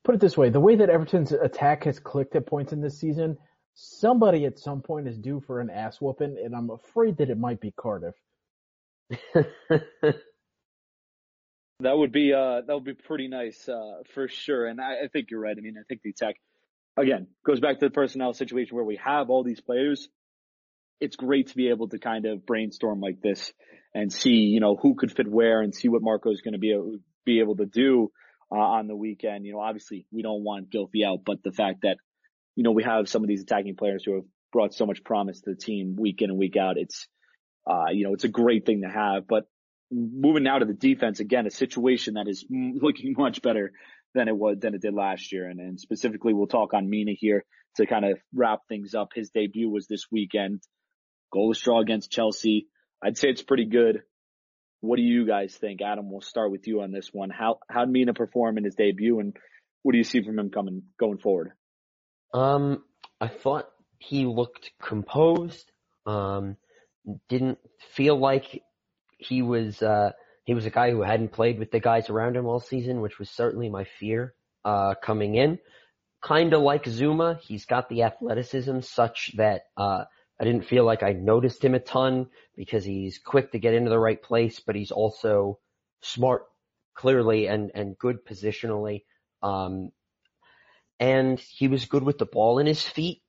put 0.04 0.14
it 0.14 0.20
this 0.20 0.36
way: 0.36 0.50
the 0.50 0.60
way 0.60 0.76
that 0.76 0.90
Everton's 0.90 1.32
attack 1.32 1.84
has 1.84 1.98
clicked 1.98 2.36
at 2.36 2.46
points 2.46 2.72
in 2.72 2.80
this 2.80 2.98
season, 2.98 3.36
somebody 3.74 4.44
at 4.46 4.58
some 4.58 4.80
point 4.82 5.08
is 5.08 5.18
due 5.18 5.40
for 5.40 5.60
an 5.60 5.70
ass 5.70 6.00
whooping, 6.00 6.36
and 6.42 6.54
I'm 6.54 6.70
afraid 6.70 7.18
that 7.18 7.30
it 7.30 7.38
might 7.38 7.60
be 7.60 7.72
Cardiff. 7.72 8.14
That 11.80 11.96
would 11.96 12.12
be 12.12 12.32
uh 12.32 12.62
that 12.62 12.74
would 12.74 12.84
be 12.84 12.94
pretty 12.94 13.28
nice 13.28 13.68
uh 13.68 14.02
for 14.14 14.28
sure. 14.28 14.66
And 14.66 14.80
I, 14.80 15.04
I 15.04 15.08
think 15.08 15.30
you're 15.30 15.40
right. 15.40 15.56
I 15.56 15.60
mean, 15.60 15.76
I 15.78 15.82
think 15.82 16.02
the 16.02 16.12
tech 16.12 16.36
again 16.96 17.26
goes 17.44 17.60
back 17.60 17.78
to 17.78 17.86
the 17.86 17.90
personnel 17.90 18.32
situation 18.32 18.76
where 18.76 18.84
we 18.84 19.00
have 19.04 19.30
all 19.30 19.44
these 19.44 19.60
players. 19.60 20.08
It's 21.00 21.16
great 21.16 21.48
to 21.48 21.56
be 21.56 21.68
able 21.68 21.88
to 21.88 21.98
kind 21.98 22.24
of 22.24 22.46
brainstorm 22.46 23.00
like 23.00 23.20
this 23.20 23.52
and 23.94 24.12
see, 24.12 24.30
you 24.30 24.60
know, 24.60 24.76
who 24.76 24.94
could 24.94 25.14
fit 25.14 25.28
where 25.28 25.60
and 25.60 25.74
see 25.74 25.88
what 25.88 26.02
Marco 26.02 26.30
is 26.30 26.40
going 26.40 26.52
to 26.52 26.58
be 26.58 26.72
able, 26.72 26.98
be 27.24 27.40
able 27.40 27.56
to 27.56 27.66
do 27.66 28.10
uh, 28.50 28.58
on 28.58 28.86
the 28.86 28.96
weekend. 28.96 29.44
You 29.44 29.52
know, 29.52 29.60
obviously 29.60 30.06
we 30.10 30.22
don't 30.22 30.42
want 30.42 30.70
Gylfi 30.70 31.04
out, 31.06 31.20
but 31.24 31.42
the 31.42 31.52
fact 31.52 31.82
that, 31.82 31.98
you 32.54 32.62
know, 32.62 32.72
we 32.72 32.82
have 32.82 33.08
some 33.08 33.22
of 33.22 33.28
these 33.28 33.42
attacking 33.42 33.76
players 33.76 34.04
who 34.04 34.14
have 34.14 34.24
brought 34.52 34.74
so 34.74 34.86
much 34.86 35.04
promise 35.04 35.40
to 35.40 35.50
the 35.50 35.56
team 35.56 35.96
week 35.98 36.22
in 36.22 36.30
and 36.30 36.38
week 36.38 36.56
out. 36.56 36.78
It's, 36.78 37.06
uh, 37.66 37.90
you 37.90 38.04
know, 38.04 38.14
it's 38.14 38.24
a 38.24 38.28
great 38.28 38.64
thing 38.64 38.82
to 38.82 38.88
have, 38.88 39.26
but 39.26 39.44
moving 39.90 40.42
now 40.42 40.58
to 40.58 40.64
the 40.64 40.74
defense 40.74 41.20
again, 41.20 41.46
a 41.46 41.50
situation 41.50 42.14
that 42.14 42.28
is 42.28 42.44
looking 42.50 43.14
much 43.18 43.42
better 43.42 43.72
than 44.16 44.28
it 44.28 44.36
was 44.36 44.56
than 44.60 44.74
it 44.74 44.82
did 44.82 44.94
last 44.94 45.32
year. 45.32 45.48
And, 45.48 45.60
and 45.60 45.78
specifically, 45.78 46.34
we'll 46.34 46.48
talk 46.48 46.74
on 46.74 46.90
Mina 46.90 47.12
here 47.12 47.44
to 47.76 47.86
kind 47.86 48.04
of 48.04 48.18
wrap 48.34 48.60
things 48.68 48.94
up. 48.94 49.10
His 49.14 49.30
debut 49.30 49.70
was 49.70 49.86
this 49.86 50.06
weekend. 50.10 50.62
Goalless 51.32 51.62
draw 51.62 51.80
against 51.80 52.10
Chelsea. 52.10 52.66
I'd 53.02 53.18
say 53.18 53.28
it's 53.28 53.42
pretty 53.42 53.66
good. 53.66 54.02
What 54.80 54.96
do 54.96 55.02
you 55.02 55.26
guys 55.26 55.54
think? 55.54 55.80
Adam, 55.82 56.10
we'll 56.10 56.20
start 56.20 56.50
with 56.50 56.66
you 56.66 56.80
on 56.80 56.90
this 56.90 57.10
one. 57.12 57.30
How 57.30 57.58
how 57.68 57.84
did 57.84 57.92
Mina 57.92 58.14
perform 58.14 58.58
in 58.58 58.64
his 58.64 58.74
debut, 58.74 59.20
and 59.20 59.36
what 59.82 59.92
do 59.92 59.98
you 59.98 60.04
see 60.04 60.22
from 60.22 60.38
him 60.38 60.50
coming 60.50 60.82
going 60.98 61.18
forward? 61.18 61.52
Um, 62.34 62.82
I 63.20 63.28
thought 63.28 63.68
he 63.98 64.26
looked 64.26 64.70
composed. 64.82 65.70
Um, 66.06 66.56
didn't 67.28 67.58
feel 67.92 68.18
like 68.18 68.62
he 69.18 69.42
was 69.42 69.82
uh, 69.82 70.12
he 70.46 70.54
was 70.54 70.64
a 70.64 70.70
guy 70.70 70.92
who 70.92 71.02
hadn't 71.02 71.32
played 71.32 71.58
with 71.58 71.72
the 71.72 71.80
guys 71.80 72.08
around 72.08 72.36
him 72.36 72.46
all 72.46 72.60
season, 72.60 73.00
which 73.00 73.18
was 73.18 73.28
certainly 73.28 73.68
my 73.68 73.84
fear 73.98 74.32
uh, 74.64 74.94
coming 74.94 75.34
in. 75.34 75.58
Kind 76.22 76.54
of 76.54 76.62
like 76.62 76.84
Zouma, 76.84 77.40
he's 77.40 77.66
got 77.66 77.88
the 77.88 78.04
athleticism 78.04 78.80
such 78.80 79.32
that 79.36 79.62
uh, 79.76 80.04
I 80.40 80.44
didn't 80.44 80.66
feel 80.66 80.84
like 80.84 81.02
I 81.02 81.12
noticed 81.12 81.64
him 81.64 81.74
a 81.74 81.80
ton 81.80 82.28
because 82.56 82.84
he's 82.84 83.18
quick 83.18 83.52
to 83.52 83.58
get 83.58 83.74
into 83.74 83.90
the 83.90 83.98
right 83.98 84.22
place, 84.22 84.60
but 84.60 84.76
he's 84.76 84.92
also 84.92 85.58
smart, 86.00 86.44
clearly, 86.94 87.48
and 87.48 87.72
and 87.74 87.98
good 87.98 88.24
positionally. 88.24 89.02
Um, 89.42 89.90
and 91.00 91.40
he 91.40 91.66
was 91.66 91.86
good 91.86 92.04
with 92.04 92.18
the 92.18 92.24
ball 92.24 92.60
in 92.60 92.66
his 92.66 92.82
feet, 92.82 93.20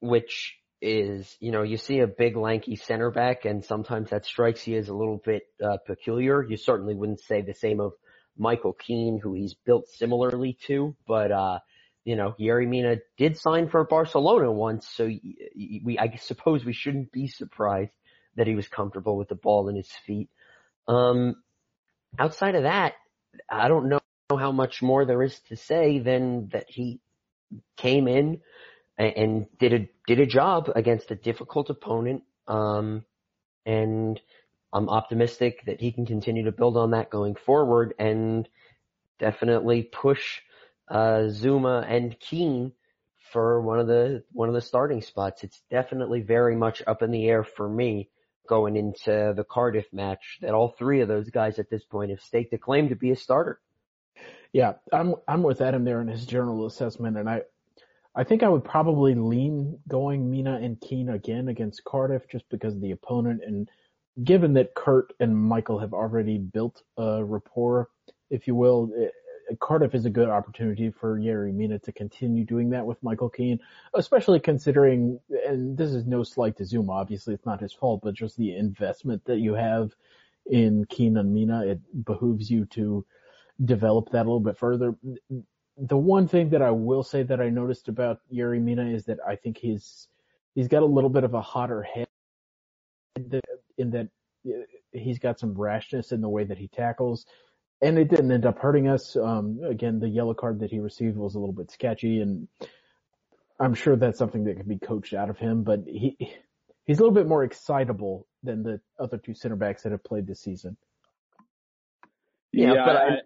which 0.00 0.56
is, 0.80 1.36
you 1.40 1.52
know, 1.52 1.62
you 1.62 1.76
see 1.76 2.00
a 2.00 2.06
big 2.06 2.36
lanky 2.36 2.76
center 2.76 3.10
back 3.10 3.44
and 3.44 3.64
sometimes 3.64 4.10
that 4.10 4.24
strikes 4.24 4.66
you 4.66 4.78
as 4.78 4.88
a 4.88 4.94
little 4.94 5.20
bit 5.24 5.42
uh, 5.62 5.76
peculiar. 5.86 6.42
You 6.42 6.56
certainly 6.56 6.94
wouldn't 6.94 7.20
say 7.20 7.42
the 7.42 7.54
same 7.54 7.80
of 7.80 7.92
Michael 8.36 8.72
Keane, 8.72 9.20
who 9.22 9.34
he's 9.34 9.54
built 9.54 9.88
similarly 9.88 10.56
to, 10.66 10.96
but, 11.06 11.30
uh, 11.30 11.58
you 12.04 12.16
know, 12.16 12.34
Yerry 12.40 12.66
Mina 12.66 12.96
did 13.18 13.36
sign 13.36 13.68
for 13.68 13.84
Barcelona 13.84 14.50
once, 14.50 14.88
so 14.88 15.04
we, 15.04 15.98
I 16.00 16.16
suppose 16.16 16.64
we 16.64 16.72
shouldn't 16.72 17.12
be 17.12 17.26
surprised 17.26 17.92
that 18.36 18.46
he 18.46 18.54
was 18.54 18.68
comfortable 18.68 19.16
with 19.16 19.28
the 19.28 19.34
ball 19.34 19.68
in 19.68 19.76
his 19.76 19.90
feet. 20.06 20.30
Um, 20.88 21.36
outside 22.18 22.54
of 22.54 22.62
that, 22.62 22.94
I 23.48 23.68
don't 23.68 23.90
know 23.90 24.00
how 24.30 24.52
much 24.52 24.80
more 24.80 25.04
there 25.04 25.22
is 25.22 25.38
to 25.48 25.56
say 25.56 25.98
than 25.98 26.48
that 26.52 26.66
he 26.68 27.00
came 27.76 28.08
in, 28.08 28.40
and 29.04 29.46
did 29.58 29.72
a 29.72 29.88
did 30.06 30.20
a 30.20 30.26
job 30.26 30.70
against 30.74 31.10
a 31.10 31.14
difficult 31.16 31.70
opponent. 31.70 32.22
Um, 32.46 33.04
and 33.64 34.20
I'm 34.72 34.88
optimistic 34.88 35.64
that 35.66 35.80
he 35.80 35.92
can 35.92 36.06
continue 36.06 36.44
to 36.44 36.52
build 36.52 36.76
on 36.76 36.92
that 36.92 37.10
going 37.10 37.34
forward 37.34 37.94
and 37.98 38.48
definitely 39.18 39.82
push 39.82 40.40
uh, 40.90 41.28
Zouma 41.28 41.84
and 41.88 42.18
Keane 42.18 42.72
for 43.32 43.60
one 43.60 43.78
of 43.78 43.86
the 43.86 44.24
one 44.32 44.48
of 44.48 44.54
the 44.54 44.60
starting 44.60 45.02
spots. 45.02 45.44
It's 45.44 45.62
definitely 45.70 46.20
very 46.20 46.56
much 46.56 46.82
up 46.86 47.02
in 47.02 47.10
the 47.10 47.28
air 47.28 47.44
for 47.44 47.68
me 47.68 48.10
going 48.48 48.76
into 48.76 49.32
the 49.36 49.44
Cardiff 49.48 49.86
match. 49.92 50.38
That 50.40 50.54
all 50.54 50.74
three 50.78 51.00
of 51.00 51.08
those 51.08 51.30
guys 51.30 51.58
at 51.58 51.70
this 51.70 51.84
point 51.84 52.10
have 52.10 52.20
staked 52.20 52.52
a 52.52 52.58
claim 52.58 52.88
to 52.88 52.96
be 52.96 53.10
a 53.10 53.16
starter. 53.16 53.60
Yeah, 54.52 54.74
I'm 54.92 55.14
I'm 55.28 55.42
with 55.42 55.60
Adam 55.60 55.84
there 55.84 56.00
in 56.00 56.08
his 56.08 56.26
general 56.26 56.66
assessment, 56.66 57.16
and 57.16 57.28
I 57.28 57.42
I 58.14 58.24
think 58.24 58.42
I 58.42 58.48
would 58.48 58.64
probably 58.64 59.14
lean 59.14 59.78
going 59.88 60.30
Mina 60.30 60.58
and 60.62 60.80
Keane 60.80 61.10
again 61.10 61.48
against 61.48 61.84
Cardiff 61.84 62.28
just 62.28 62.44
because 62.50 62.74
of 62.74 62.80
the 62.80 62.90
opponent 62.90 63.42
and 63.46 63.68
given 64.24 64.52
that 64.54 64.74
Kurt 64.74 65.12
and 65.20 65.36
Michael 65.36 65.78
have 65.78 65.94
already 65.94 66.38
built 66.38 66.82
a 66.96 67.24
rapport, 67.24 67.88
if 68.30 68.46
you 68.46 68.54
will, 68.54 68.90
it, 68.96 69.12
Cardiff 69.60 69.94
is 69.94 70.04
a 70.04 70.10
good 70.10 70.28
opportunity 70.28 70.90
for 70.90 71.18
Yerry 71.18 71.52
Mina 71.52 71.78
to 71.80 71.92
continue 71.92 72.44
doing 72.44 72.70
that 72.70 72.86
with 72.86 73.02
Michael 73.02 73.28
Keane, 73.28 73.58
especially 73.94 74.40
considering, 74.40 75.18
and 75.46 75.76
this 75.76 75.92
is 75.92 76.06
no 76.06 76.22
slight 76.22 76.56
to 76.56 76.64
Zouma, 76.64 76.90
obviously 76.90 77.34
it's 77.34 77.46
not 77.46 77.60
his 77.60 77.72
fault, 77.72 78.00
but 78.02 78.14
just 78.14 78.36
the 78.36 78.56
investment 78.56 79.24
that 79.24 79.38
you 79.38 79.54
have 79.54 79.92
in 80.46 80.84
Keane 80.86 81.16
and 81.16 81.32
Mina, 81.32 81.66
it 81.66 82.04
behooves 82.04 82.50
you 82.50 82.64
to 82.66 83.04
develop 83.64 84.10
that 84.10 84.20
a 84.20 84.28
little 84.28 84.40
bit 84.40 84.58
further 84.58 84.94
the 85.80 85.96
one 85.96 86.28
thing 86.28 86.50
that 86.50 86.62
I 86.62 86.70
will 86.70 87.02
say 87.02 87.22
that 87.22 87.40
I 87.40 87.48
noticed 87.48 87.88
about 87.88 88.20
Yerry 88.32 88.60
Mina 88.60 88.90
is 88.90 89.06
that 89.06 89.18
I 89.26 89.36
think 89.36 89.56
he's 89.56 90.08
he's 90.54 90.68
got 90.68 90.82
a 90.82 90.86
little 90.86 91.10
bit 91.10 91.24
of 91.24 91.34
a 91.34 91.40
hotter 91.40 91.82
head 91.82 92.06
in 93.78 93.90
that 93.90 94.08
he's 94.92 95.18
got 95.18 95.38
some 95.38 95.54
rashness 95.54 96.12
in 96.12 96.20
the 96.20 96.28
way 96.28 96.44
that 96.44 96.58
he 96.58 96.68
tackles, 96.68 97.24
and 97.80 97.98
it 97.98 98.08
didn't 98.08 98.30
end 98.30 98.44
up 98.44 98.58
hurting 98.58 98.88
us. 98.88 99.16
Um, 99.16 99.60
again, 99.64 100.00
the 100.00 100.08
yellow 100.08 100.34
card 100.34 100.60
that 100.60 100.70
he 100.70 100.80
received 100.80 101.16
was 101.16 101.34
a 101.34 101.38
little 101.38 101.54
bit 101.54 101.70
sketchy, 101.70 102.20
and 102.20 102.46
I'm 103.58 103.74
sure 103.74 103.96
that's 103.96 104.18
something 104.18 104.44
that 104.44 104.56
can 104.56 104.68
be 104.68 104.78
coached 104.78 105.14
out 105.14 105.30
of 105.30 105.38
him. 105.38 105.62
But 105.62 105.84
he 105.86 106.16
he's 106.84 106.98
a 106.98 107.02
little 107.02 107.14
bit 107.14 107.26
more 107.26 107.42
excitable 107.42 108.26
than 108.42 108.62
the 108.62 108.80
other 108.98 109.16
two 109.16 109.34
center 109.34 109.56
backs 109.56 109.82
that 109.82 109.92
have 109.92 110.04
played 110.04 110.26
this 110.26 110.40
season. 110.40 110.76
Yeah, 112.52 112.74
yeah 112.74 112.84
but 112.84 112.96
I, 112.96 113.00
I, 113.00 113.16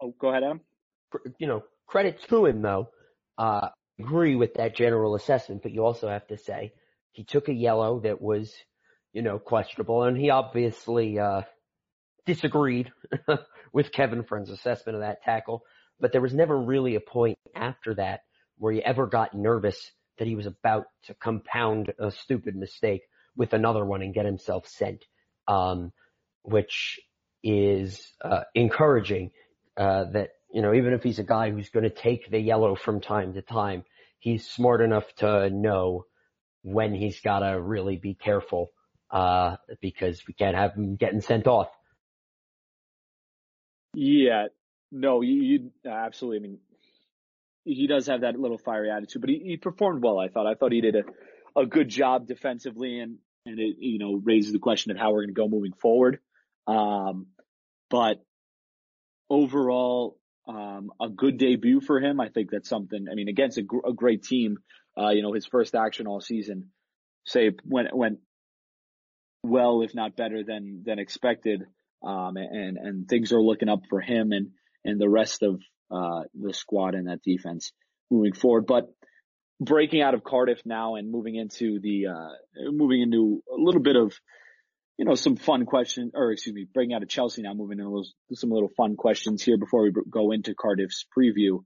oh, 0.00 0.14
go 0.18 0.30
ahead, 0.30 0.42
Adam. 0.42 0.60
You 1.38 1.46
know, 1.46 1.64
Credit 1.90 2.22
to 2.28 2.46
him 2.46 2.62
though. 2.62 2.88
Uh, 3.36 3.68
agree 3.98 4.36
with 4.36 4.54
that 4.54 4.76
general 4.76 5.16
assessment, 5.16 5.62
but 5.62 5.72
you 5.72 5.84
also 5.84 6.08
have 6.08 6.26
to 6.28 6.38
say 6.38 6.72
he 7.12 7.24
took 7.24 7.48
a 7.48 7.52
yellow 7.52 8.00
that 8.00 8.22
was, 8.22 8.54
you 9.12 9.22
know, 9.22 9.40
questionable 9.40 10.04
and 10.04 10.16
he 10.16 10.30
obviously, 10.30 11.18
uh, 11.18 11.42
disagreed 12.26 12.92
with 13.72 13.90
Kevin 13.90 14.22
Friend's 14.22 14.50
assessment 14.50 14.94
of 14.94 15.02
that 15.02 15.22
tackle, 15.22 15.62
but 15.98 16.12
there 16.12 16.20
was 16.20 16.32
never 16.32 16.56
really 16.56 16.94
a 16.94 17.00
point 17.00 17.36
after 17.56 17.94
that 17.94 18.20
where 18.56 18.72
he 18.72 18.84
ever 18.84 19.06
got 19.06 19.34
nervous 19.34 19.90
that 20.18 20.28
he 20.28 20.36
was 20.36 20.46
about 20.46 20.84
to 21.04 21.14
compound 21.14 21.92
a 21.98 22.12
stupid 22.12 22.54
mistake 22.54 23.02
with 23.36 23.52
another 23.52 23.84
one 23.84 24.02
and 24.02 24.14
get 24.14 24.26
himself 24.26 24.68
sent, 24.68 25.04
um, 25.48 25.92
which 26.42 27.00
is 27.42 28.06
uh, 28.22 28.42
encouraging 28.54 29.30
uh, 29.76 30.04
that 30.12 30.28
you 30.52 30.62
know, 30.62 30.74
even 30.74 30.92
if 30.92 31.02
he's 31.02 31.18
a 31.18 31.24
guy 31.24 31.50
who's 31.50 31.70
going 31.70 31.84
to 31.84 31.90
take 31.90 32.30
the 32.30 32.40
yellow 32.40 32.74
from 32.74 33.00
time 33.00 33.34
to 33.34 33.42
time, 33.42 33.84
he's 34.18 34.48
smart 34.48 34.80
enough 34.80 35.04
to 35.16 35.50
know 35.50 36.06
when 36.62 36.94
he's 36.94 37.20
got 37.20 37.40
to 37.40 37.60
really 37.60 37.96
be 37.96 38.14
careful, 38.14 38.70
uh, 39.10 39.56
because 39.80 40.22
we 40.26 40.34
can't 40.34 40.56
have 40.56 40.74
him 40.74 40.96
getting 40.96 41.20
sent 41.20 41.46
off. 41.46 41.68
Yeah, 43.94 44.46
no, 44.92 45.20
you, 45.22 45.42
you 45.42 45.70
absolutely. 45.90 46.38
I 46.38 46.40
mean, 46.42 46.58
he 47.64 47.86
does 47.86 48.06
have 48.06 48.22
that 48.22 48.38
little 48.38 48.58
fiery 48.58 48.90
attitude, 48.90 49.20
but 49.20 49.30
he, 49.30 49.38
he 49.38 49.56
performed 49.56 50.02
well. 50.02 50.18
I 50.18 50.28
thought. 50.28 50.46
I 50.46 50.54
thought 50.54 50.72
he 50.72 50.80
did 50.80 50.96
a, 50.96 51.60
a 51.60 51.66
good 51.66 51.88
job 51.88 52.26
defensively, 52.26 53.00
and 53.00 53.18
and 53.46 53.58
it 53.58 53.76
you 53.78 53.98
know 53.98 54.20
raises 54.22 54.52
the 54.52 54.58
question 54.58 54.92
of 54.92 54.98
how 54.98 55.12
we're 55.12 55.22
going 55.22 55.34
to 55.34 55.40
go 55.40 55.48
moving 55.48 55.72
forward. 55.72 56.20
Um, 56.66 57.26
but 57.88 58.24
overall, 59.28 60.19
um, 60.48 60.90
a 61.00 61.08
good 61.08 61.38
debut 61.38 61.80
for 61.80 62.00
him. 62.00 62.20
I 62.20 62.28
think 62.28 62.50
that's 62.50 62.68
something. 62.68 63.06
I 63.10 63.14
mean, 63.14 63.28
against 63.28 63.58
a, 63.58 63.62
gr- 63.62 63.86
a 63.86 63.92
great 63.92 64.22
team, 64.22 64.58
uh, 64.98 65.10
you 65.10 65.22
know, 65.22 65.32
his 65.32 65.46
first 65.46 65.74
action 65.74 66.06
all 66.06 66.20
season, 66.20 66.70
say 67.24 67.50
went 67.64 67.94
went 67.94 68.18
well, 69.42 69.82
if 69.82 69.94
not 69.94 70.16
better 70.16 70.42
than 70.44 70.82
than 70.84 70.98
expected. 70.98 71.62
Um, 72.02 72.36
and 72.36 72.78
and 72.78 73.08
things 73.08 73.32
are 73.32 73.42
looking 73.42 73.68
up 73.68 73.82
for 73.90 74.00
him 74.00 74.32
and 74.32 74.50
and 74.84 75.00
the 75.00 75.08
rest 75.08 75.42
of 75.42 75.60
uh, 75.90 76.22
the 76.34 76.54
squad 76.54 76.94
and 76.94 77.08
that 77.08 77.22
defense 77.22 77.72
moving 78.10 78.32
forward. 78.32 78.66
But 78.66 78.86
breaking 79.60 80.00
out 80.00 80.14
of 80.14 80.24
Cardiff 80.24 80.60
now 80.64 80.94
and 80.94 81.10
moving 81.10 81.36
into 81.36 81.78
the 81.80 82.06
uh, 82.06 82.70
moving 82.70 83.02
into 83.02 83.42
a 83.52 83.60
little 83.60 83.82
bit 83.82 83.96
of 83.96 84.14
you 84.98 85.04
know, 85.04 85.14
some 85.14 85.36
fun 85.36 85.64
questions, 85.64 86.12
or 86.14 86.32
excuse 86.32 86.54
me, 86.54 86.66
breaking 86.72 86.94
out 86.94 87.02
of 87.02 87.08
Chelsea 87.08 87.42
now, 87.42 87.54
moving 87.54 87.78
into 87.78 88.04
some 88.34 88.50
little 88.50 88.68
fun 88.76 88.96
questions 88.96 89.42
here 89.42 89.56
before 89.56 89.82
we 89.82 89.92
go 90.10 90.32
into 90.32 90.54
Cardiff's 90.54 91.06
preview. 91.16 91.64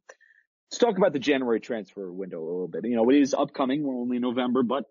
Let's 0.70 0.79
talk 0.79 0.97
about 0.99 1.12
the 1.12 1.18
January 1.18 1.61
transfer 1.61 2.12
window 2.12 2.41
a 2.41 2.45
little 2.45 2.68
bit. 2.68 2.85
You 2.85 2.97
know, 2.97 3.09
it 3.11 3.16
is 3.16 3.35
upcoming. 3.35 3.83
We're 3.83 3.95
only 3.95 4.18
November, 4.18 4.62
but 4.62 4.85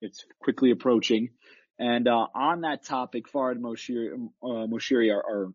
it's 0.00 0.24
quickly 0.40 0.70
approaching. 0.70 1.30
And 1.78 2.06
uh, 2.06 2.26
on 2.34 2.60
that 2.62 2.84
topic, 2.84 3.24
Farhad 3.32 3.58
Moshiri, 3.58 4.28
uh, 4.42 4.66
Moshiri 4.66 5.12
our, 5.12 5.22
our, 5.22 5.52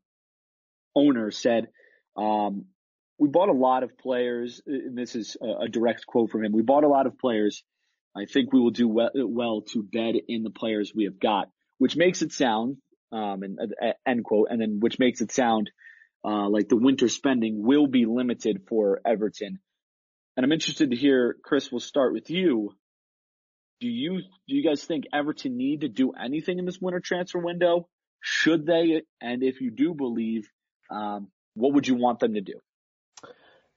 owner, 0.95 1.31
said, 1.31 1.67
um, 2.17 2.65
"We 3.17 3.29
bought 3.29 3.49
a 3.49 3.53
lot 3.53 3.83
of 3.83 3.97
players." 3.97 4.61
And 4.65 4.97
this 4.97 5.15
is 5.15 5.37
a, 5.41 5.65
a, 5.65 5.69
direct 5.69 6.05
quote 6.05 6.31
from 6.31 6.43
him. 6.43 6.51
We 6.51 6.63
bought 6.63 6.83
a 6.83 6.89
lot 6.89 7.05
of 7.05 7.17
players. 7.17 7.63
I 8.15 8.25
think 8.25 8.51
we 8.51 8.59
will 8.59 8.71
do 8.71 8.87
well, 8.87 9.11
well 9.13 9.61
to 9.73 9.83
bed 9.83 10.15
in 10.27 10.43
the 10.43 10.49
players 10.49 10.91
we 10.93 11.05
have 11.05 11.19
got, 11.19 11.49
which 11.79 11.97
makes 11.97 12.21
it 12.21 12.31
sound, 12.31 12.77
um, 13.11 13.41
and 13.41 13.59
uh, 13.59 13.93
end 14.05 14.23
quote, 14.23 14.49
and 14.51 14.61
then 14.61 14.79
which 14.79 14.99
makes 14.99 15.21
it 15.21 15.31
sound 15.31 15.71
uh, 16.23 16.47
like 16.47 16.69
the 16.69 16.75
winter 16.75 17.09
spending 17.09 17.63
will 17.65 17.87
be 17.87 18.05
limited 18.05 18.61
for 18.67 19.01
Everton. 19.05 19.59
And 20.37 20.45
I'm 20.45 20.51
interested 20.51 20.91
to 20.91 20.95
hear, 20.95 21.35
Chris, 21.43 21.71
we'll 21.71 21.79
start 21.79 22.13
with 22.13 22.29
you. 22.29 22.75
Do 23.81 23.87
you, 23.87 24.19
do 24.19 24.55
you 24.55 24.63
guys 24.63 24.83
think 24.83 25.05
Everton 25.13 25.57
need 25.57 25.81
to 25.81 25.89
do 25.89 26.11
anything 26.11 26.59
in 26.59 26.65
this 26.65 26.79
winter 26.79 26.99
transfer 26.99 27.39
window? 27.39 27.87
Should 28.21 28.65
they? 28.65 29.01
And 29.21 29.43
if 29.43 29.61
you 29.61 29.71
do 29.71 29.93
believe, 29.93 30.49
um, 30.91 31.29
what 31.55 31.73
would 31.73 31.87
you 31.87 31.95
want 31.95 32.19
them 32.19 32.33
to 32.33 32.41
do? 32.41 32.59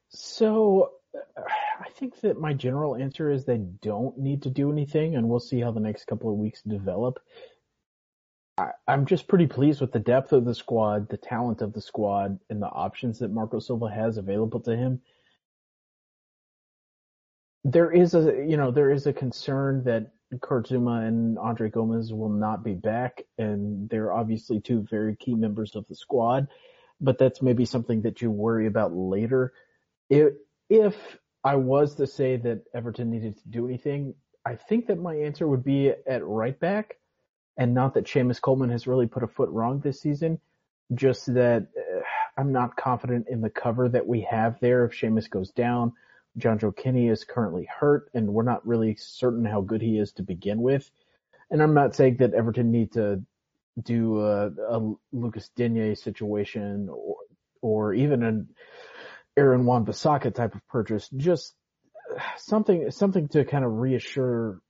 So 0.09 0.91
I 1.15 1.91
think 1.97 2.21
that 2.21 2.41
my 2.41 2.53
general 2.53 2.97
answer 2.97 3.31
is 3.31 3.45
they 3.45 3.59
don't 3.59 4.19
need 4.19 4.43
to 4.43 4.51
do 4.51 4.71
anything 4.71 5.17
and 5.17 5.29
we'll 5.29 5.41
see 5.41 5.61
how 5.61 5.71
the 5.71 5.81
next 5.81 6.07
couple 6.07 6.31
of 6.31 6.37
weeks 6.37 6.63
develop. 6.63 7.19
I, 8.59 8.71
am 8.87 9.07
just 9.07 9.29
pretty 9.29 9.47
pleased 9.47 9.81
with 9.81 9.93
the 9.93 9.99
depth 9.99 10.33
of 10.33 10.45
the 10.45 10.55
squad, 10.55 11.09
the 11.09 11.17
talent 11.17 11.63
of 11.63 11.73
the 11.73 11.81
squad, 11.81 12.39
and 12.51 12.61
the 12.61 12.69
options 12.69 13.19
that 13.19 13.31
Marco 13.31 13.59
Silva 13.59 13.89
has 13.89 14.19
available 14.19 14.61
to 14.61 14.77
him. 14.77 15.01
There 17.65 17.91
is 17.91 18.15
a, 18.15 18.45
you 18.47 18.57
know, 18.57 18.71
there 18.71 18.91
is 18.91 19.07
a 19.07 19.13
concern 19.13 19.85
that 19.85 20.13
Kurt 20.41 20.69
Zouma 20.69 21.07
and 21.07 21.39
Andre 21.39 21.71
Gomes 21.71 22.13
will 22.13 22.29
not 22.29 22.65
be 22.65 22.75
back, 22.75 23.23
and 23.39 23.89
they're 23.89 24.13
obviously 24.13 24.61
two 24.61 24.87
very 24.91 25.17
key 25.17 25.35
members 25.35 25.75
of 25.75 25.87
the 25.89 25.95
squad. 25.95 26.49
But 27.01 27.19
that's 27.19 27.43
maybe 27.43 27.65
something 27.65 28.03
that 28.03 28.21
you 28.21 28.31
worry 28.31 28.67
about 28.67 28.95
later. 28.95 29.53
If 30.11 30.35
if 30.69 30.95
I 31.43 31.57
was 31.57 31.97
to 31.97 32.07
say 32.07 32.37
that 32.37 32.65
Everton 32.75 33.11
needed 33.11 33.39
to 33.39 33.49
do 33.49 33.67
anything, 33.67 34.15
I 34.45 34.57
think 34.57 34.87
that 34.87 34.99
my 34.99 35.15
answer 35.15 35.47
would 35.47 35.65
be 35.65 35.93
at 36.07 36.25
right 36.25 36.59
back 36.59 36.97
and 37.57 37.75
not 37.75 37.95
that 37.95 38.07
Seamus 38.07 38.41
Coleman 38.41 38.71
has 38.71 38.87
really 38.87 39.07
put 39.07 39.23
a 39.23 39.29
foot 39.29 39.51
wrong 39.51 39.81
this 39.81 40.01
season, 40.01 40.41
just 40.95 41.33
that 41.35 41.69
uh, 41.77 42.01
I'm 42.37 42.53
not 42.53 42.77
confident 42.77 43.27
in 43.29 43.41
the 43.41 43.51
cover 43.51 43.89
that 43.89 44.07
we 44.07 44.23
have 44.31 44.59
there 44.61 44.85
if 44.85 44.93
Seamus 44.93 45.29
goes 45.29 45.51
down. 45.51 45.93
Jonjoe 46.39 46.75
Kenny 46.75 47.09
is 47.09 47.25
currently 47.25 47.69
hurt, 47.81 48.11
and 48.15 48.33
we're 48.33 48.43
not 48.43 48.67
really 48.67 48.97
certain 48.97 49.45
how 49.45 49.61
good 49.61 49.83
he 49.83 49.99
is 49.99 50.13
to 50.13 50.23
begin 50.23 50.63
with. 50.63 50.91
And 51.51 51.63
I'm 51.63 51.75
not 51.75 51.95
saying 51.95 52.17
that 52.17 52.33
Everton 52.33 52.71
need 52.71 52.93
to 52.93 53.23
do 53.81 54.21
a, 54.21 54.47
a 54.49 54.95
Lucas 55.13 55.51
Digne 55.57 55.95
situation 55.95 56.89
or 56.91 57.17
or 57.61 57.95
even 57.95 58.23
an 58.23 58.49
Aaron 59.37 59.65
Wan-Bissaka 59.65 60.35
type 60.35 60.55
of 60.55 60.67
purchase. 60.69 61.09
Just 61.17 61.55
something 62.37 62.91
something 62.91 63.29
to 63.29 63.45
kind 63.45 63.65
of 63.65 63.73
reassure 63.73 64.61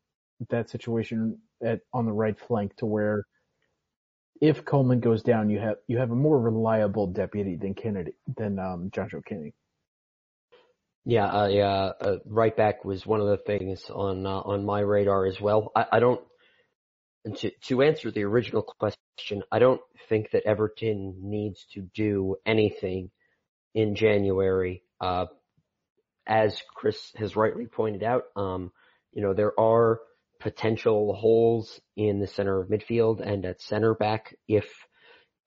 that 0.51 0.70
situation 0.70 1.39
at 1.65 1.81
on 1.93 2.07
the 2.07 2.13
right 2.13 2.39
flank 2.47 2.77
to 2.77 2.87
where 2.87 3.25
if 4.43 4.65
Coleman 4.65 4.99
goes 4.99 5.23
down, 5.23 5.51
you 5.51 5.61
have 5.61 5.77
you 5.87 5.99
have 5.99 6.11
a 6.11 6.17
more 6.17 6.39
reliable 6.39 7.07
deputy 7.07 7.57
than 7.57 7.75
Kennedy 7.75 8.13
than 8.37 8.59
um, 8.59 8.91
Jonjoe 8.91 9.25
Kenny. 9.25 9.55
Yeah, 11.05 11.27
uh, 11.27 11.47
yeah. 11.47 11.93
Uh, 12.01 12.17
right 12.27 12.57
back 12.57 12.85
was 12.85 13.07
one 13.07 13.21
of 13.21 13.29
the 13.29 13.37
things 13.37 13.89
on 13.89 14.27
uh, 14.27 14.41
on 14.41 14.67
my 14.67 14.81
radar 14.81 15.27
as 15.27 15.41
well. 15.41 15.71
I, 15.77 15.87
I 15.93 16.01
don't. 16.01 16.21
To 17.37 17.51
to 17.69 17.83
answer 17.83 18.11
the 18.11 18.25
original 18.25 18.63
question, 18.63 19.45
I 19.53 19.61
don't 19.61 19.81
think 20.09 20.33
that 20.33 20.43
Everton 20.45 21.19
needs 21.23 21.65
to 21.75 21.83
do 21.95 22.35
anything 22.45 23.13
in 23.75 23.95
January. 23.95 24.83
Uh, 25.01 25.27
as 26.27 26.61
Chris 26.75 27.13
has 27.17 27.37
rightly 27.37 27.67
pointed 27.67 28.03
out, 28.03 28.25
um, 28.35 28.73
you 29.13 29.23
know 29.23 29.35
there 29.35 29.59
are 29.59 30.01
potential 30.43 31.14
holes 31.14 31.80
in 31.97 32.18
the 32.18 32.26
center 32.26 32.61
of 32.61 32.68
midfield 32.68 33.20
and 33.20 33.45
at 33.45 33.61
center 33.61 33.95
back 33.95 34.36
if 34.49 34.66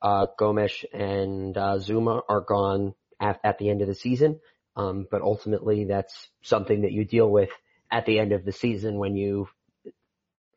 uh, 0.01 0.27
Gomes 0.37 0.85
and 0.93 1.57
uh, 1.57 1.77
Zouma 1.77 2.21
are 2.29 2.41
gone 2.41 2.93
at, 3.19 3.39
at, 3.43 3.57
the 3.57 3.69
end 3.69 3.81
of 3.81 3.87
the 3.87 3.95
season. 3.95 4.39
Um, 4.75 5.07
but 5.09 5.21
ultimately, 5.21 5.85
that's 5.85 6.29
something 6.43 6.81
that 6.81 6.91
you 6.91 7.05
deal 7.05 7.29
with 7.29 7.49
at 7.91 8.05
the 8.05 8.19
end 8.19 8.31
of 8.31 8.45
the 8.45 8.51
season 8.51 8.97
when 8.97 9.15
you. 9.15 9.47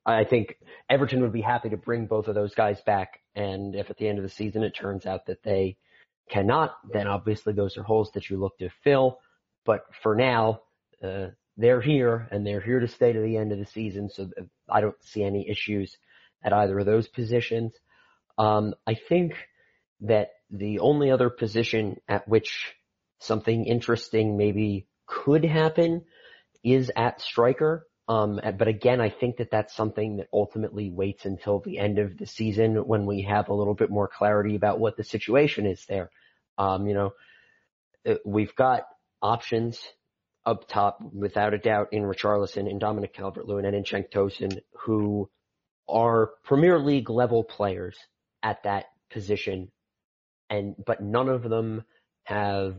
I 0.05 0.25
think 0.25 0.57
Everton 0.89 1.21
would 1.21 1.33
be 1.33 1.43
happy 1.43 1.69
to 1.71 1.77
bring 1.77 2.07
both 2.07 2.29
of 2.29 2.35
those 2.35 2.55
guys 2.55 2.81
back, 2.81 3.21
and 3.35 3.75
if 3.75 3.91
at 3.91 3.99
the 3.99 4.09
end 4.09 4.19
of 4.19 4.25
the 4.25 4.31
season 4.31 4.63
it 4.63 4.75
turns 4.75 5.07
out 5.07 5.27
that 5.27 5.43
they 5.43 5.77
cannot, 6.31 6.75
then 6.93 7.07
obviously 7.07 7.53
those 7.53 7.77
are 7.77 7.83
holes 7.83 8.11
that 8.15 8.29
you 8.31 8.39
look 8.39 8.57
to 8.59 8.71
fill. 8.83 9.19
But 9.65 9.83
for 10.03 10.15
now, 10.15 10.63
uh, 11.03 11.29
they're 11.59 11.81
here 11.81 12.29
and 12.31 12.47
they're 12.47 12.61
here 12.61 12.81
to 12.81 12.89
stay 12.89 13.13
to 13.13 13.21
the 13.21 13.37
end 13.37 13.53
of 13.53 13.59
the 13.59 13.67
season. 13.67 14.09
So 14.09 14.31
I 14.71 14.81
don't 14.81 14.97
see 15.03 15.25
any 15.25 15.51
issues 15.51 15.95
at 16.43 16.53
either 16.53 16.79
of 16.79 16.87
those 16.87 17.09
positions. 17.09 17.75
Um, 18.39 18.75
I 18.87 18.95
think 18.95 19.35
that 20.03 20.29
the 20.51 20.79
only 20.79 21.11
other 21.11 21.29
position 21.29 21.97
at 22.09 22.29
which 22.29 22.75
something 23.19 23.67
interesting 23.67 24.37
maybe 24.37 24.87
could 25.07 25.45
happen 25.45 26.05
is 26.63 26.93
at 26.95 27.21
striker. 27.21 27.87
Um, 28.07 28.41
but 28.57 28.69
again, 28.69 29.01
I 29.01 29.11
think 29.11 29.39
that 29.39 29.51
that's 29.51 29.75
something 29.75 30.19
that 30.19 30.29
ultimately 30.33 30.91
waits 30.91 31.27
until 31.27 31.59
the 31.61 31.79
end 31.79 31.99
of 31.99 32.17
the 32.17 32.27
season 32.27 32.77
when 32.87 33.05
we 33.05 33.23
have 33.23 33.49
a 33.49 33.55
little 33.55 33.75
bit 33.75 33.91
more 33.91 34.09
clarity 34.09 34.55
about 34.55 34.79
what 34.79 34.97
the 34.97 35.05
situation 35.05 35.67
is 35.67 35.85
there. 35.89 36.11
Um, 36.57 36.87
you 36.87 36.95
know, 36.95 37.11
uh, 38.07 38.15
we've 38.25 38.55
got 38.55 38.85
options 39.21 39.81
up 40.49 40.67
top, 40.67 40.99
without 41.13 41.53
a 41.53 41.59
doubt, 41.59 41.89
in 41.93 42.05
Richarlison, 42.05 42.71
in 42.71 42.79
Dominic 42.79 43.13
Calvert-Lewin, 43.13 43.67
and 43.67 43.77
in 43.77 43.85
Cenk 43.85 44.11
Tosun, 44.11 44.59
who 44.85 45.29
are 45.87 46.31
Premier 46.45 46.79
League 46.79 47.11
level 47.11 47.45
players 47.45 47.97
at 48.43 48.63
that 48.63 48.87
position, 49.11 49.71
and 50.49 50.75
but 50.87 51.03
none 51.03 51.29
of 51.29 51.43
them 51.43 51.85
have 52.25 52.77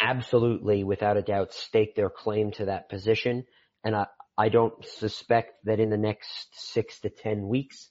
absolutely, 0.00 0.82
without 0.82 1.18
a 1.18 1.22
doubt, 1.22 1.52
staked 1.52 1.96
their 1.96 2.10
claim 2.10 2.52
to 2.52 2.66
that 2.66 2.88
position. 2.88 3.44
And 3.84 3.94
I, 3.94 4.06
I 4.38 4.48
don't 4.48 4.82
suspect 4.86 5.52
that 5.64 5.80
in 5.80 5.90
the 5.90 5.98
next 5.98 6.48
six 6.72 7.00
to 7.00 7.10
ten 7.10 7.48
weeks, 7.48 7.90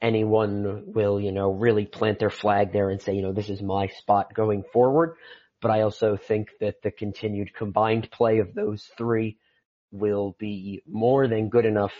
anyone 0.00 0.92
will, 0.94 1.20
you 1.20 1.32
know, 1.32 1.50
really 1.50 1.86
plant 1.86 2.20
their 2.20 2.30
flag 2.30 2.72
there 2.72 2.90
and 2.90 3.02
say, 3.02 3.14
you 3.14 3.22
know, 3.22 3.32
this 3.32 3.48
is 3.48 3.60
my 3.60 3.88
spot 3.88 4.32
going 4.32 4.62
forward 4.72 5.16
but 5.60 5.70
I 5.70 5.82
also 5.82 6.16
think 6.16 6.48
that 6.60 6.82
the 6.82 6.90
continued 6.90 7.54
combined 7.54 8.10
play 8.10 8.38
of 8.38 8.54
those 8.54 8.84
three 8.96 9.38
will 9.90 10.36
be 10.38 10.82
more 10.86 11.26
than 11.26 11.48
good 11.48 11.64
enough 11.64 11.94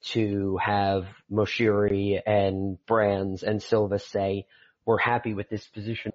to 0.00 0.58
have 0.58 1.06
Moshiri 1.30 2.20
and 2.24 2.78
Brands 2.86 3.42
and 3.42 3.62
Silva 3.62 3.98
say, 3.98 4.46
we're 4.84 4.98
happy 4.98 5.34
with 5.34 5.48
this 5.48 5.66
position 5.68 6.12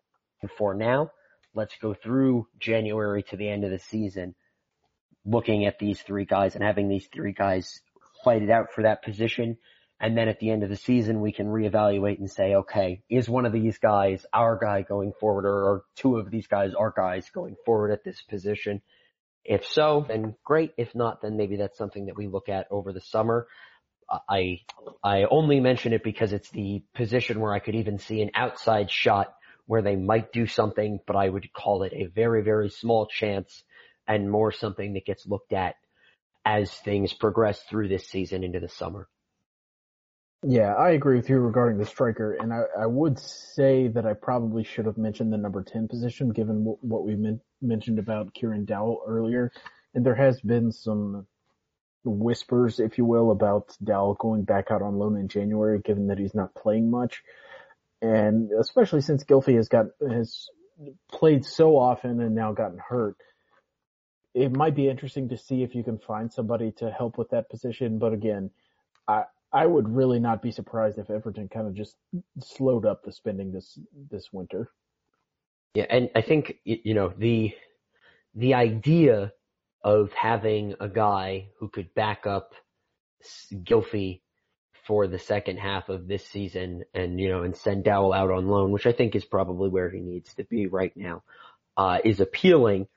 for 0.57 0.73
now. 0.73 1.11
Let's 1.53 1.75
go 1.81 1.93
through 1.93 2.47
January 2.59 3.23
to 3.23 3.37
the 3.37 3.49
end 3.49 3.63
of 3.63 3.71
the 3.71 3.79
season 3.79 4.35
looking 5.25 5.65
at 5.65 5.79
these 5.79 6.01
three 6.01 6.25
guys 6.25 6.55
and 6.55 6.63
having 6.63 6.89
these 6.89 7.07
three 7.13 7.33
guys 7.33 7.81
fight 8.23 8.41
it 8.41 8.49
out 8.49 8.73
for 8.73 8.83
that 8.83 9.03
position 9.03 9.57
and 10.03 10.17
then 10.17 10.27
at 10.27 10.41
the 10.41 10.49
end 10.49 10.63
of 10.63 10.69
the 10.69 10.75
season, 10.75 11.21
we 11.21 11.31
can 11.31 11.47
reevaluate 11.47 12.19
and 12.19 12.29
say, 12.29 12.55
okay, 12.55 13.01
is 13.09 13.29
one 13.29 13.45
of 13.45 13.53
these 13.53 13.77
guys 13.77 14.25
our 14.33 14.59
guy 14.61 14.81
going 14.81 15.13
forward 15.17 15.45
or 15.45 15.69
are 15.69 15.83
two 15.95 16.17
of 16.17 16.29
these 16.29 16.45
guys 16.45 16.73
our 16.77 16.93
guys 16.93 17.29
going 17.33 17.55
forward 17.65 17.89
at 17.89 18.03
this 18.03 18.21
position? 18.21 18.81
If 19.45 19.65
so, 19.65 20.03
then 20.05 20.35
great. 20.43 20.73
If 20.77 20.93
not, 20.93 21.21
then 21.21 21.37
maybe 21.37 21.55
that's 21.55 21.77
something 21.77 22.07
that 22.07 22.17
we 22.17 22.27
look 22.27 22.49
at 22.49 22.67
over 22.69 22.91
the 22.91 22.99
summer. 22.99 23.47
I, 24.29 24.59
I 25.01 25.23
only 25.23 25.61
mention 25.61 25.93
it 25.93 26.03
because 26.03 26.33
it's 26.33 26.51
the 26.51 26.83
position 26.93 27.39
where 27.39 27.53
I 27.53 27.59
could 27.59 27.75
even 27.75 27.97
see 27.97 28.21
an 28.21 28.31
outside 28.35 28.91
shot 28.91 29.33
where 29.67 29.81
they 29.81 29.95
might 29.95 30.33
do 30.33 30.47
something, 30.47 30.99
but 31.07 31.15
I 31.15 31.29
would 31.29 31.53
call 31.53 31.83
it 31.83 31.93
a 31.93 32.07
very, 32.07 32.43
very 32.43 32.69
small 32.69 33.07
chance 33.07 33.63
and 34.05 34.29
more 34.29 34.51
something 34.51 34.95
that 34.95 35.05
gets 35.05 35.25
looked 35.25 35.53
at 35.53 35.75
as 36.45 36.69
things 36.69 37.13
progress 37.13 37.61
through 37.69 37.87
this 37.87 38.09
season 38.09 38.43
into 38.43 38.59
the 38.59 38.67
summer. 38.67 39.07
Yeah, 40.45 40.73
I 40.73 40.91
agree 40.91 41.15
with 41.15 41.29
you 41.29 41.39
regarding 41.39 41.77
the 41.77 41.85
striker, 41.85 42.33
and 42.33 42.53
I, 42.53 42.63
I 42.81 42.85
would 42.85 43.17
say 43.17 43.87
that 43.87 44.05
I 44.05 44.13
probably 44.13 44.65
should 44.65 44.85
have 44.85 44.97
mentioned 44.97 45.31
the 45.31 45.37
number 45.37 45.63
10 45.63 45.87
position 45.87 46.31
given 46.31 46.59
w- 46.59 46.77
what 46.81 47.05
we 47.05 47.15
men- 47.15 47.39
mentioned 47.61 47.97
about 47.97 48.33
Kieran 48.33 48.65
Dowell 48.65 49.03
earlier. 49.07 49.53
And 49.93 50.05
there 50.05 50.15
has 50.15 50.41
been 50.41 50.73
some 50.73 51.27
whispers, 52.03 52.81
if 52.81 52.97
you 52.97 53.05
will, 53.05 53.31
about 53.31 53.77
Dowell 53.81 54.15
going 54.15 54.43
back 54.43 54.69
out 54.69 54.81
on 54.81 54.97
loan 54.97 55.15
in 55.17 55.29
January, 55.29 55.79
given 55.79 56.07
that 56.07 56.17
he's 56.17 56.35
not 56.35 56.53
playing 56.55 56.91
much. 56.91 57.23
And 58.01 58.51
especially 58.59 58.99
since 58.99 59.23
Gylfi 59.23 59.55
has 59.55 59.69
got, 59.69 59.85
has 60.05 60.47
played 61.09 61.45
so 61.45 61.77
often 61.77 62.19
and 62.19 62.35
now 62.35 62.51
gotten 62.51 62.79
hurt, 62.79 63.15
it 64.33 64.51
might 64.51 64.75
be 64.75 64.89
interesting 64.89 65.29
to 65.29 65.37
see 65.37 65.63
if 65.63 65.73
you 65.73 65.85
can 65.85 65.99
find 65.99 66.33
somebody 66.33 66.71
to 66.79 66.91
help 66.91 67.17
with 67.17 67.29
that 67.29 67.49
position. 67.49 67.97
But 67.97 68.11
again, 68.11 68.49
I, 69.07 69.23
I 69.53 69.65
would 69.65 69.87
really 69.87 70.19
not 70.19 70.41
be 70.41 70.51
surprised 70.51 70.97
if 70.97 71.09
Everton 71.09 71.47
kind 71.47 71.67
of 71.67 71.75
just 71.75 71.95
slowed 72.39 72.85
up 72.85 73.03
the 73.03 73.11
spending 73.11 73.51
this 73.51 73.77
this 74.09 74.29
winter. 74.31 74.71
Yeah, 75.75 75.85
and 75.89 76.09
I 76.15 76.21
think 76.21 76.55
you 76.63 76.93
know 76.93 77.13
the 77.17 77.53
the 78.35 78.55
idea 78.55 79.31
of 79.83 80.11
having 80.13 80.75
a 80.79 80.87
guy 80.87 81.49
who 81.59 81.67
could 81.67 81.93
back 81.93 82.25
up 82.25 82.53
Gylfi 83.51 84.21
for 84.85 85.07
the 85.07 85.19
second 85.19 85.57
half 85.57 85.89
of 85.89 86.07
this 86.07 86.25
season 86.27 86.83
and, 86.93 87.19
you 87.19 87.29
know, 87.29 87.43
and 87.43 87.55
send 87.55 87.83
Dowell 87.83 88.13
out 88.13 88.31
on 88.31 88.47
loan, 88.47 88.71
which 88.71 88.85
I 88.85 88.91
think 88.91 89.15
is 89.15 89.25
probably 89.25 89.69
where 89.69 89.89
he 89.89 89.99
needs 89.99 90.33
to 90.35 90.43
be 90.43 90.67
right 90.67 90.95
now, 90.95 91.23
uh, 91.77 91.99
is 92.03 92.19
appealing, 92.19 92.87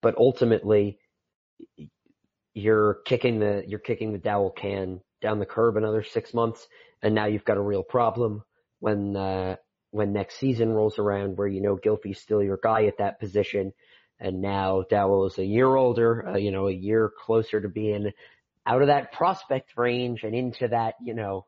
but 0.00 0.16
ultimately 0.16 0.98
you're 2.54 2.94
kicking 3.04 3.40
the, 3.40 3.64
you're 3.66 3.80
kicking 3.80 4.12
the 4.12 4.18
Dowell 4.18 4.50
can 4.50 5.00
down 5.22 5.38
the 5.38 5.46
curb 5.46 5.76
another 5.76 6.02
six 6.02 6.34
months 6.34 6.66
and 7.02 7.14
now 7.14 7.26
you've 7.26 7.44
got 7.44 7.56
a 7.56 7.62
real 7.62 7.82
problem 7.82 8.42
when, 8.80 9.16
uh, 9.16 9.56
when 9.90 10.12
next 10.12 10.38
season 10.38 10.70
rolls 10.70 10.98
around 10.98 11.36
where 11.36 11.48
you 11.48 11.60
know 11.60 11.76
Gylfi's 11.76 12.20
still 12.20 12.42
your 12.42 12.58
guy 12.62 12.84
at 12.86 12.98
that 12.98 13.20
position 13.20 13.72
and 14.22 14.40
now 14.40 14.84
Dowell 14.88 15.26
is 15.26 15.38
a 15.38 15.44
year 15.44 15.74
older, 15.74 16.28
uh, 16.28 16.36
you 16.36 16.52
know, 16.52 16.68
a 16.68 16.72
year 16.72 17.10
closer 17.24 17.60
to 17.60 17.68
being 17.68 18.12
out 18.64 18.80
of 18.80 18.86
that 18.86 19.12
prospect 19.12 19.76
range 19.76 20.22
and 20.22 20.34
into 20.34 20.68
that, 20.68 20.94
you 21.02 21.12
know, 21.12 21.44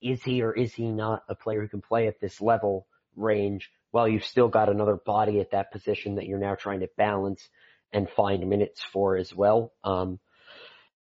is 0.00 0.22
he 0.22 0.42
or 0.42 0.52
is 0.52 0.72
he 0.72 0.88
not 0.88 1.24
a 1.28 1.34
player 1.34 1.62
who 1.62 1.68
can 1.68 1.80
play 1.80 2.06
at 2.06 2.20
this 2.20 2.40
level 2.40 2.86
range 3.16 3.70
while 3.90 4.06
you've 4.06 4.24
still 4.24 4.48
got 4.48 4.68
another 4.68 4.96
body 4.96 5.40
at 5.40 5.50
that 5.50 5.72
position 5.72 6.14
that 6.14 6.26
you're 6.26 6.38
now 6.38 6.54
trying 6.54 6.80
to 6.80 6.88
balance 6.96 7.48
and 7.92 8.08
find 8.10 8.48
minutes 8.48 8.82
for 8.92 9.16
as 9.16 9.34
well. 9.34 9.72
Um, 9.82 10.20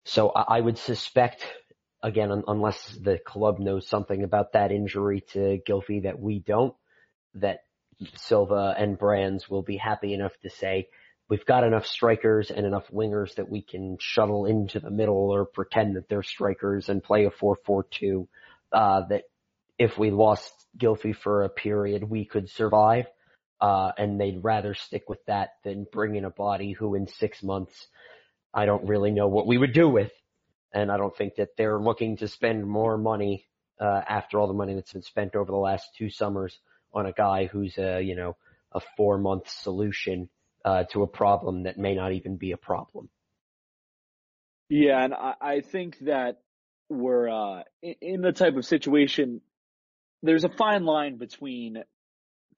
so 0.04 0.30
I, 0.30 0.58
I 0.58 0.60
would 0.60 0.76
suspect, 0.76 1.46
again, 2.02 2.30
un- 2.30 2.44
unless 2.46 2.98
the 3.02 3.18
club 3.18 3.58
knows 3.58 3.86
something 3.86 4.22
about 4.22 4.52
that 4.52 4.72
injury 4.72 5.22
to 5.32 5.58
Gylfi 5.68 6.04
that 6.04 6.18
we 6.18 6.40
don't, 6.40 6.74
that 7.34 7.60
Silva 8.14 8.74
and 8.78 8.98
Brands 8.98 9.48
will 9.48 9.62
be 9.62 9.76
happy 9.76 10.14
enough 10.14 10.32
to 10.42 10.50
say, 10.50 10.88
we've 11.28 11.46
got 11.46 11.64
enough 11.64 11.86
strikers 11.86 12.50
and 12.50 12.66
enough 12.66 12.88
wingers 12.92 13.34
that 13.36 13.48
we 13.48 13.62
can 13.62 13.96
shuttle 14.00 14.46
into 14.46 14.80
the 14.80 14.90
middle 14.90 15.30
or 15.30 15.44
pretend 15.44 15.96
that 15.96 16.08
they're 16.08 16.22
strikers 16.22 16.88
and 16.88 17.02
play 17.02 17.24
a 17.26 17.30
4-4-2, 17.30 18.26
uh, 18.72 19.02
that 19.08 19.24
if 19.78 19.96
we 19.98 20.10
lost 20.10 20.52
Gylfi 20.76 21.14
for 21.14 21.44
a 21.44 21.48
period, 21.48 22.04
we 22.04 22.24
could 22.24 22.50
survive. 22.50 23.06
Uh, 23.60 23.92
and 23.98 24.18
they'd 24.18 24.42
rather 24.42 24.72
stick 24.72 25.08
with 25.08 25.22
that 25.26 25.50
than 25.64 25.86
bring 25.92 26.16
in 26.16 26.24
a 26.24 26.30
body 26.30 26.72
who 26.72 26.94
in 26.94 27.06
six 27.06 27.42
months, 27.42 27.86
I 28.54 28.64
don't 28.64 28.88
really 28.88 29.10
know 29.10 29.28
what 29.28 29.46
we 29.46 29.58
would 29.58 29.74
do 29.74 29.86
with. 29.86 30.10
And 30.72 30.90
I 30.90 30.96
don't 30.96 31.16
think 31.16 31.36
that 31.36 31.56
they're 31.56 31.80
looking 31.80 32.16
to 32.18 32.28
spend 32.28 32.66
more 32.66 32.96
money, 32.96 33.46
uh, 33.80 34.02
after 34.08 34.38
all 34.38 34.46
the 34.46 34.54
money 34.54 34.74
that's 34.74 34.92
been 34.92 35.02
spent 35.02 35.34
over 35.34 35.50
the 35.50 35.56
last 35.58 35.88
two 35.96 36.10
summers 36.10 36.58
on 36.92 37.06
a 37.06 37.12
guy 37.12 37.46
who's 37.46 37.76
a, 37.78 38.00
you 38.00 38.14
know, 38.14 38.36
a 38.72 38.80
four 38.96 39.18
month 39.18 39.48
solution, 39.48 40.28
uh, 40.64 40.84
to 40.92 41.02
a 41.02 41.06
problem 41.06 41.64
that 41.64 41.78
may 41.78 41.94
not 41.94 42.12
even 42.12 42.36
be 42.36 42.52
a 42.52 42.56
problem. 42.56 43.08
Yeah. 44.68 45.02
And 45.02 45.14
I, 45.14 45.34
I 45.40 45.60
think 45.60 45.98
that 46.00 46.42
we're, 46.88 47.28
uh, 47.28 47.62
in, 47.82 47.94
in 48.00 48.20
the 48.20 48.32
type 48.32 48.56
of 48.56 48.64
situation, 48.64 49.40
there's 50.22 50.44
a 50.44 50.50
fine 50.50 50.84
line 50.84 51.16
between 51.16 51.82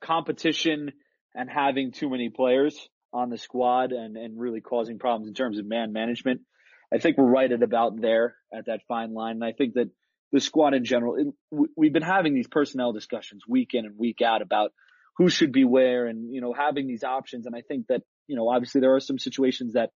competition 0.01 0.93
and 1.35 1.49
having 1.49 1.93
too 1.93 2.11
many 2.11 2.29
players 2.29 2.89
on 3.13 3.31
the 3.31 3.39
squad 3.39 3.93
and, 3.93 4.17
and 4.17 4.39
really 4.39 4.61
causing 4.61 4.99
problems 4.99 5.29
in 5.29 5.35
terms 5.35 5.59
of 5.59 5.67
man 5.67 5.93
management. 5.93 6.41
I 6.93 6.99
think 6.99 7.17
we're 7.17 7.25
right 7.25 7.51
at 7.51 7.63
about 7.63 8.01
there 8.01 8.37
at 8.53 8.67
that 8.67 8.81
fine 8.87 9.15
line. 9.15 9.37
And 9.37 9.45
I 9.45 9.53
think 9.53 9.75
that 9.75 9.91
the 10.33 10.41
squad 10.41 10.75
in 10.75 10.85
general. 10.85 11.17
It, 11.17 11.69
we've 11.77 11.93
been 11.93 12.03
having 12.03 12.35
these 12.35 12.49
personnel 12.49 12.93
discussions 12.93 13.43
week 13.47 13.71
in 13.75 13.85
and 13.85 13.99
week 13.99 14.21
out 14.23 14.43
about 14.43 14.73
who 15.19 15.29
should 15.29 15.53
be 15.53 15.65
where 15.65 16.07
and, 16.07 16.33
you 16.33 16.41
know, 16.41 16.55
having 16.55 16.87
these 16.87 17.05
options. 17.05 17.47
And 17.47 17.55
I 17.55 17.61
think 17.61 17.89
that, 17.89 18.01
you 18.27 18.35
know, 18.35 18.49
obviously 18.49 18.81
there 18.81 18.95
are 18.95 19.01
some 19.01 19.19
situations 19.19 19.75
that, 19.75 19.91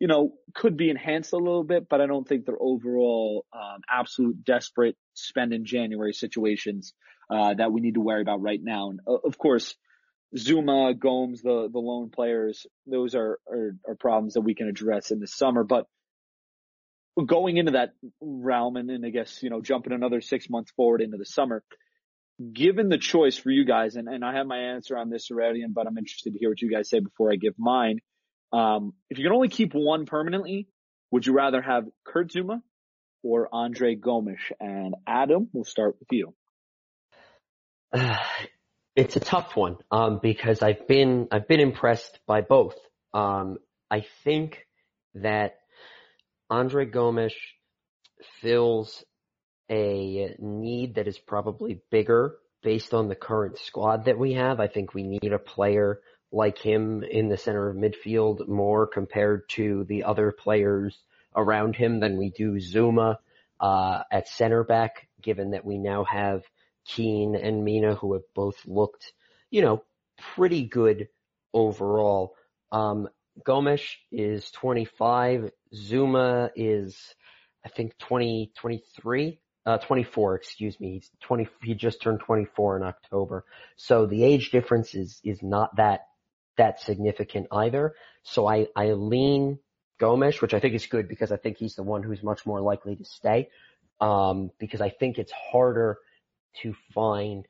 you 0.00 0.08
know, 0.08 0.32
could 0.54 0.76
be 0.76 0.88
enhanced 0.88 1.34
a 1.34 1.36
little 1.36 1.64
bit, 1.64 1.86
but 1.88 2.00
I 2.00 2.06
don't 2.06 2.26
think 2.26 2.46
they're 2.46 2.56
overall, 2.60 3.44
um, 3.52 3.82
absolute 3.92 4.42
desperate 4.42 4.96
spend 5.12 5.52
in 5.52 5.66
January 5.66 6.14
situations, 6.14 6.94
uh, 7.30 7.54
that 7.54 7.72
we 7.72 7.82
need 7.82 7.94
to 7.94 8.00
worry 8.00 8.22
about 8.22 8.40
right 8.40 8.60
now. 8.62 8.90
And 8.90 9.00
uh, 9.06 9.18
of 9.24 9.36
course, 9.36 9.76
Zouma, 10.34 10.98
Gomes, 10.98 11.42
the, 11.42 11.68
the 11.70 11.78
lone 11.78 12.10
players, 12.10 12.66
those 12.86 13.14
are, 13.14 13.38
are, 13.46 13.76
are 13.86 13.94
problems 13.94 14.34
that 14.34 14.40
we 14.40 14.54
can 14.54 14.66
address 14.66 15.10
in 15.10 15.20
the 15.20 15.26
summer. 15.26 15.62
But 15.62 15.86
going 17.22 17.56
into 17.56 17.72
that 17.72 17.92
realm 18.20 18.76
and 18.76 18.88
then 18.88 19.04
I 19.04 19.10
guess, 19.10 19.42
you 19.42 19.50
know, 19.50 19.60
jumping 19.60 19.92
another 19.92 20.20
six 20.20 20.50
months 20.50 20.72
forward 20.72 21.00
into 21.00 21.16
the 21.16 21.26
summer, 21.26 21.62
given 22.52 22.88
the 22.88 22.98
choice 22.98 23.36
for 23.36 23.50
you 23.50 23.64
guys, 23.64 23.94
and, 23.96 24.08
and 24.08 24.24
I 24.24 24.34
have 24.34 24.46
my 24.46 24.58
answer 24.58 24.96
on 24.96 25.10
this 25.10 25.30
already, 25.30 25.64
but 25.68 25.86
I'm 25.86 25.96
interested 25.96 26.32
to 26.32 26.38
hear 26.38 26.48
what 26.48 26.60
you 26.60 26.70
guys 26.70 26.88
say 26.88 26.98
before 26.98 27.32
I 27.32 27.36
give 27.36 27.54
mine. 27.58 28.00
Um, 28.52 28.94
if 29.10 29.18
you 29.18 29.24
can 29.24 29.32
only 29.32 29.48
keep 29.48 29.74
one 29.74 30.06
permanently, 30.06 30.68
would 31.10 31.26
you 31.26 31.32
rather 31.32 31.62
have 31.62 31.84
Kurt 32.04 32.32
Zouma 32.32 32.60
or 33.22 33.48
Andre 33.52 33.94
Gomes? 33.94 34.38
And 34.58 34.94
Adam, 35.06 35.48
we'll 35.52 35.64
start 35.64 35.96
with 36.00 36.08
you. 36.10 36.34
Uh, 37.92 38.18
it's 38.96 39.16
a 39.16 39.20
tough 39.20 39.56
one, 39.56 39.76
um, 39.90 40.18
because 40.20 40.62
I've 40.62 40.88
been, 40.88 41.28
I've 41.30 41.46
been 41.46 41.60
impressed 41.60 42.18
by 42.26 42.40
both. 42.40 42.76
Um, 43.12 43.58
I 43.90 44.04
think 44.24 44.66
that 45.14 45.58
Andre 46.54 46.84
Gomes 46.84 47.34
fills 48.40 49.02
a 49.68 50.36
need 50.38 50.94
that 50.94 51.08
is 51.08 51.18
probably 51.18 51.82
bigger 51.90 52.36
based 52.62 52.94
on 52.94 53.08
the 53.08 53.16
current 53.16 53.58
squad 53.58 54.04
that 54.04 54.20
we 54.20 54.34
have. 54.34 54.60
I 54.60 54.68
think 54.68 54.94
we 54.94 55.02
need 55.02 55.32
a 55.32 55.38
player 55.40 56.00
like 56.30 56.58
him 56.58 57.02
in 57.02 57.28
the 57.28 57.36
center 57.36 57.70
of 57.70 57.76
midfield 57.76 58.46
more 58.46 58.86
compared 58.86 59.48
to 59.48 59.82
the 59.88 60.04
other 60.04 60.30
players 60.30 60.96
around 61.34 61.74
him 61.74 61.98
than 61.98 62.16
we 62.16 62.30
do 62.30 62.60
Zouma 62.60 63.16
uh, 63.58 64.04
at 64.12 64.28
center 64.28 64.62
back, 64.62 65.08
given 65.20 65.50
that 65.50 65.64
we 65.64 65.76
now 65.76 66.04
have 66.04 66.44
Keane 66.86 67.34
and 67.34 67.64
Mina 67.64 67.96
who 67.96 68.12
have 68.12 68.32
both 68.32 68.64
looked, 68.64 69.12
you 69.50 69.60
know, 69.60 69.82
pretty 70.36 70.62
good 70.62 71.08
overall. 71.52 72.36
Um, 72.70 73.08
Gomes 73.42 73.82
is 74.12 74.50
25. 74.52 75.50
Zouma 75.74 76.50
is, 76.54 76.96
I 77.64 77.68
think 77.68 77.96
20, 77.98 78.52
23, 78.56 79.40
uh, 79.66 79.78
24, 79.78 80.34
excuse 80.36 80.78
me. 80.78 80.94
He's 80.94 81.10
20, 81.22 81.48
he 81.62 81.74
just 81.74 82.00
turned 82.00 82.20
24 82.20 82.76
in 82.78 82.82
October. 82.84 83.44
So 83.76 84.06
the 84.06 84.22
age 84.24 84.50
difference 84.50 84.94
is, 84.94 85.20
is 85.24 85.42
not 85.42 85.76
that, 85.76 86.06
that 86.56 86.80
significant 86.80 87.48
either. 87.50 87.94
So 88.22 88.46
I, 88.46 88.68
I 88.76 88.92
lean 88.92 89.58
Gomes, 89.98 90.40
which 90.40 90.54
I 90.54 90.60
think 90.60 90.74
is 90.74 90.86
good 90.86 91.08
because 91.08 91.32
I 91.32 91.36
think 91.36 91.56
he's 91.56 91.74
the 91.74 91.82
one 91.82 92.02
who's 92.02 92.22
much 92.22 92.46
more 92.46 92.60
likely 92.60 92.96
to 92.96 93.04
stay. 93.04 93.48
Um, 94.00 94.50
because 94.58 94.80
I 94.80 94.90
think 94.90 95.18
it's 95.18 95.32
harder 95.32 95.98
to 96.62 96.74
find 96.92 97.46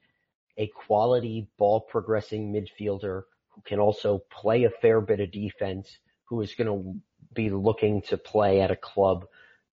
a 0.56 0.68
quality 0.68 1.48
ball 1.58 1.80
progressing 1.80 2.52
midfielder 2.52 3.24
who 3.54 3.62
can 3.62 3.80
also 3.80 4.22
play 4.30 4.64
a 4.64 4.70
fair 4.70 5.00
bit 5.00 5.20
of 5.20 5.30
defense, 5.30 5.88
who 6.24 6.40
is 6.40 6.54
going 6.54 6.68
to 6.68 7.00
be 7.32 7.50
looking 7.50 8.02
to 8.02 8.16
play 8.16 8.60
at 8.60 8.70
a 8.70 8.76
club 8.76 9.26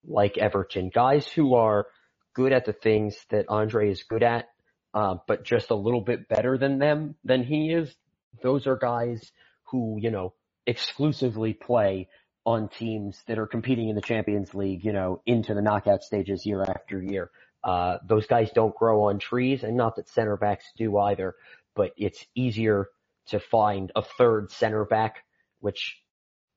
like 0.05 0.37
Everton. 0.37 0.89
Guys 0.93 1.27
who 1.27 1.55
are 1.55 1.87
good 2.33 2.53
at 2.53 2.65
the 2.65 2.73
things 2.73 3.17
that 3.29 3.45
Andre 3.49 3.89
is 3.89 4.03
good 4.03 4.23
at, 4.23 4.49
uh, 4.93 5.15
but 5.27 5.43
just 5.43 5.69
a 5.69 5.75
little 5.75 6.01
bit 6.01 6.27
better 6.27 6.57
than 6.57 6.79
them, 6.79 7.15
than 7.23 7.43
he 7.43 7.71
is. 7.71 7.93
Those 8.41 8.67
are 8.67 8.77
guys 8.77 9.31
who, 9.71 9.97
you 9.99 10.11
know, 10.11 10.33
exclusively 10.65 11.53
play 11.53 12.07
on 12.45 12.69
teams 12.69 13.21
that 13.27 13.37
are 13.37 13.47
competing 13.47 13.89
in 13.89 13.95
the 13.95 14.01
Champions 14.01 14.53
League, 14.53 14.83
you 14.83 14.93
know, 14.93 15.21
into 15.25 15.53
the 15.53 15.61
knockout 15.61 16.03
stages 16.03 16.45
year 16.45 16.63
after 16.63 17.01
year. 17.01 17.29
Uh, 17.63 17.97
those 18.07 18.25
guys 18.25 18.49
don't 18.53 18.75
grow 18.75 19.03
on 19.03 19.19
trees 19.19 19.63
and 19.63 19.77
not 19.77 19.95
that 19.95 20.09
center 20.09 20.35
backs 20.35 20.65
do 20.77 20.97
either, 20.97 21.35
but 21.75 21.91
it's 21.97 22.25
easier 22.33 22.87
to 23.31 23.39
find 23.39 23.91
a 23.95 24.01
third 24.01 24.51
center 24.51 24.85
back, 24.85 25.23
which 25.59 25.97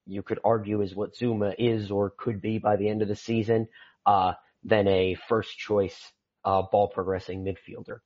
you 0.06 0.22
could 0.22 0.38
argue 0.44 0.82
is 0.82 0.94
what 0.94 1.16
Zouma 1.16 1.54
is 1.58 1.90
or 1.90 2.10
could 2.16 2.40
be 2.40 2.58
by 2.58 2.76
the 2.76 2.88
end 2.88 3.02
of 3.02 3.08
the 3.08 3.16
season, 3.16 3.68
uh, 4.06 4.34
than 4.62 4.86
a 4.88 5.16
first 5.28 5.58
choice, 5.58 6.12
uh, 6.44 6.62
ball 6.62 6.88
progressing 6.88 7.44
midfielder. 7.44 8.00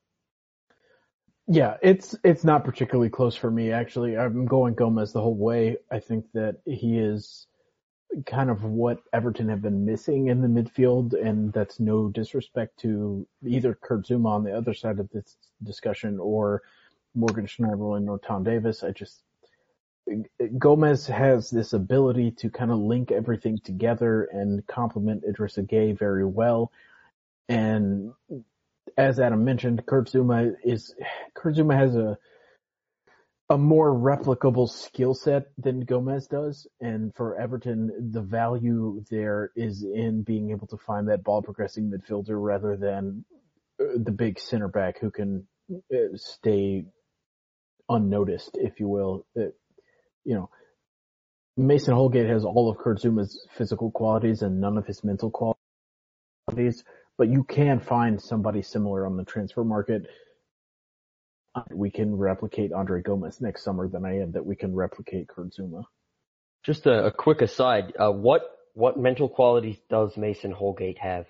Yeah, 1.50 1.78
it's 1.82 2.14
it's 2.22 2.44
not 2.44 2.64
particularly 2.64 3.08
close 3.08 3.34
for 3.34 3.50
me 3.50 3.72
actually. 3.72 4.18
I'm 4.18 4.44
going 4.44 4.74
Gomes 4.74 5.12
the 5.12 5.22
whole 5.22 5.36
way. 5.36 5.78
I 5.90 5.98
think 5.98 6.26
that 6.34 6.56
he 6.66 6.98
is 6.98 7.46
kind 8.26 8.50
of 8.50 8.64
what 8.64 9.00
Everton 9.12 9.48
have 9.48 9.62
been 9.62 9.84
missing 9.84 10.28
in 10.28 10.42
the 10.42 10.48
midfield, 10.48 11.14
and 11.14 11.52
that's 11.52 11.80
no 11.80 12.08
disrespect 12.08 12.78
to 12.80 13.26
either 13.46 13.74
Kurt 13.74 14.06
Zouma 14.06 14.28
on 14.28 14.44
the 14.44 14.56
other 14.56 14.74
side 14.74 14.98
of 14.98 15.08
this 15.10 15.36
discussion 15.62 16.18
or 16.20 16.62
Morgan 17.14 17.46
Schneiderlin 17.46 18.08
or 18.08 18.18
Tom 18.18 18.44
Davies. 18.44 18.82
I 18.82 18.90
just 18.90 19.22
Gomes 20.58 21.06
has 21.06 21.50
this 21.50 21.72
ability 21.72 22.30
to 22.32 22.50
kind 22.50 22.70
of 22.70 22.78
link 22.78 23.10
everything 23.10 23.58
together 23.62 24.24
and 24.24 24.66
complement 24.66 25.24
Idrissa 25.28 25.68
Gueye 25.68 25.98
very 25.98 26.24
well. 26.24 26.72
And 27.48 28.12
as 28.96 29.20
Adam 29.20 29.44
mentioned, 29.44 29.84
Kurt 29.86 30.08
Zouma 30.08 30.54
is 30.64 30.94
Kurt 31.34 31.56
Zouma 31.56 31.76
has 31.76 31.94
a 31.96 32.18
a 33.50 33.56
more 33.56 33.90
replicable 33.90 34.68
skill 34.68 35.14
set 35.14 35.46
than 35.56 35.80
Gomes 35.80 36.26
does. 36.26 36.66
And 36.80 37.14
for 37.14 37.40
Everton, 37.40 38.10
the 38.12 38.20
value 38.20 39.02
there 39.10 39.52
is 39.56 39.82
in 39.82 40.22
being 40.22 40.50
able 40.50 40.66
to 40.66 40.76
find 40.76 41.08
that 41.08 41.24
ball 41.24 41.40
progressing 41.40 41.90
midfielder 41.90 42.36
rather 42.42 42.76
than 42.76 43.24
uh, 43.80 43.84
the 43.96 44.12
big 44.12 44.38
center 44.38 44.68
back 44.68 44.98
who 45.00 45.10
can 45.10 45.46
uh, 45.72 45.96
stay 46.14 46.84
unnoticed, 47.88 48.50
if 48.54 48.80
you 48.80 48.88
will. 48.88 49.26
It, 49.34 49.54
you 50.24 50.34
know, 50.34 50.50
Mason 51.56 51.94
Holgate 51.94 52.28
has 52.28 52.44
all 52.44 52.70
of 52.70 52.78
Kurt 52.78 53.00
Zouma's 53.00 53.46
physical 53.56 53.90
qualities 53.90 54.42
and 54.42 54.60
none 54.60 54.78
of 54.78 54.86
his 54.86 55.02
mental 55.02 55.30
qualities, 55.30 56.84
but 57.16 57.28
you 57.28 57.44
can 57.44 57.80
find 57.80 58.20
somebody 58.20 58.62
similar 58.62 59.06
on 59.06 59.16
the 59.16 59.24
transfer 59.24 59.64
market 59.64 60.06
we 61.70 61.90
can 61.90 62.16
replicate 62.16 62.72
Andre 62.72 63.02
Gomes 63.02 63.40
next 63.40 63.64
summer 63.64 63.88
than 63.88 64.04
I 64.04 64.20
am 64.20 64.32
that 64.32 64.44
we 64.44 64.56
can 64.56 64.74
replicate 64.74 65.28
Kurt 65.28 65.52
Zouma. 65.54 65.84
Just 66.64 66.86
a, 66.86 67.06
a 67.06 67.10
quick 67.10 67.40
aside, 67.40 67.92
uh, 67.98 68.10
what 68.10 68.42
what 68.74 68.98
mental 68.98 69.28
qualities 69.28 69.78
does 69.90 70.16
Mason 70.16 70.52
Holgate 70.52 70.98
have? 70.98 71.26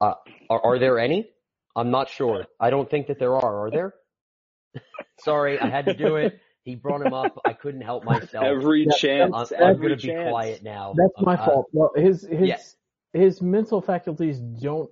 Uh, 0.00 0.14
are, 0.50 0.60
are 0.64 0.78
there 0.78 0.98
any? 0.98 1.28
I'm 1.76 1.90
not 1.90 2.08
sure. 2.08 2.46
I 2.58 2.70
don't 2.70 2.90
think 2.90 3.08
that 3.08 3.18
there 3.18 3.36
are. 3.36 3.66
Are 3.66 3.70
there? 3.70 3.94
Sorry, 5.20 5.58
I 5.58 5.68
had 5.68 5.86
to 5.86 5.94
do 5.94 6.16
it. 6.16 6.40
He 6.64 6.74
brought 6.74 7.00
him 7.00 7.14
up. 7.14 7.40
I 7.46 7.54
couldn't 7.54 7.80
help 7.80 8.04
myself. 8.04 8.44
Every 8.44 8.86
chance. 8.98 9.32
I'm, 9.34 9.62
I'm 9.62 9.76
going 9.78 9.96
to 9.96 10.06
be 10.06 10.12
quiet 10.12 10.62
now. 10.62 10.94
That's 10.96 11.24
my 11.24 11.34
uh, 11.34 11.44
fault. 11.44 11.66
Well, 11.72 11.92
his 11.96 12.22
his 12.22 12.48
yeah. 12.48 12.58
his 13.12 13.40
mental 13.40 13.80
faculties 13.80 14.38
don't 14.38 14.90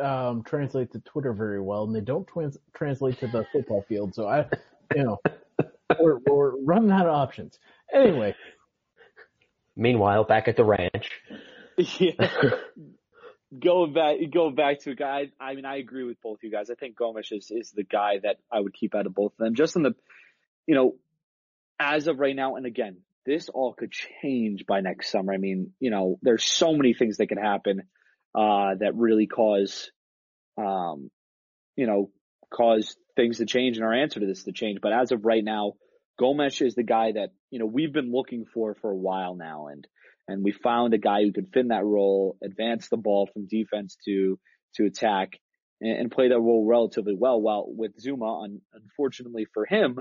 um, 0.00 0.42
translate 0.42 0.92
to 0.92 1.00
Twitter 1.00 1.32
very 1.32 1.60
well, 1.60 1.84
and 1.84 1.94
they 1.94 2.00
don't 2.00 2.26
trans- 2.26 2.58
translate 2.74 3.18
to 3.20 3.28
the 3.28 3.46
football 3.52 3.84
field. 3.88 4.14
So 4.14 4.28
I, 4.28 4.46
you 4.94 5.04
know, 5.04 5.18
we're, 6.00 6.18
we're 6.26 6.56
running 6.62 6.90
out 6.90 7.06
of 7.06 7.14
options. 7.14 7.58
Anyway. 7.92 8.34
Meanwhile, 9.76 10.24
back 10.24 10.48
at 10.48 10.56
the 10.56 10.64
ranch. 10.64 11.10
Yeah. 11.98 12.30
Going 13.58 13.92
back, 13.92 14.16
go 14.32 14.50
back 14.50 14.80
to 14.80 14.90
a 14.90 14.94
guy. 14.94 15.30
I 15.40 15.54
mean, 15.54 15.64
I 15.64 15.76
agree 15.76 16.04
with 16.04 16.20
both 16.22 16.38
you 16.42 16.50
guys. 16.50 16.70
I 16.70 16.74
think 16.74 16.96
Gomes 16.96 17.30
is 17.30 17.50
is 17.50 17.70
the 17.70 17.84
guy 17.84 18.18
that 18.22 18.36
I 18.50 18.60
would 18.60 18.74
keep 18.74 18.94
out 18.94 19.06
of 19.06 19.14
both 19.14 19.32
of 19.32 19.38
them. 19.38 19.54
Just 19.54 19.76
in 19.76 19.82
the, 19.82 19.94
you 20.66 20.74
know, 20.74 20.96
as 21.78 22.06
of 22.06 22.18
right 22.18 22.34
now, 22.34 22.56
and 22.56 22.66
again, 22.66 22.98
this 23.24 23.48
all 23.48 23.72
could 23.72 23.92
change 24.22 24.66
by 24.66 24.80
next 24.80 25.10
summer. 25.10 25.32
I 25.32 25.36
mean, 25.36 25.72
you 25.80 25.90
know, 25.90 26.18
there's 26.22 26.44
so 26.44 26.74
many 26.74 26.94
things 26.94 27.16
that 27.18 27.26
could 27.26 27.38
happen 27.38 27.82
uh, 28.34 28.74
that 28.78 28.94
really 28.94 29.26
cause, 29.26 29.90
um, 30.56 31.10
you 31.76 31.86
know, 31.86 32.10
cause 32.50 32.96
things 33.16 33.38
to 33.38 33.46
change 33.46 33.76
and 33.76 33.84
our 33.84 33.94
answer 33.94 34.20
to 34.20 34.26
this 34.26 34.44
to 34.44 34.52
change. 34.52 34.80
But 34.80 34.92
as 34.92 35.12
of 35.12 35.24
right 35.24 35.44
now, 35.44 35.74
Gomes 36.18 36.60
is 36.60 36.74
the 36.74 36.82
guy 36.82 37.12
that, 37.12 37.30
you 37.50 37.58
know, 37.58 37.66
we've 37.66 37.92
been 37.92 38.12
looking 38.12 38.46
for 38.46 38.74
for 38.74 38.90
a 38.90 38.96
while 38.96 39.34
now. 39.34 39.68
And, 39.68 39.86
and 40.28 40.42
we 40.42 40.52
found 40.52 40.94
a 40.94 40.98
guy 40.98 41.22
who 41.22 41.32
could 41.32 41.48
fit 41.52 41.60
in 41.60 41.68
that 41.68 41.84
role, 41.84 42.36
advance 42.42 42.88
the 42.88 42.96
ball 42.96 43.28
from 43.32 43.46
defense 43.46 43.96
to, 44.04 44.38
to 44.74 44.84
attack 44.84 45.38
and, 45.80 45.98
and 45.98 46.10
play 46.10 46.28
that 46.28 46.40
role 46.40 46.66
relatively 46.66 47.14
well. 47.16 47.40
While 47.40 47.66
with 47.68 47.92
Zouma, 48.02 48.48
unfortunately 48.72 49.46
for 49.52 49.66
him, 49.66 49.98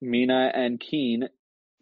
Mina 0.00 0.50
and 0.54 0.78
Keane 0.78 1.28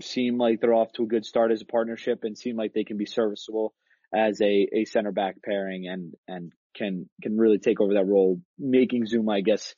seem 0.01 0.39
like 0.39 0.61
they're 0.61 0.74
off 0.74 0.93
to 0.93 1.05
a 1.05 1.09
good 1.09 1.24
start 1.24 1.53
as 1.53 1.62
a 1.62 1.66
partnership 1.66 2.20
and 2.22 2.37
seem 2.37 2.57
like 2.57 2.72
they 2.72 2.85
can 2.85 2.97
be 2.97 3.07
serviceable 3.07 3.74
as 4.14 4.41
a, 4.41 4.68
a 4.72 4.85
center 4.85 5.12
back 5.12 5.37
pairing 5.43 5.89
and, 5.89 6.14
and 6.28 6.53
can, 6.76 7.09
can 7.22 7.37
really 7.37 7.59
take 7.59 7.80
over 7.80 7.95
that 7.95 8.07
role, 8.07 8.41
making 8.59 9.07
Zouma, 9.07 9.37
I 9.37 9.41
guess, 9.41 9.74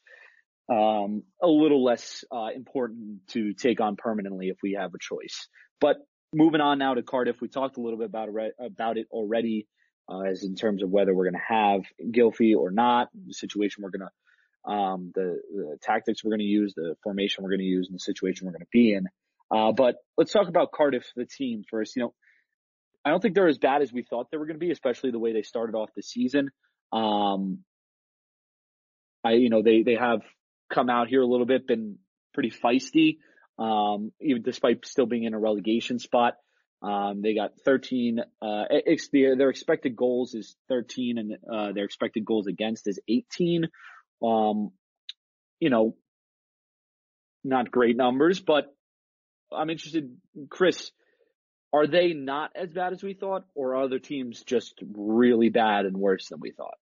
um, 0.70 1.22
a 1.42 1.46
little 1.46 1.84
less, 1.84 2.24
uh, 2.30 2.48
important 2.54 3.26
to 3.28 3.54
take 3.54 3.80
on 3.80 3.96
permanently 3.96 4.48
if 4.48 4.57
we 4.62 4.76
have 4.78 4.92
a 4.94 4.98
choice. 5.00 5.48
But 5.80 5.96
moving 6.37 6.61
on 6.61 6.78
now 6.78 6.93
to 6.93 7.03
Cardiff, 7.03 7.41
we 7.41 7.49
talked 7.49 7.78
a 7.78 7.80
little 7.80 7.99
bit 7.99 8.07
about, 8.07 8.28
about 8.61 8.99
it 8.99 9.07
already, 9.11 9.66
uh, 10.09 10.20
as 10.20 10.45
in 10.45 10.55
terms 10.55 10.82
of 10.82 10.91
whether 10.91 11.14
we're 11.14 11.24
going 11.24 11.41
to 11.41 11.55
have 11.55 11.80
Gylfi 12.12 12.55
or 12.55 12.70
not, 12.70 13.09
the 13.26 13.32
situation 13.32 13.82
we're 13.82 13.91
going 13.91 14.07
to, 14.07 14.70
um, 14.70 15.12
the, 15.14 15.41
the 15.51 15.78
tactics 15.80 16.22
we're 16.22 16.32
going 16.32 16.41
to 16.41 16.45
use, 16.45 16.74
the 16.74 16.95
formation 17.03 17.43
we're 17.43 17.51
going 17.51 17.61
to 17.61 17.64
use, 17.64 17.87
and 17.89 17.95
the 17.95 18.01
situation 18.01 18.47
we're 18.47 18.53
going 18.53 18.61
to 18.61 18.68
be 18.70 18.93
in. 18.93 19.07
Uh, 19.51 19.72
but 19.72 19.97
let's 20.18 20.32
talk 20.32 20.49
about 20.49 20.72
Cardiff, 20.72 21.07
the 21.16 21.24
team 21.24 21.64
first. 21.70 21.97
You 21.97 22.03
know, 22.03 22.14
I 23.05 23.11
don't 23.11 23.20
think 23.20 23.34
they're 23.34 23.49
as 23.49 23.59
bad 23.59 23.80
as 23.80 23.93
we 23.93 24.03
thought 24.03 24.30
they 24.30 24.37
were 24.37 24.47
going 24.47 24.61
to 24.61 24.64
be, 24.64 24.72
especially 24.72 25.12
the 25.12 25.18
way 25.18 25.32
they 25.32 25.43
started 25.43 25.74
off 25.74 25.91
the 25.97 26.03
season. 26.03 26.51
Um, 26.93 27.61
I, 29.24 29.32
you 29.32 29.49
know, 29.49 29.62
they, 29.62 29.82
they 29.82 29.95
have 29.95 30.20
come 30.72 30.91
out 30.91 31.09
here 31.09 31.22
a 31.22 31.26
little 31.26 31.47
bit, 31.47 31.66
been 31.66 31.99
pretty 32.34 32.51
feisty, 32.51 33.18
um, 33.59 34.12
even 34.20 34.42
despite 34.42 34.86
still 34.86 35.07
being 35.07 35.24
in 35.24 35.34
a 35.34 35.38
relegation 35.38 35.98
spot. 35.98 36.34
Um, 36.82 37.22
they 37.22 37.34
got 37.34 37.52
13, 37.64 38.20
uh, 38.42 38.64
ex- 38.86 39.09
their 39.11 39.48
expected 39.48 39.96
goals 39.96 40.34
is 40.34 40.57
13 40.68 41.18
and, 41.18 41.36
uh, 41.50 41.72
their 41.72 41.84
expected 41.84 42.24
goals 42.24 42.46
against 42.46 42.86
is 42.86 43.00
18. 43.09 43.64
Um, 44.22 44.72
you 45.59 45.70
know, 45.70 45.96
not 47.42 47.70
great 47.70 47.96
numbers, 47.96 48.40
but 48.40 48.66
I'm 49.50 49.70
interested, 49.70 50.16
Chris, 50.50 50.90
are 51.72 51.86
they 51.86 52.12
not 52.12 52.50
as 52.54 52.72
bad 52.72 52.92
as 52.92 53.02
we 53.02 53.14
thought, 53.14 53.44
or 53.54 53.74
are 53.74 53.84
other 53.84 53.98
teams 53.98 54.42
just 54.42 54.74
really 54.94 55.48
bad 55.48 55.86
and 55.86 55.96
worse 55.96 56.28
than 56.28 56.40
we 56.40 56.52
thought? 56.52 56.76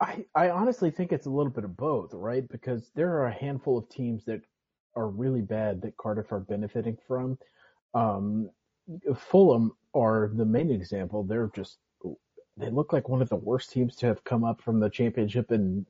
I, 0.00 0.24
I 0.34 0.50
honestly 0.50 0.90
think 0.90 1.12
it's 1.12 1.26
a 1.26 1.30
little 1.30 1.50
bit 1.50 1.64
of 1.64 1.76
both, 1.76 2.14
right? 2.14 2.48
Because 2.48 2.90
there 2.94 3.14
are 3.14 3.26
a 3.26 3.34
handful 3.34 3.78
of 3.78 3.88
teams 3.88 4.24
that 4.26 4.42
are 4.96 5.08
really 5.08 5.42
bad 5.42 5.82
that 5.82 5.96
Cardiff 5.96 6.32
are 6.32 6.40
benefiting 6.40 6.96
from. 7.06 7.38
Um, 7.94 8.50
Fulham 9.16 9.72
are 9.94 10.30
the 10.34 10.44
main 10.44 10.70
example. 10.70 11.22
They're 11.22 11.50
just 11.54 11.78
they 12.56 12.70
look 12.70 12.92
like 12.92 13.08
one 13.08 13.22
of 13.22 13.28
the 13.28 13.36
worst 13.36 13.70
teams 13.70 13.94
to 13.96 14.06
have 14.06 14.24
come 14.24 14.44
up 14.44 14.60
from 14.60 14.80
the 14.80 14.90
championship 14.90 15.52
in 15.52 15.86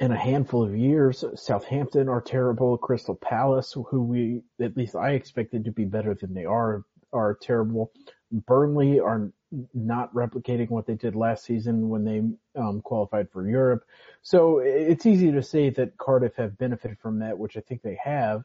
in 0.00 0.12
a 0.12 0.16
handful 0.16 0.62
of 0.62 0.76
years. 0.76 1.24
Southampton 1.34 2.08
are 2.08 2.20
terrible. 2.20 2.78
Crystal 2.78 3.16
Palace, 3.16 3.72
who 3.72 4.02
we, 4.02 4.42
at 4.60 4.76
least 4.76 4.94
I 4.94 5.10
expected 5.10 5.64
to 5.64 5.72
be 5.72 5.84
better 5.84 6.14
than 6.14 6.34
they 6.34 6.44
are, 6.44 6.84
are 7.12 7.36
terrible. 7.42 7.90
Burnley 8.30 9.00
are 9.00 9.32
not 9.72 10.12
replicating 10.14 10.68
what 10.70 10.86
they 10.86 10.94
did 10.94 11.16
last 11.16 11.44
season 11.44 11.88
when 11.88 12.04
they 12.04 12.60
um, 12.60 12.80
qualified 12.82 13.30
for 13.30 13.48
Europe. 13.48 13.84
So 14.22 14.58
it's 14.58 15.06
easy 15.06 15.32
to 15.32 15.42
say 15.42 15.70
that 15.70 15.96
Cardiff 15.96 16.34
have 16.36 16.58
benefited 16.58 16.98
from 16.98 17.20
that, 17.20 17.38
which 17.38 17.56
I 17.56 17.60
think 17.60 17.82
they 17.82 17.98
have. 18.02 18.44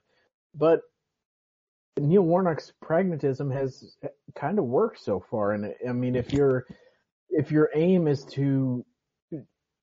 But 0.56 0.82
Neil 1.99 2.22
Warnock's 2.22 2.72
pragmatism 2.82 3.51
has 3.51 3.97
kind 4.36 4.60
of 4.60 4.66
worked 4.66 5.04
so 5.04 5.24
far. 5.30 5.51
And 5.51 5.74
I 5.88 5.91
mean, 5.91 6.16
if 6.16 6.32
your 6.32 6.66
if 7.30 7.51
your 7.51 7.70
aim 7.76 8.08
is 8.08 8.24
to 8.26 8.86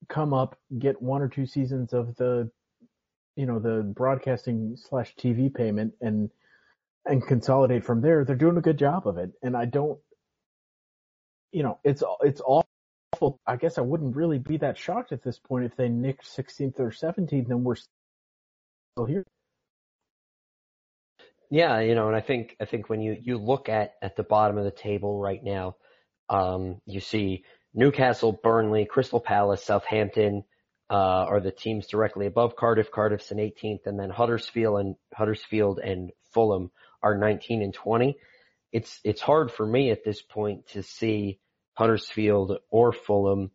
come 0.07 0.33
up, 0.33 0.57
get 0.79 1.01
one 1.01 1.21
or 1.21 1.27
two 1.27 1.45
seasons 1.45 1.93
of 1.93 2.15
the, 2.15 2.49
you 3.35 3.45
know, 3.45 3.59
the 3.59 3.83
broadcasting 3.83 4.75
slash 4.77 5.15
TV 5.15 5.53
payment 5.53 5.93
and, 6.01 6.29
and 7.05 7.25
consolidate 7.25 7.83
from 7.83 8.01
there. 8.01 8.23
They're 8.23 8.35
doing 8.35 8.57
a 8.57 8.61
good 8.61 8.77
job 8.77 9.07
of 9.07 9.17
it. 9.17 9.31
And 9.41 9.55
I 9.55 9.65
don't, 9.65 9.99
you 11.51 11.63
know, 11.63 11.79
it's, 11.83 12.03
it's 12.21 12.41
awful. 12.41 13.39
I 13.45 13.55
guess 13.57 13.77
I 13.77 13.81
wouldn't 13.81 14.15
really 14.15 14.39
be 14.39 14.57
that 14.57 14.77
shocked 14.77 15.11
at 15.11 15.23
this 15.23 15.37
point 15.37 15.65
if 15.65 15.75
they 15.75 15.89
nicked 15.89 16.25
16th 16.25 16.79
or 16.79 16.91
17th 16.91 17.49
and 17.49 17.63
we're 17.63 17.75
still 17.75 19.05
here. 19.05 19.25
Yeah, 21.51 21.81
you 21.81 21.95
know, 21.95 22.07
and 22.07 22.15
I 22.15 22.21
think 22.21 22.55
I 22.61 22.65
think 22.65 22.87
when 22.87 23.01
you 23.01 23.17
you 23.21 23.37
look 23.37 23.67
at 23.67 23.95
at 24.01 24.15
the 24.15 24.23
bottom 24.23 24.57
of 24.57 24.63
the 24.63 24.71
table 24.71 25.19
right 25.19 25.43
now, 25.43 25.75
um, 26.29 26.79
you 26.85 27.01
see 27.01 27.43
Newcastle, 27.73 28.31
Burnley, 28.31 28.85
Crystal 28.85 29.19
Palace, 29.19 29.61
Southampton 29.61 30.45
uh, 30.89 31.25
are 31.27 31.41
the 31.41 31.51
teams 31.51 31.87
directly 31.87 32.25
above 32.25 32.55
Cardiff. 32.55 32.89
Cardiff's 32.89 33.31
in 33.31 33.37
18th, 33.37 33.85
and 33.85 33.99
then 33.99 34.09
Huddersfield 34.09 34.79
and 34.79 34.95
Huddersfield 35.13 35.79
and 35.79 36.11
Fulham 36.33 36.71
are 37.03 37.17
19 37.17 37.61
and 37.61 37.73
20. 37.73 38.17
It's 38.71 38.99
it's 39.03 39.21
hard 39.21 39.51
for 39.51 39.65
me 39.65 39.91
at 39.91 40.03
this 40.03 40.21
point 40.21 40.67
to 40.69 40.83
see 40.83 41.39
Huddersfield 41.73 42.57
or 42.69 42.93
Fulham 42.93 43.51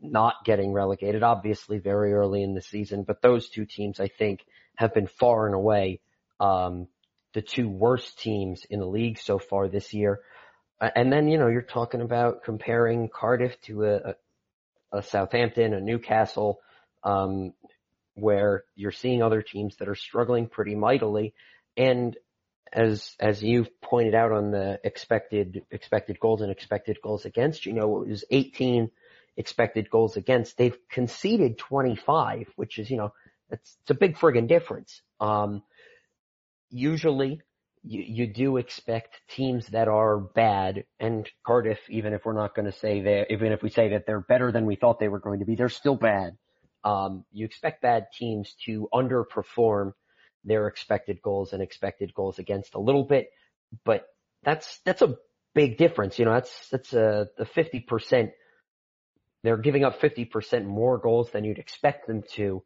not 0.00 0.44
getting 0.44 0.72
relegated. 0.72 1.22
Obviously, 1.22 1.78
very 1.78 2.12
early 2.12 2.42
in 2.42 2.54
the 2.54 2.62
season, 2.62 3.04
but 3.04 3.22
those 3.22 3.48
two 3.48 3.66
teams 3.66 4.00
I 4.00 4.08
think 4.08 4.44
have 4.76 4.94
been 4.94 5.06
far 5.06 5.46
and 5.46 5.54
away 5.54 6.00
um, 6.40 6.88
the 7.34 7.42
two 7.42 7.68
worst 7.68 8.18
teams 8.18 8.64
in 8.70 8.80
the 8.80 8.86
league 8.86 9.18
so 9.18 9.38
far 9.38 9.68
this 9.68 9.92
year. 9.92 10.20
And 10.80 11.12
then, 11.12 11.28
you 11.28 11.38
know, 11.38 11.48
you're 11.48 11.62
talking 11.62 12.00
about 12.00 12.44
comparing 12.44 13.08
Cardiff 13.08 13.60
to 13.62 13.84
a, 13.84 14.14
a, 14.92 15.02
Southampton, 15.02 15.72
a 15.72 15.80
Newcastle, 15.80 16.60
um, 17.02 17.52
where 18.14 18.64
you're 18.74 18.92
seeing 18.92 19.22
other 19.22 19.42
teams 19.42 19.76
that 19.76 19.88
are 19.88 19.94
struggling 19.94 20.46
pretty 20.46 20.74
mightily. 20.74 21.34
And 21.76 22.16
as, 22.74 23.14
as 23.20 23.42
you've 23.42 23.80
pointed 23.80 24.14
out 24.14 24.32
on 24.32 24.50
the 24.50 24.80
expected, 24.84 25.62
expected 25.70 26.18
goals 26.18 26.42
and 26.42 26.50
expected 26.50 26.98
goals 27.02 27.24
against, 27.24 27.66
you 27.66 27.72
know, 27.72 28.02
it 28.02 28.08
was 28.08 28.24
18 28.30 28.90
expected 29.36 29.88
goals 29.90 30.16
against. 30.16 30.56
They've 30.56 30.76
conceded 30.90 31.58
25, 31.58 32.48
which 32.56 32.78
is, 32.78 32.90
you 32.90 32.96
know, 32.96 33.12
It's, 33.50 33.76
it's 33.82 33.90
a 33.90 33.94
big 33.94 34.16
friggin' 34.16 34.48
difference. 34.48 35.02
Um, 35.20 35.62
usually 36.70 37.40
you, 37.84 38.02
you 38.02 38.26
do 38.26 38.56
expect 38.56 39.20
teams 39.28 39.68
that 39.68 39.88
are 39.88 40.18
bad 40.18 40.84
and 40.98 41.28
Cardiff, 41.46 41.78
even 41.88 42.14
if 42.14 42.24
we're 42.24 42.32
not 42.32 42.54
going 42.54 42.70
to 42.70 42.78
say 42.78 43.02
that, 43.02 43.30
even 43.30 43.52
if 43.52 43.62
we 43.62 43.70
say 43.70 43.90
that 43.90 44.06
they're 44.06 44.20
better 44.20 44.50
than 44.50 44.66
we 44.66 44.76
thought 44.76 44.98
they 44.98 45.08
were 45.08 45.20
going 45.20 45.40
to 45.40 45.44
be, 45.44 45.54
they're 45.54 45.68
still 45.68 45.96
bad. 45.96 46.36
Um, 46.82 47.24
you 47.32 47.44
expect 47.44 47.82
bad 47.82 48.08
teams 48.18 48.54
to 48.66 48.88
underperform 48.92 49.92
their 50.44 50.66
expected 50.66 51.22
goals 51.22 51.52
and 51.52 51.62
expected 51.62 52.14
goals 52.14 52.38
against 52.38 52.74
a 52.74 52.80
little 52.80 53.04
bit, 53.04 53.30
but 53.84 54.06
that's, 54.42 54.80
that's 54.84 55.02
a 55.02 55.16
big 55.54 55.78
difference. 55.78 56.18
You 56.18 56.26
know, 56.26 56.34
that's, 56.34 56.68
that's 56.68 56.92
a, 56.92 57.28
the 57.38 57.44
50%. 57.44 58.32
They're 59.42 59.56
giving 59.56 59.84
up 59.84 60.00
50% 60.00 60.64
more 60.64 60.98
goals 60.98 61.30
than 61.30 61.44
you'd 61.44 61.58
expect 61.58 62.06
them 62.06 62.22
to. 62.32 62.62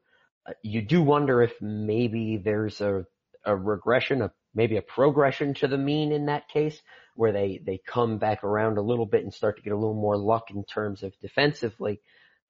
Uh, 0.47 0.53
you 0.63 0.83
do 0.83 1.03
wonder 1.03 1.43
if 1.43 1.53
maybe 1.61 2.41
there's 2.43 2.81
a, 2.81 3.05
a 3.45 3.57
regression, 3.57 4.23
a, 4.23 4.33
maybe 4.55 4.77
a 4.77 4.83
progression 4.83 5.55
to 5.55 5.69
the 5.69 5.79
mean 5.79 6.13
in 6.13 6.27
that 6.27 6.49
case, 6.49 6.81
where 7.15 7.33
they, 7.33 7.61
they 7.65 7.81
come 7.85 8.19
back 8.19 8.45
around 8.45 8.79
a 8.79 8.83
little 8.83 9.07
bit 9.07 9.25
and 9.25 9.35
start 9.35 9.57
to 9.57 9.63
get 9.63 9.73
a 9.73 9.77
little 9.77 9.95
more 9.95 10.17
luck 10.17 10.51
in 10.51 10.65
terms 10.65 11.03
of 11.03 11.13
defensively. 11.21 12.01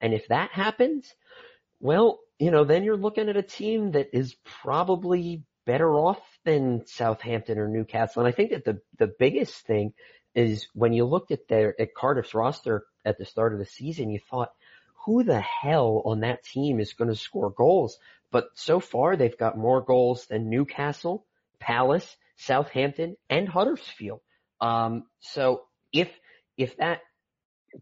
And 0.01 0.15
if 0.15 0.29
that 0.29 0.51
happens, 0.53 1.13
well, 1.81 2.19
you 2.39 2.51
know, 2.51 2.65
then 2.65 2.85
you're 2.85 2.97
looking 2.97 3.29
at 3.29 3.37
a 3.37 3.43
team 3.43 3.93
that 3.93 4.11
is 4.13 4.37
probably 4.63 5.43
better 5.67 5.93
off 5.93 6.21
than 6.45 6.87
Southampton 6.87 7.59
or 7.59 7.69
Newcastle. 7.69 8.23
And 8.23 8.29
I 8.29 8.35
think 8.35 8.51
that 8.51 8.65
the, 8.65 8.81
the 8.99 9.13
biggest 9.19 9.67
thing 9.67 9.93
is 10.35 10.67
when 10.73 10.93
you 10.93 11.05
looked 11.05 11.33
at 11.33 11.49
their, 11.49 11.75
at 11.81 11.95
Cardiff's 11.95 12.35
roster 12.35 12.85
at 13.05 13.19
the 13.19 13.25
start 13.25 13.53
of 13.53 13.59
the 13.59 13.67
season, 13.67 14.11
you 14.11 14.21
thought, 14.31 14.51
who 15.05 15.25
the 15.25 15.41
hell 15.41 16.03
on 16.05 16.21
that 16.21 16.45
team 16.45 16.81
is 16.81 16.93
going 16.93 17.09
to 17.09 17.17
score 17.17 17.51
goals? 17.51 17.99
But 18.31 18.49
so 18.55 18.79
far 18.79 19.17
they've 19.17 19.37
got 19.37 19.59
more 19.59 19.81
goals 19.81 20.27
than 20.27 20.51
Newcastle, 20.51 21.27
Palace, 21.59 22.17
Southampton, 22.37 23.17
and 23.29 23.49
Huddersfield. 23.49 24.21
Um, 24.61 25.05
so 25.21 25.63
if, 25.93 26.09
if 26.57 26.77
that 26.77 27.01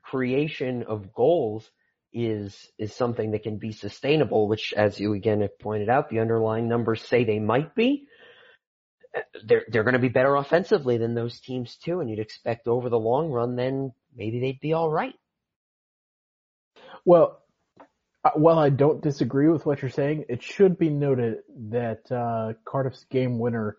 creation 0.02 0.84
of 0.84 1.12
goals 1.12 1.68
is 2.16 2.70
is 2.78 2.94
something 2.94 3.32
that 3.32 3.42
can 3.42 3.58
be 3.58 3.72
sustainable, 3.72 4.48
which 4.48 4.72
as 4.74 4.98
you 4.98 5.12
again 5.12 5.42
have 5.42 5.58
pointed 5.58 5.90
out, 5.90 6.08
the 6.08 6.20
underlying 6.20 6.66
numbers 6.66 7.02
say 7.02 7.24
they 7.24 7.38
might 7.38 7.74
be. 7.74 8.06
They're 9.44 9.64
they're 9.68 9.84
going 9.84 9.94
to 9.94 10.00
be 10.00 10.08
better 10.08 10.34
offensively 10.34 10.96
than 10.96 11.14
those 11.14 11.40
teams 11.40 11.76
too, 11.76 12.00
and 12.00 12.08
you'd 12.08 12.18
expect 12.18 12.68
over 12.68 12.88
the 12.88 12.98
long 12.98 13.30
run, 13.30 13.54
then 13.54 13.92
maybe 14.14 14.40
they'd 14.40 14.60
be 14.60 14.72
all 14.72 14.90
right. 14.90 15.14
Well, 17.04 17.42
uh, 18.24 18.30
while 18.34 18.58
I 18.58 18.70
don't 18.70 19.02
disagree 19.02 19.48
with 19.48 19.66
what 19.66 19.82
you're 19.82 19.90
saying, 19.90 20.24
it 20.30 20.42
should 20.42 20.78
be 20.78 20.88
noted 20.88 21.38
that 21.70 22.10
uh, 22.10 22.54
Cardiff's 22.64 23.04
game 23.10 23.38
winner 23.38 23.76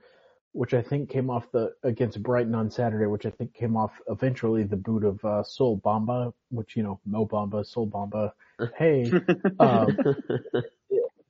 which 0.57 0.73
I 0.73 0.81
think 0.81 1.07
came 1.11 1.29
off 1.29 1.51
the 1.51 1.73
against 1.83 2.23
Brighton 2.23 2.55
on 2.55 2.71
Saturday, 2.71 3.05
which 3.05 3.27
I 3.27 3.29
think 3.29 3.53
came 3.53 3.77
off 3.77 3.91
eventually 4.09 4.63
the 4.63 4.75
boot 4.75 5.03
of 5.03 5.23
uh, 5.23 5.43
Sol 5.43 5.79
Bamba, 5.85 6.33
which 6.49 6.75
you 6.75 6.81
know 6.81 6.99
Mo 7.05 7.27
Bamba, 7.27 7.65
Sol 7.65 7.87
Bamba. 7.87 8.31
Hey, 8.75 9.11
um, 9.59 9.95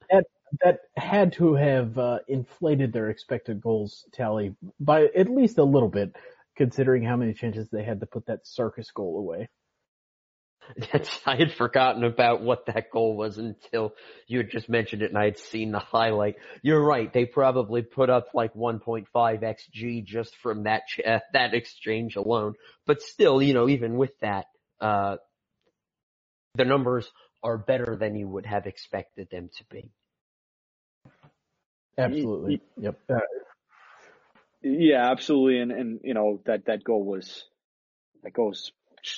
that 0.10 0.24
that 0.64 0.80
had 0.96 1.34
to 1.34 1.56
have 1.56 1.98
uh, 1.98 2.20
inflated 2.30 2.94
their 2.94 3.10
expected 3.10 3.60
goals 3.60 4.06
tally 4.14 4.56
by 4.80 5.08
at 5.08 5.28
least 5.28 5.58
a 5.58 5.64
little 5.64 5.90
bit, 5.90 6.16
considering 6.56 7.04
how 7.04 7.18
many 7.18 7.34
chances 7.34 7.68
they 7.68 7.84
had 7.84 8.00
to 8.00 8.06
put 8.06 8.26
that 8.28 8.48
circus 8.48 8.92
goal 8.92 9.18
away. 9.18 9.50
That's, 10.92 11.20
I 11.26 11.36
had 11.36 11.54
forgotten 11.54 12.04
about 12.04 12.42
what 12.42 12.66
that 12.66 12.92
goal 12.92 13.16
was 13.16 13.38
until 13.38 13.94
you 14.28 14.40
had 14.40 14.52
just 14.52 14.70
mentioned 14.70 15.02
it 15.02 15.10
and 15.10 15.18
I 15.18 15.26
had 15.26 15.38
seen 15.38 15.72
the 15.72 15.80
highlight. 15.80 16.36
You're 16.62 16.84
right. 16.84 17.12
They 17.12 17.26
probably 17.26 17.82
put 17.82 18.10
up 18.10 18.28
like 18.34 18.54
1.5 18.54 19.06
XG 19.14 20.06
just 20.06 20.36
from 20.38 20.64
that, 20.64 20.84
uh, 21.06 21.20
that 21.34 21.54
exchange 21.54 22.16
alone. 22.16 22.56
But 22.86 23.02
still, 23.02 23.42
you 23.42 23.54
know, 23.54 23.70
even 23.70 23.98
with 23.98 24.18
that, 24.20 24.46
uh, 24.82 25.18
the 26.56 26.66
numbers 26.66 27.10
are 27.44 27.58
better 27.58 27.96
than 27.96 28.16
you 28.16 28.28
would 28.28 28.46
have 28.46 28.66
expected 28.66 29.30
them 29.32 29.50
to 29.58 29.64
be. 29.70 29.92
Absolutely. 31.98 32.62
Yep. 32.80 33.00
Uh, 33.10 33.16
yeah, 34.62 35.10
absolutely. 35.12 35.60
And, 35.60 35.72
and, 35.72 36.00
you 36.04 36.14
know, 36.14 36.42
that, 36.46 36.66
that 36.66 36.84
goal 36.84 37.04
was, 37.04 37.44
that 38.24 38.34
goes 38.34 38.72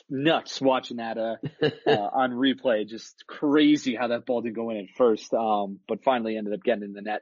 nuts 0.09 0.61
watching 0.61 0.97
that 0.97 1.17
uh, 1.17 1.35
uh, 1.87 1.91
on 1.91 2.31
replay. 2.31 2.87
Just 2.87 3.23
crazy 3.27 3.95
how 3.95 4.07
that 4.07 4.25
ball 4.25 4.41
didn't 4.41 4.55
go 4.55 4.69
in 4.69 4.77
at 4.77 4.95
first, 4.97 5.33
um, 5.33 5.79
but 5.87 6.03
finally 6.03 6.37
ended 6.37 6.53
up 6.53 6.63
getting 6.63 6.83
in 6.83 6.93
the 6.93 7.01
net. 7.01 7.21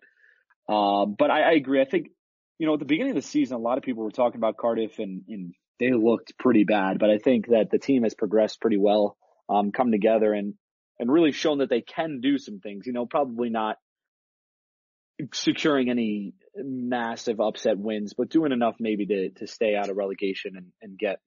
Um, 0.69 1.15
but 1.17 1.31
I, 1.31 1.41
I, 1.41 1.51
agree. 1.51 1.81
I 1.81 1.85
think 1.85 2.07
you 2.59 2.67
know 2.67 2.73
at 2.73 2.79
the 2.79 2.85
beginning 2.85 3.11
of 3.11 3.15
the 3.15 3.27
season, 3.27 3.55
a 3.55 3.59
lot 3.59 3.77
of 3.77 3.83
people 3.83 4.03
were 4.03 4.11
talking 4.11 4.37
about 4.37 4.57
Cardiff 4.57 4.99
and, 4.99 5.23
and 5.27 5.53
they 5.79 5.91
looked 5.91 6.37
pretty 6.37 6.63
bad. 6.63 6.99
But 6.99 7.09
I 7.09 7.17
think 7.17 7.47
that 7.47 7.69
the 7.71 7.79
team 7.79 8.03
has 8.03 8.13
progressed 8.13 8.59
pretty 8.59 8.77
well, 8.77 9.17
um, 9.49 9.71
come 9.71 9.91
together 9.91 10.33
and 10.33 10.55
and 10.99 11.11
really 11.11 11.31
shown 11.31 11.59
that 11.59 11.69
they 11.69 11.81
can 11.81 12.19
do 12.21 12.37
some 12.37 12.59
things. 12.59 12.85
You 12.85 12.93
know, 12.93 13.05
probably 13.05 13.49
not 13.49 13.77
securing 15.33 15.89
any 15.89 16.33
massive 16.55 17.39
upset 17.39 17.77
wins, 17.77 18.13
but 18.13 18.29
doing 18.29 18.51
enough 18.51 18.75
maybe 18.79 19.05
to 19.05 19.29
to 19.37 19.47
stay 19.47 19.75
out 19.75 19.89
of 19.89 19.97
relegation 19.97 20.55
and, 20.57 20.67
and 20.81 20.97
get 20.97 21.19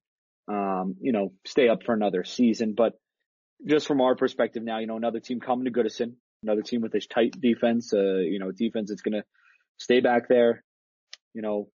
um, 0.48 0.96
you 1.00 1.12
know, 1.12 1.32
stay 1.46 1.68
up 1.68 1.84
for 1.84 1.94
another 1.94 2.24
season. 2.24 2.74
But 2.76 2.94
just 3.66 3.86
from 3.86 4.00
our 4.00 4.14
perspective 4.14 4.62
now, 4.62 4.78
you 4.78 4.86
know, 4.86 4.96
another 4.96 5.20
team 5.20 5.40
coming 5.40 5.64
to 5.66 5.70
Goodison, 5.70 6.14
another 6.42 6.62
team 6.62 6.80
with 6.80 6.92
this 6.92 7.06
tight 7.06 7.38
defense, 7.40 7.92
uh, 7.92 8.18
you 8.18 8.38
know, 8.38 8.50
defense 8.50 8.88
that's 8.90 9.02
going 9.02 9.20
to 9.20 9.24
stay 9.78 10.00
back 10.00 10.28
there, 10.28 10.64
you 11.34 11.42
know, 11.42 11.68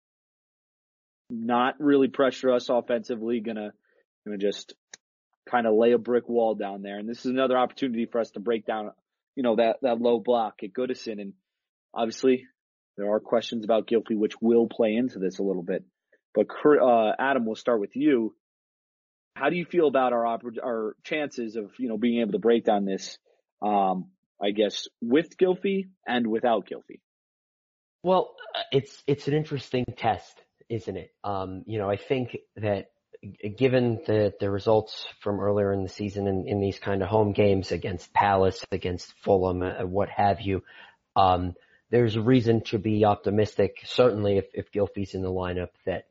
not 1.30 1.74
really 1.80 2.08
pressure 2.08 2.52
us 2.52 2.68
offensively, 2.68 3.40
gonna, 3.40 3.72
gonna 4.24 4.38
just 4.38 4.74
kind 5.50 5.66
of 5.66 5.74
lay 5.74 5.92
a 5.92 5.98
brick 5.98 6.28
wall 6.28 6.54
down 6.54 6.82
there. 6.82 6.98
And 6.98 7.08
this 7.08 7.20
is 7.20 7.26
another 7.26 7.56
opportunity 7.56 8.06
for 8.06 8.20
us 8.20 8.30
to 8.32 8.40
break 8.40 8.66
down, 8.66 8.90
you 9.34 9.42
know, 9.42 9.56
that, 9.56 9.78
that 9.82 10.00
low 10.00 10.20
block 10.20 10.60
at 10.62 10.72
Goodison. 10.72 11.20
And 11.20 11.32
obviously 11.94 12.46
there 12.96 13.10
are 13.10 13.20
questions 13.20 13.64
about 13.64 13.88
Gylfi, 13.88 14.16
which 14.16 14.40
will 14.40 14.68
play 14.68 14.94
into 14.94 15.18
this 15.18 15.38
a 15.38 15.42
little 15.42 15.62
bit. 15.62 15.84
But, 16.34 16.46
uh, 16.64 17.12
Adam, 17.18 17.44
we'll 17.44 17.56
start 17.56 17.80
with 17.80 17.96
you. 17.96 18.34
How 19.34 19.50
do 19.50 19.56
you 19.56 19.64
feel 19.64 19.88
about 19.88 20.12
our 20.12 20.26
our 20.26 20.96
chances 21.04 21.56
of 21.56 21.70
you 21.78 21.88
know 21.88 21.98
being 21.98 22.20
able 22.20 22.32
to 22.32 22.38
break 22.38 22.64
down 22.64 22.84
this? 22.84 23.18
Um, 23.60 24.10
I 24.40 24.50
guess 24.50 24.88
with 25.00 25.36
Gylfi 25.36 25.88
and 26.06 26.26
without 26.26 26.66
Gylfi. 26.66 27.00
Well, 28.02 28.34
uh, 28.54 28.62
it's 28.72 29.02
it's 29.06 29.28
an 29.28 29.34
interesting 29.34 29.84
test, 29.96 30.40
isn't 30.68 30.96
it? 30.96 31.12
Um, 31.22 31.62
you 31.66 31.78
know, 31.78 31.88
I 31.88 31.96
think 31.96 32.36
that 32.56 32.90
given 33.56 34.00
the 34.06 34.32
the 34.40 34.50
results 34.50 35.06
from 35.20 35.40
earlier 35.40 35.72
in 35.72 35.84
the 35.84 35.88
season 35.88 36.26
in, 36.26 36.48
in 36.48 36.60
these 36.60 36.78
kind 36.78 37.02
of 37.02 37.08
home 37.08 37.32
games 37.32 37.70
against 37.70 38.12
Palace, 38.12 38.64
against 38.72 39.12
Fulham, 39.22 39.62
uh, 39.62 39.86
what 39.86 40.08
have 40.08 40.40
you, 40.40 40.64
um, 41.14 41.54
there's 41.90 42.16
a 42.16 42.22
reason 42.22 42.62
to 42.62 42.78
be 42.78 43.04
optimistic. 43.04 43.76
Certainly, 43.84 44.38
if 44.38 44.46
if 44.54 45.14
in 45.14 45.22
the 45.22 45.30
lineup, 45.30 45.70
that 45.86 46.06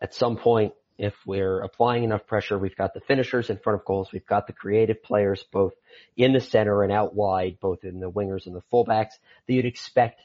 at 0.00 0.14
some 0.14 0.36
point 0.36 0.72
if 0.96 1.14
we're 1.26 1.60
applying 1.60 2.04
enough 2.04 2.26
pressure, 2.26 2.58
we've 2.58 2.76
got 2.76 2.94
the 2.94 3.00
finishers 3.00 3.50
in 3.50 3.58
front 3.58 3.80
of 3.80 3.84
goals, 3.84 4.12
we've 4.12 4.26
got 4.26 4.46
the 4.46 4.52
creative 4.52 5.02
players 5.02 5.44
both 5.52 5.74
in 6.16 6.32
the 6.32 6.40
center 6.40 6.82
and 6.82 6.92
out 6.92 7.14
wide, 7.14 7.58
both 7.60 7.84
in 7.84 8.00
the 8.00 8.10
wingers 8.10 8.46
and 8.46 8.54
the 8.54 8.62
fullbacks 8.72 9.14
that 9.46 9.54
you'd 9.54 9.64
expect 9.64 10.20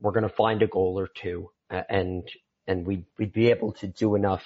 we're 0.00 0.12
going 0.12 0.28
to 0.28 0.28
find 0.28 0.62
a 0.62 0.66
goal 0.66 0.98
or 0.98 1.06
two 1.06 1.50
and, 1.70 2.28
and 2.66 2.86
we'd, 2.86 3.04
we'd 3.18 3.32
be 3.32 3.50
able 3.50 3.72
to 3.72 3.86
do 3.86 4.14
enough 4.16 4.44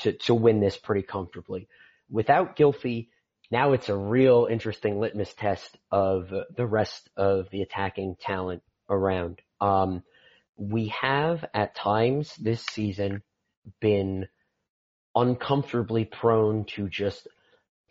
to, 0.00 0.12
to 0.12 0.34
win 0.34 0.60
this 0.60 0.76
pretty 0.76 1.02
comfortably. 1.02 1.68
Without 2.10 2.56
Gylfi, 2.56 3.08
now 3.50 3.72
it's 3.72 3.88
a 3.88 3.96
real 3.96 4.48
interesting 4.50 5.00
litmus 5.00 5.32
test 5.34 5.78
of 5.90 6.32
the 6.54 6.66
rest 6.66 7.08
of 7.16 7.48
the 7.50 7.62
attacking 7.62 8.16
talent 8.20 8.62
around. 8.90 9.40
Um, 9.60 10.02
we 10.56 10.88
have 11.00 11.44
at 11.54 11.74
times 11.74 12.34
this 12.36 12.64
season 12.72 13.22
been 13.80 14.28
uncomfortably 15.18 16.04
prone 16.04 16.64
to 16.64 16.88
just 16.88 17.26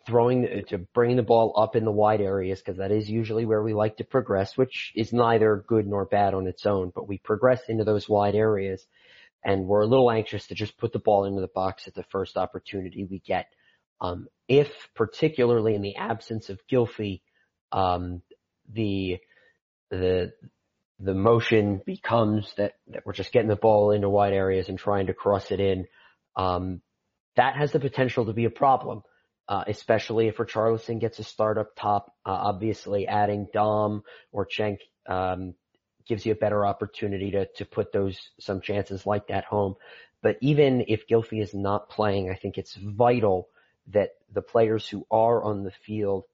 throwing 0.06 0.64
to 0.68 0.78
bringing 0.94 1.18
the 1.18 1.22
ball 1.22 1.52
up 1.58 1.76
in 1.76 1.84
the 1.84 1.92
wide 1.92 2.22
areas 2.22 2.60
because 2.60 2.78
that 2.78 2.90
is 2.90 3.10
usually 3.10 3.44
where 3.44 3.62
we 3.62 3.74
like 3.74 3.98
to 3.98 4.04
progress, 4.04 4.56
which 4.56 4.92
is 4.96 5.12
neither 5.12 5.62
good 5.68 5.86
nor 5.86 6.06
bad 6.06 6.32
on 6.32 6.46
its 6.46 6.64
own, 6.64 6.90
but 6.94 7.06
we 7.06 7.18
progress 7.18 7.60
into 7.68 7.84
those 7.84 8.08
wide 8.08 8.34
areas 8.34 8.86
and 9.44 9.66
we're 9.66 9.82
a 9.82 9.86
little 9.86 10.10
anxious 10.10 10.46
to 10.46 10.54
just 10.54 10.78
put 10.78 10.92
the 10.92 10.98
ball 10.98 11.26
into 11.26 11.42
the 11.42 11.48
box 11.48 11.86
at 11.86 11.94
the 11.94 12.04
first 12.04 12.38
opportunity 12.38 13.04
we 13.04 13.18
get. 13.18 13.46
Um, 14.00 14.28
if 14.48 14.70
particularly 14.94 15.74
in 15.74 15.82
the 15.82 15.96
absence 15.96 16.48
of 16.48 16.66
Gylfi, 16.70 17.20
um, 17.70 18.22
the, 18.72 19.18
the, 19.90 20.32
the 20.98 21.14
motion 21.14 21.82
becomes 21.84 22.50
that, 22.56 22.76
that 22.88 23.04
we're 23.04 23.12
just 23.12 23.32
getting 23.32 23.48
the 23.48 23.56
ball 23.56 23.90
into 23.90 24.08
wide 24.08 24.32
areas 24.32 24.70
and 24.70 24.78
trying 24.78 25.08
to 25.08 25.14
cross 25.14 25.50
it 25.50 25.60
in. 25.60 25.86
Um, 26.34 26.80
that 27.36 27.56
has 27.56 27.72
the 27.72 27.80
potential 27.80 28.26
to 28.26 28.32
be 28.32 28.44
a 28.44 28.50
problem, 28.50 29.02
uh, 29.48 29.64
especially 29.66 30.28
if 30.28 30.36
Richarlison 30.36 31.00
gets 31.00 31.18
a 31.18 31.24
start 31.24 31.58
up 31.58 31.76
top. 31.76 32.12
Uh, 32.26 32.30
obviously, 32.32 33.06
adding 33.06 33.46
Dom 33.52 34.02
or 34.32 34.46
Cenk 34.46 34.78
um, 35.08 35.54
gives 36.06 36.26
you 36.26 36.32
a 36.32 36.36
better 36.36 36.66
opportunity 36.66 37.30
to 37.32 37.46
to 37.56 37.64
put 37.64 37.92
those 37.92 38.18
some 38.40 38.60
chances 38.60 39.06
like 39.06 39.28
that 39.28 39.44
home. 39.44 39.74
But 40.22 40.36
even 40.40 40.84
if 40.88 41.06
Gylfi 41.06 41.40
is 41.40 41.54
not 41.54 41.90
playing, 41.90 42.30
I 42.30 42.34
think 42.34 42.58
it's 42.58 42.74
vital 42.74 43.48
that 43.92 44.10
the 44.32 44.42
players 44.42 44.88
who 44.88 45.06
are 45.10 45.42
on 45.42 45.62
the 45.62 45.70
field 45.70 46.24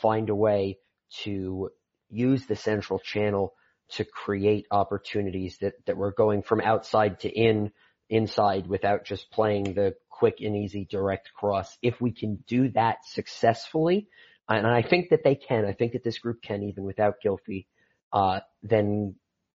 find 0.00 0.30
a 0.30 0.34
way 0.34 0.78
to 1.24 1.70
use 2.08 2.46
the 2.46 2.56
central 2.56 2.98
channel 2.98 3.54
to 3.90 4.04
create 4.04 4.66
opportunities 4.70 5.58
that, 5.58 5.74
that 5.86 5.96
we're 5.96 6.12
going 6.12 6.42
from 6.42 6.60
outside 6.60 7.20
to 7.20 7.28
in, 7.28 7.72
inside 8.12 8.66
without 8.66 9.04
just 9.04 9.30
playing 9.30 9.72
the 9.74 9.94
quick 10.10 10.36
and 10.40 10.54
easy 10.54 10.86
direct 10.88 11.32
cross. 11.34 11.78
If 11.82 12.00
we 12.00 12.12
can 12.12 12.44
do 12.46 12.68
that 12.72 12.98
successfully, 13.06 14.08
and 14.48 14.66
I 14.66 14.82
think 14.82 15.08
that 15.10 15.24
they 15.24 15.34
can, 15.34 15.64
I 15.64 15.72
think 15.72 15.92
that 15.92 16.04
this 16.04 16.18
group 16.18 16.42
can 16.42 16.62
even 16.62 16.84
without 16.84 17.14
Gylfi, 17.24 17.66
uh, 18.12 18.40
then 18.62 19.14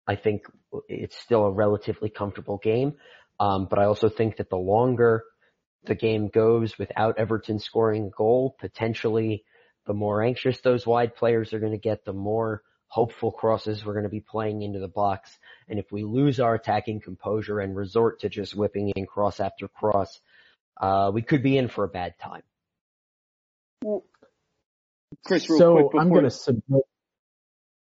I 0.06 0.16
think 0.16 0.42
it's 0.86 1.16
still 1.16 1.44
a 1.44 1.50
relatively 1.50 2.10
comfortable 2.10 2.58
game. 2.58 2.94
Um, 3.40 3.66
but 3.70 3.78
I 3.78 3.86
also 3.86 4.10
think 4.10 4.36
that 4.36 4.50
the 4.50 4.56
longer 4.56 5.24
the 5.84 5.94
game 5.94 6.28
goes 6.28 6.78
without 6.78 7.18
Everton 7.18 7.58
scoring 7.58 8.08
a 8.08 8.16
goal, 8.16 8.54
potentially 8.60 9.44
the 9.86 9.94
more 9.94 10.22
anxious 10.22 10.60
those 10.60 10.86
wide 10.86 11.16
players 11.16 11.52
are 11.52 11.58
going 11.58 11.72
to 11.72 11.78
get, 11.78 12.04
the 12.04 12.12
more 12.12 12.62
hopeful 12.92 13.32
crosses 13.32 13.86
we're 13.86 13.94
going 13.94 14.02
to 14.02 14.10
be 14.10 14.20
playing 14.20 14.60
into 14.60 14.78
the 14.78 14.86
box. 14.86 15.38
And 15.66 15.78
if 15.78 15.90
we 15.90 16.04
lose 16.04 16.38
our 16.40 16.54
attacking 16.54 17.00
composure 17.00 17.58
and 17.58 17.74
resort 17.74 18.20
to 18.20 18.28
just 18.28 18.54
whipping 18.54 18.90
in 18.90 19.06
cross 19.06 19.40
after 19.40 19.66
cross, 19.66 20.20
uh, 20.78 21.10
we 21.12 21.22
could 21.22 21.42
be 21.42 21.56
in 21.56 21.68
for 21.68 21.84
a 21.84 21.88
bad 21.88 22.18
time. 22.18 22.42
Well, 23.82 24.04
Chris, 25.24 25.48
real 25.48 25.58
so 25.58 25.72
quick. 25.72 25.86
Before, 25.86 26.00
I'm 26.02 26.10
going 26.10 26.24
to 26.24 26.30
submit. 26.30 26.82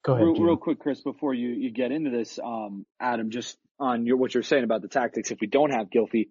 Go 0.07 0.15
ahead. 0.15 0.25
Real, 0.25 0.41
real, 0.41 0.57
quick, 0.57 0.79
Chris, 0.79 1.03
before 1.03 1.35
you, 1.35 1.51
you 1.51 1.71
get 1.71 1.93
into 1.93 2.09
this, 2.09 2.39
um, 2.43 2.87
Adam, 2.99 3.29
just 3.29 3.59
on 3.79 4.07
your, 4.07 4.17
what 4.17 4.33
you're 4.33 4.43
saying 4.43 4.65
about 4.65 4.81
the 4.81 4.89
tactics, 4.89 5.31
if 5.31 5.39
we 5.39 5.49
don't 5.49 5.71
have 5.71 5.91
Gylfi, 5.91 6.29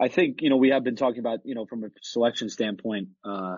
I 0.00 0.06
think, 0.06 0.42
you 0.42 0.48
know, 0.48 0.58
we 0.58 0.68
have 0.68 0.84
been 0.84 0.94
talking 0.94 1.18
about, 1.18 1.40
you 1.42 1.56
know, 1.56 1.66
from 1.66 1.82
a 1.82 1.88
selection 2.02 2.50
standpoint, 2.50 3.08
uh, 3.24 3.56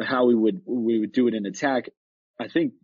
how 0.00 0.26
we 0.26 0.36
would, 0.36 0.62
we 0.64 1.00
would 1.00 1.12
do 1.12 1.26
it 1.26 1.34
in 1.34 1.44
attack. 1.44 1.90
I 2.40 2.46
think 2.46 2.74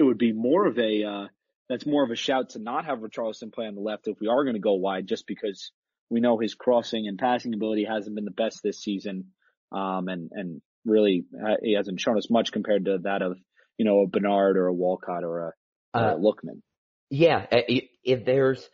it 0.00 0.06
would 0.06 0.18
be 0.18 0.32
more 0.32 0.66
of 0.66 0.78
a, 0.78 1.04
uh, 1.04 1.26
that's 1.68 1.86
more 1.86 2.02
of 2.02 2.10
a 2.10 2.16
shout 2.16 2.50
to 2.50 2.58
not 2.58 2.86
have 2.86 3.00
Richarlison 3.00 3.52
play 3.52 3.66
on 3.66 3.74
the 3.74 3.82
left 3.82 4.08
if 4.08 4.18
we 4.18 4.28
are 4.28 4.44
going 4.44 4.56
to 4.56 4.60
go 4.60 4.72
wide, 4.72 5.06
just 5.06 5.26
because 5.26 5.72
we 6.08 6.20
know 6.20 6.38
his 6.38 6.54
crossing 6.54 7.06
and 7.06 7.18
passing 7.18 7.52
ability 7.52 7.84
hasn't 7.84 8.16
been 8.16 8.24
the 8.24 8.30
best 8.30 8.60
this 8.62 8.82
season. 8.82 9.26
Um, 9.70 10.08
and, 10.08 10.30
and 10.32 10.62
really, 10.84 11.26
uh, 11.34 11.56
he 11.62 11.74
hasn't 11.74 12.00
shown 12.00 12.16
us 12.16 12.30
much 12.30 12.50
compared 12.50 12.86
to 12.86 12.98
that 13.02 13.20
of, 13.20 13.38
you 13.76 13.84
know, 13.84 14.00
a 14.00 14.06
Bernard 14.06 14.56
or 14.56 14.68
a 14.68 14.72
Walcott 14.72 15.22
or 15.22 15.38
a, 15.94 15.98
uh, 15.98 16.14
a 16.14 16.18
Lookman. 16.18 16.62
Yeah. 17.10 17.46
If 17.50 18.24
there's, 18.24 18.66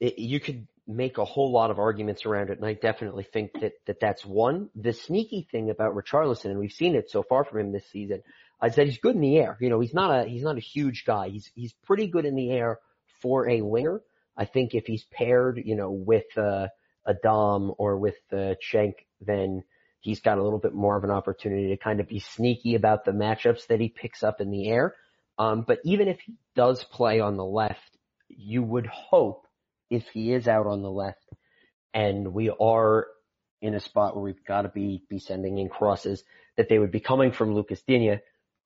you 0.00 0.40
could 0.40 0.66
make 0.86 1.18
a 1.18 1.24
whole 1.24 1.52
lot 1.52 1.70
of 1.70 1.78
arguments 1.78 2.26
around 2.26 2.50
it, 2.50 2.58
and 2.58 2.66
I 2.66 2.74
definitely 2.74 3.24
think 3.24 3.52
that, 3.60 3.74
that 3.86 4.00
that's 4.00 4.26
one. 4.26 4.68
The 4.74 4.92
sneaky 4.92 5.46
thing 5.50 5.70
about 5.70 5.94
Richarlison, 5.94 6.46
and 6.46 6.58
we've 6.58 6.72
seen 6.72 6.96
it 6.96 7.08
so 7.08 7.22
far 7.22 7.44
from 7.44 7.60
him 7.60 7.72
this 7.72 7.88
season, 7.90 8.22
is 8.64 8.76
that 8.76 8.86
he's 8.86 8.98
good 8.98 9.14
in 9.14 9.20
the 9.20 9.38
air. 9.38 9.56
You 9.60 9.70
know, 9.70 9.80
he's 9.80 9.94
not 9.94 10.10
a 10.10 10.28
he's 10.28 10.42
not 10.42 10.56
a 10.56 10.60
huge 10.60 11.04
guy. 11.04 11.28
He's 11.28 11.50
he's 11.54 11.74
pretty 11.84 12.06
good 12.06 12.24
in 12.24 12.36
the 12.36 12.50
air 12.50 12.78
for 13.20 13.48
a 13.48 13.60
winger. 13.62 14.02
I 14.36 14.44
think 14.44 14.74
if 14.74 14.86
he's 14.86 15.04
paired, 15.04 15.62
you 15.64 15.76
know, 15.76 15.90
with 15.90 16.36
uh, 16.36 16.68
a 17.04 17.14
Dom 17.22 17.72
or 17.78 17.98
with 17.98 18.16
uh, 18.32 18.54
Cenk, 18.72 18.94
then 19.20 19.64
he's 20.00 20.20
got 20.20 20.38
a 20.38 20.42
little 20.42 20.58
bit 20.58 20.74
more 20.74 20.96
of 20.96 21.04
an 21.04 21.10
opportunity 21.10 21.68
to 21.68 21.76
kind 21.76 22.00
of 22.00 22.08
be 22.08 22.20
sneaky 22.20 22.74
about 22.74 23.04
the 23.04 23.12
matchups 23.12 23.66
that 23.68 23.80
he 23.80 23.88
picks 23.88 24.22
up 24.22 24.40
in 24.40 24.50
the 24.50 24.68
air. 24.68 24.94
Um, 25.38 25.64
but 25.66 25.80
even 25.84 26.08
if 26.08 26.20
he 26.20 26.34
does 26.54 26.84
play 26.84 27.20
on 27.20 27.36
the 27.36 27.44
left, 27.44 27.80
you 28.28 28.62
would 28.62 28.86
hope 28.86 29.46
if 29.90 30.06
he 30.08 30.32
is 30.32 30.48
out 30.48 30.66
on 30.66 30.82
the 30.82 30.90
left 30.90 31.24
and 31.92 32.32
we 32.32 32.50
are 32.50 33.06
in 33.60 33.74
a 33.74 33.80
spot 33.80 34.14
where 34.14 34.24
we've 34.24 34.44
got 34.44 34.62
to 34.62 34.68
be, 34.68 35.04
be 35.08 35.18
sending 35.18 35.58
in 35.58 35.68
crosses, 35.68 36.24
that 36.56 36.68
they 36.68 36.78
would 36.78 36.90
be 36.90 37.00
coming 37.00 37.32
from 37.32 37.54
Lucas 37.54 37.82
Digne, 37.82 38.20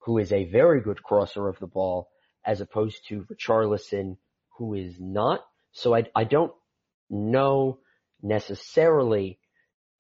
who 0.07 0.19
is 0.19 0.33
a 0.33 0.45
very 0.45 0.81
good 0.81 1.03
crosser 1.03 1.49
of 1.49 1.59
the 1.59 1.67
ball, 1.67 2.09
as 2.45 2.61
opposed 2.61 3.09
to 3.09 3.27
Richarlison, 3.29 4.17
who 4.51 4.75
is 4.75 5.01
not. 5.01 5.45
So 5.73 5.97
I, 5.97 6.05
I 6.15 6.23
don't 6.23 6.53
know 7.11 7.81
necessarily 8.23 9.41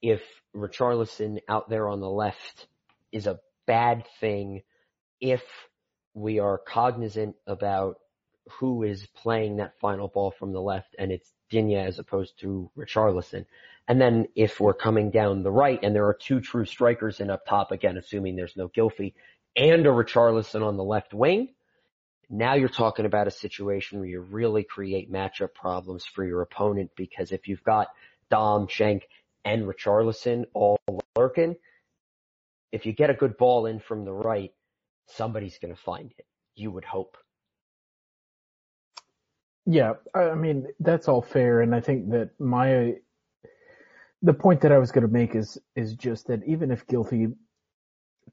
if 0.00 0.22
Richarlison 0.54 1.40
out 1.48 1.68
there 1.68 1.88
on 1.88 1.98
the 1.98 2.08
left 2.08 2.68
is 3.10 3.26
a 3.26 3.40
bad 3.66 4.04
thing 4.20 4.62
if 5.20 5.42
we 6.14 6.38
are 6.38 6.56
cognizant 6.56 7.34
about 7.44 7.96
who 8.60 8.84
is 8.84 9.08
playing 9.08 9.56
that 9.56 9.80
final 9.80 10.06
ball 10.06 10.30
from 10.30 10.52
the 10.52 10.62
left 10.62 10.94
and 11.00 11.10
it's 11.10 11.32
Digne 11.50 11.74
as 11.74 11.98
opposed 11.98 12.38
to 12.40 12.70
Richarlison. 12.78 13.44
And 13.88 14.00
then 14.00 14.28
if 14.36 14.60
we're 14.60 14.74
coming 14.74 15.10
down 15.10 15.42
the 15.42 15.50
right 15.50 15.80
and 15.82 15.94
there 15.94 16.06
are 16.06 16.14
two 16.14 16.40
true 16.40 16.64
strikers 16.64 17.18
in 17.18 17.28
up 17.30 17.44
top, 17.44 17.72
again, 17.72 17.96
assuming 17.96 18.36
there's 18.36 18.56
no 18.56 18.68
Gylfi 18.68 19.14
and 19.56 19.86
a 19.86 19.90
Richarlison 19.90 20.66
on 20.66 20.76
the 20.76 20.84
left 20.84 21.14
wing, 21.14 21.48
now 22.28 22.54
you're 22.54 22.68
talking 22.68 23.06
about 23.06 23.28
a 23.28 23.30
situation 23.30 23.98
where 23.98 24.08
you 24.08 24.20
really 24.20 24.64
create 24.64 25.12
matchup 25.12 25.54
problems 25.54 26.04
for 26.04 26.24
your 26.24 26.42
opponent 26.42 26.90
because 26.96 27.32
if 27.32 27.48
you've 27.48 27.62
got 27.62 27.88
Dom, 28.30 28.66
Cenk, 28.66 29.02
and 29.44 29.62
Richarlison 29.64 30.44
all 30.54 30.78
lurking, 31.16 31.56
if 32.72 32.84
you 32.84 32.92
get 32.92 33.10
a 33.10 33.14
good 33.14 33.36
ball 33.36 33.66
in 33.66 33.78
from 33.78 34.04
the 34.04 34.12
right, 34.12 34.52
somebody's 35.06 35.58
going 35.58 35.74
to 35.74 35.80
find 35.80 36.12
it. 36.18 36.26
You 36.56 36.70
would 36.72 36.84
hope. 36.84 37.16
Yeah, 39.66 39.94
I 40.14 40.34
mean 40.34 40.68
that's 40.78 41.08
all 41.08 41.22
fair, 41.22 41.60
and 41.60 41.74
I 41.74 41.80
think 41.80 42.10
that 42.10 42.30
my 42.38 42.94
the 44.22 44.32
point 44.32 44.60
that 44.60 44.72
I 44.72 44.78
was 44.78 44.92
going 44.92 45.06
to 45.06 45.12
make 45.12 45.34
is 45.34 45.58
is 45.74 45.94
just 45.94 46.28
that 46.28 46.44
even 46.46 46.70
if 46.70 46.86
Gylfi 46.86 47.34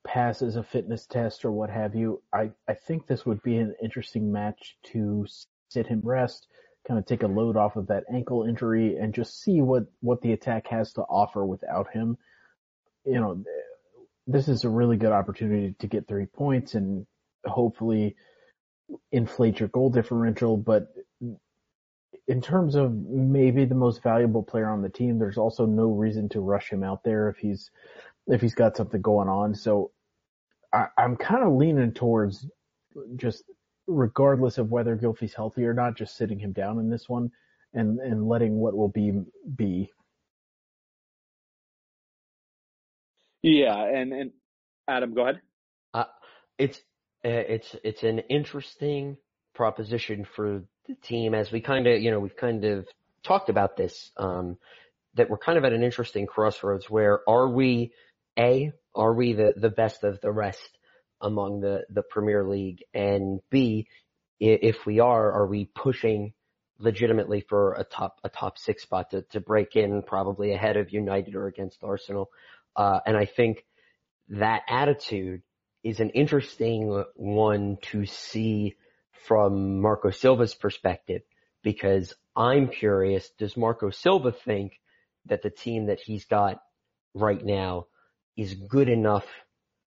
passes 0.05 0.55
a 0.55 0.63
fitness 0.63 1.05
test 1.05 1.45
or 1.45 1.51
what 1.51 1.69
have 1.69 1.95
you, 1.95 2.21
I 2.33 2.51
I 2.67 2.73
think 2.73 3.07
this 3.07 3.25
would 3.25 3.41
be 3.43 3.57
an 3.57 3.75
interesting 3.81 4.31
match 4.31 4.77
to 4.91 5.25
sit 5.69 5.87
him 5.87 6.01
rest, 6.03 6.47
kind 6.87 6.99
of 6.99 7.05
take 7.05 7.23
a 7.23 7.27
load 7.27 7.57
off 7.57 7.75
of 7.75 7.87
that 7.87 8.03
ankle 8.13 8.43
injury, 8.43 8.97
and 8.97 9.13
just 9.13 9.41
see 9.41 9.61
what 9.61 9.85
what 10.01 10.21
the 10.21 10.33
attack 10.33 10.67
has 10.67 10.93
to 10.93 11.01
offer 11.01 11.45
without 11.45 11.91
him. 11.91 12.17
You 13.05 13.19
know, 13.19 13.43
this 14.27 14.47
is 14.47 14.63
a 14.63 14.69
really 14.69 14.97
good 14.97 15.11
opportunity 15.11 15.75
to 15.79 15.87
get 15.87 16.07
three 16.07 16.25
points 16.25 16.75
and 16.75 17.05
hopefully 17.45 18.15
inflate 19.11 19.59
your 19.59 19.69
goal 19.69 19.89
differential, 19.89 20.57
but 20.57 20.93
in 22.27 22.41
terms 22.41 22.75
of 22.75 22.93
maybe 22.93 23.65
the 23.65 23.75
most 23.75 24.01
valuable 24.01 24.43
player 24.43 24.69
on 24.69 24.81
the 24.81 24.89
team, 24.89 25.19
there's 25.19 25.37
also 25.37 25.65
no 25.65 25.87
reason 25.87 26.29
to 26.29 26.39
rush 26.39 26.69
him 26.69 26.83
out 26.83 27.03
there 27.03 27.29
if 27.29 27.37
he's 27.37 27.69
if 28.27 28.41
he's 28.41 28.53
got 28.53 28.77
something 28.77 29.01
going 29.01 29.29
on. 29.29 29.55
So 29.55 29.91
I, 30.71 30.87
am 30.97 31.15
kind 31.15 31.43
of 31.43 31.53
leaning 31.53 31.93
towards 31.93 32.45
just 33.15 33.43
regardless 33.87 34.57
of 34.57 34.71
whether 34.71 34.95
Gylfi's 34.95 35.33
healthy 35.33 35.65
or 35.65 35.73
not, 35.73 35.97
just 35.97 36.15
sitting 36.15 36.39
him 36.39 36.53
down 36.53 36.79
in 36.79 36.89
this 36.89 37.09
one 37.09 37.31
and 37.73 37.99
and 37.99 38.27
letting 38.27 38.55
what 38.55 38.75
will 38.75 38.89
be 38.89 39.11
be. 39.55 39.91
Yeah, 43.41 43.75
and 43.75 44.13
and 44.13 44.31
Adam, 44.87 45.13
go 45.13 45.23
ahead. 45.23 45.41
Uh, 45.93 46.05
it's 46.57 46.77
uh, 47.25 47.29
it's 47.29 47.75
it's 47.83 48.03
an 48.03 48.19
interesting 48.19 49.17
proposition 49.53 50.25
for 50.35 50.63
the 50.87 50.95
team 50.95 51.33
as 51.33 51.51
we 51.51 51.61
kind 51.61 51.87
of, 51.87 52.01
you 52.01 52.11
know, 52.11 52.19
we've 52.19 52.35
kind 52.35 52.65
of 52.65 52.87
talked 53.23 53.49
about 53.49 53.77
this, 53.77 54.11
um, 54.17 54.57
that 55.15 55.29
we're 55.29 55.37
kind 55.37 55.57
of 55.57 55.63
at 55.63 55.73
an 55.73 55.83
interesting 55.83 56.25
crossroads 56.25 56.89
where 56.89 57.21
are 57.29 57.47
we, 57.47 57.93
A, 58.37 58.71
are 58.95 59.13
we 59.13 59.33
the, 59.33 59.53
the 59.55 59.69
best 59.69 60.03
of 60.03 60.21
the 60.21 60.31
rest 60.31 60.77
among 61.21 61.61
the, 61.61 61.83
the 61.89 62.03
Premier 62.03 62.47
League? 62.47 62.83
And 62.93 63.39
B, 63.49 63.87
if 64.39 64.85
we 64.85 64.99
are, 64.99 65.31
are 65.31 65.47
we 65.47 65.65
pushing 65.65 66.33
legitimately 66.79 67.41
for 67.47 67.73
a 67.73 67.83
top, 67.83 68.19
a 68.23 68.29
top 68.29 68.57
six 68.57 68.83
spot 68.83 69.11
to, 69.11 69.21
to 69.31 69.39
break 69.39 69.75
in 69.75 70.01
probably 70.03 70.53
ahead 70.53 70.77
of 70.77 70.91
United 70.91 71.35
or 71.35 71.47
against 71.47 71.83
Arsenal? 71.83 72.29
Uh, 72.75 72.99
and 73.05 73.15
I 73.15 73.25
think 73.25 73.65
that 74.29 74.63
attitude 74.67 75.43
is 75.83 75.99
an 75.99 76.09
interesting 76.11 77.03
one 77.15 77.77
to 77.81 78.05
see 78.05 78.75
from 79.27 79.81
Marco 79.81 80.09
Silva's 80.09 80.55
perspective 80.55 81.21
because 81.61 82.13
I'm 82.35 82.67
curious, 82.67 83.29
does 83.37 83.55
Marco 83.55 83.89
Silva 83.89 84.31
think 84.31 84.79
that 85.27 85.43
the 85.43 85.49
team 85.49 85.85
that 85.87 85.99
he's 85.99 86.25
got 86.25 86.61
right 87.13 87.43
now 87.43 87.85
is 88.35 88.53
good 88.53 88.89
enough 88.89 89.25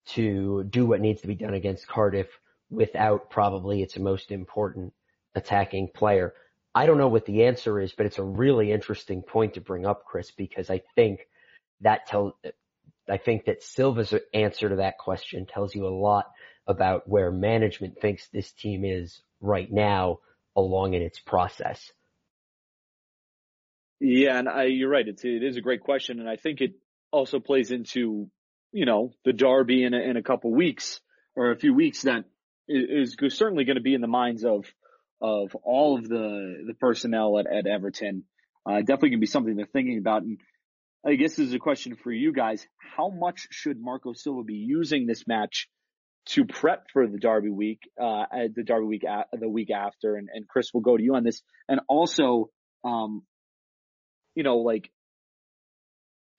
to 0.06 0.64
do 0.64 0.86
what 0.86 1.00
needs 1.00 1.22
to 1.22 1.26
be 1.26 1.34
done 1.34 1.54
against 1.54 1.88
Cardiff 1.88 2.28
without 2.70 3.30
probably 3.30 3.82
its 3.82 3.98
most 3.98 4.30
important 4.30 4.92
attacking 5.34 5.88
player? 5.94 6.34
I 6.74 6.86
don't 6.86 6.98
know 6.98 7.08
what 7.08 7.24
the 7.24 7.44
answer 7.44 7.80
is, 7.80 7.92
but 7.92 8.06
it's 8.06 8.18
a 8.18 8.24
really 8.24 8.70
interesting 8.70 9.22
point 9.22 9.54
to 9.54 9.60
bring 9.60 9.86
up, 9.86 10.04
Chris, 10.04 10.30
because 10.30 10.68
I 10.68 10.82
think 10.94 11.20
that 11.80 12.06
tell, 12.06 12.38
I 13.08 13.16
think 13.16 13.46
that 13.46 13.62
Silva's 13.62 14.14
answer 14.34 14.68
to 14.68 14.76
that 14.76 14.98
question 14.98 15.46
tells 15.46 15.74
you 15.74 15.86
a 15.86 15.88
lot 15.88 16.26
about 16.66 17.08
where 17.08 17.30
management 17.30 18.00
thinks 18.00 18.28
this 18.28 18.52
team 18.52 18.84
is 18.84 19.20
right 19.40 19.70
now 19.70 20.18
along 20.54 20.94
in 20.94 21.02
its 21.02 21.18
process? 21.18 21.92
Yeah, 24.00 24.38
and 24.38 24.48
I, 24.48 24.64
you're 24.64 24.90
right. 24.90 25.06
It's, 25.06 25.24
it 25.24 25.42
is 25.42 25.56
a 25.56 25.60
great 25.60 25.82
question. 25.82 26.20
And 26.20 26.28
I 26.28 26.36
think 26.36 26.60
it 26.60 26.74
also 27.10 27.40
plays 27.40 27.70
into, 27.70 28.28
you 28.72 28.86
know, 28.86 29.12
the 29.24 29.32
Derby 29.32 29.84
in 29.84 29.94
a, 29.94 29.98
in 29.98 30.16
a 30.16 30.22
couple 30.22 30.52
weeks 30.52 31.00
or 31.34 31.50
a 31.50 31.56
few 31.56 31.74
weeks 31.74 32.02
that 32.02 32.24
is, 32.68 33.16
certainly 33.28 33.64
going 33.64 33.76
to 33.76 33.82
be 33.82 33.94
in 33.94 34.00
the 34.00 34.06
minds 34.06 34.44
of, 34.44 34.64
of 35.20 35.54
all 35.62 35.98
of 35.98 36.08
the, 36.08 36.64
the 36.66 36.74
personnel 36.74 37.38
at, 37.38 37.46
at 37.46 37.66
Everton. 37.66 38.24
Uh, 38.68 38.80
definitely 38.80 39.10
going 39.10 39.18
to 39.18 39.26
be 39.26 39.26
something 39.26 39.54
they're 39.54 39.66
thinking 39.66 39.98
about. 39.98 40.22
And 40.22 40.38
I 41.06 41.14
guess 41.14 41.36
this 41.36 41.46
is 41.46 41.54
a 41.54 41.58
question 41.58 41.94
for 41.94 42.10
you 42.10 42.32
guys. 42.32 42.66
How 42.96 43.10
much 43.10 43.46
should 43.50 43.80
Marco 43.80 44.12
Silva 44.12 44.42
be 44.42 44.54
using 44.54 45.06
this 45.06 45.24
match 45.26 45.68
to 46.30 46.44
prep 46.44 46.86
for 46.92 47.06
the 47.06 47.18
Derby 47.18 47.50
week, 47.50 47.80
uh, 48.02 48.24
the 48.54 48.64
Derby 48.64 48.86
week, 48.86 49.04
the 49.32 49.48
week 49.48 49.70
after? 49.70 50.16
And, 50.16 50.28
and 50.34 50.48
Chris 50.48 50.74
will 50.74 50.80
go 50.80 50.96
to 50.96 51.02
you 51.02 51.14
on 51.14 51.22
this. 51.22 51.42
And 51.68 51.80
also, 51.88 52.50
um, 52.84 53.22
you 54.34 54.42
know, 54.42 54.58
like, 54.58 54.90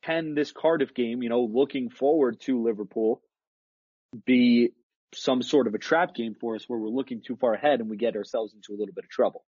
can 0.03 0.35
this 0.35 0.51
Cardiff 0.51 0.93
game, 0.93 1.21
you 1.21 1.29
know, 1.29 1.41
looking 1.41 1.89
forward 1.89 2.39
to 2.41 2.63
Liverpool 2.63 3.21
be 4.25 4.71
some 5.13 5.41
sort 5.41 5.67
of 5.67 5.73
a 5.73 5.77
trap 5.77 6.15
game 6.15 6.35
for 6.39 6.55
us 6.55 6.63
where 6.67 6.79
we're 6.79 6.89
looking 6.89 7.21
too 7.21 7.35
far 7.35 7.53
ahead 7.53 7.79
and 7.79 7.89
we 7.89 7.97
get 7.97 8.15
ourselves 8.15 8.53
into 8.53 8.73
a 8.73 8.77
little 8.77 8.93
bit 8.93 9.03
of 9.03 9.09
trouble? 9.09 9.43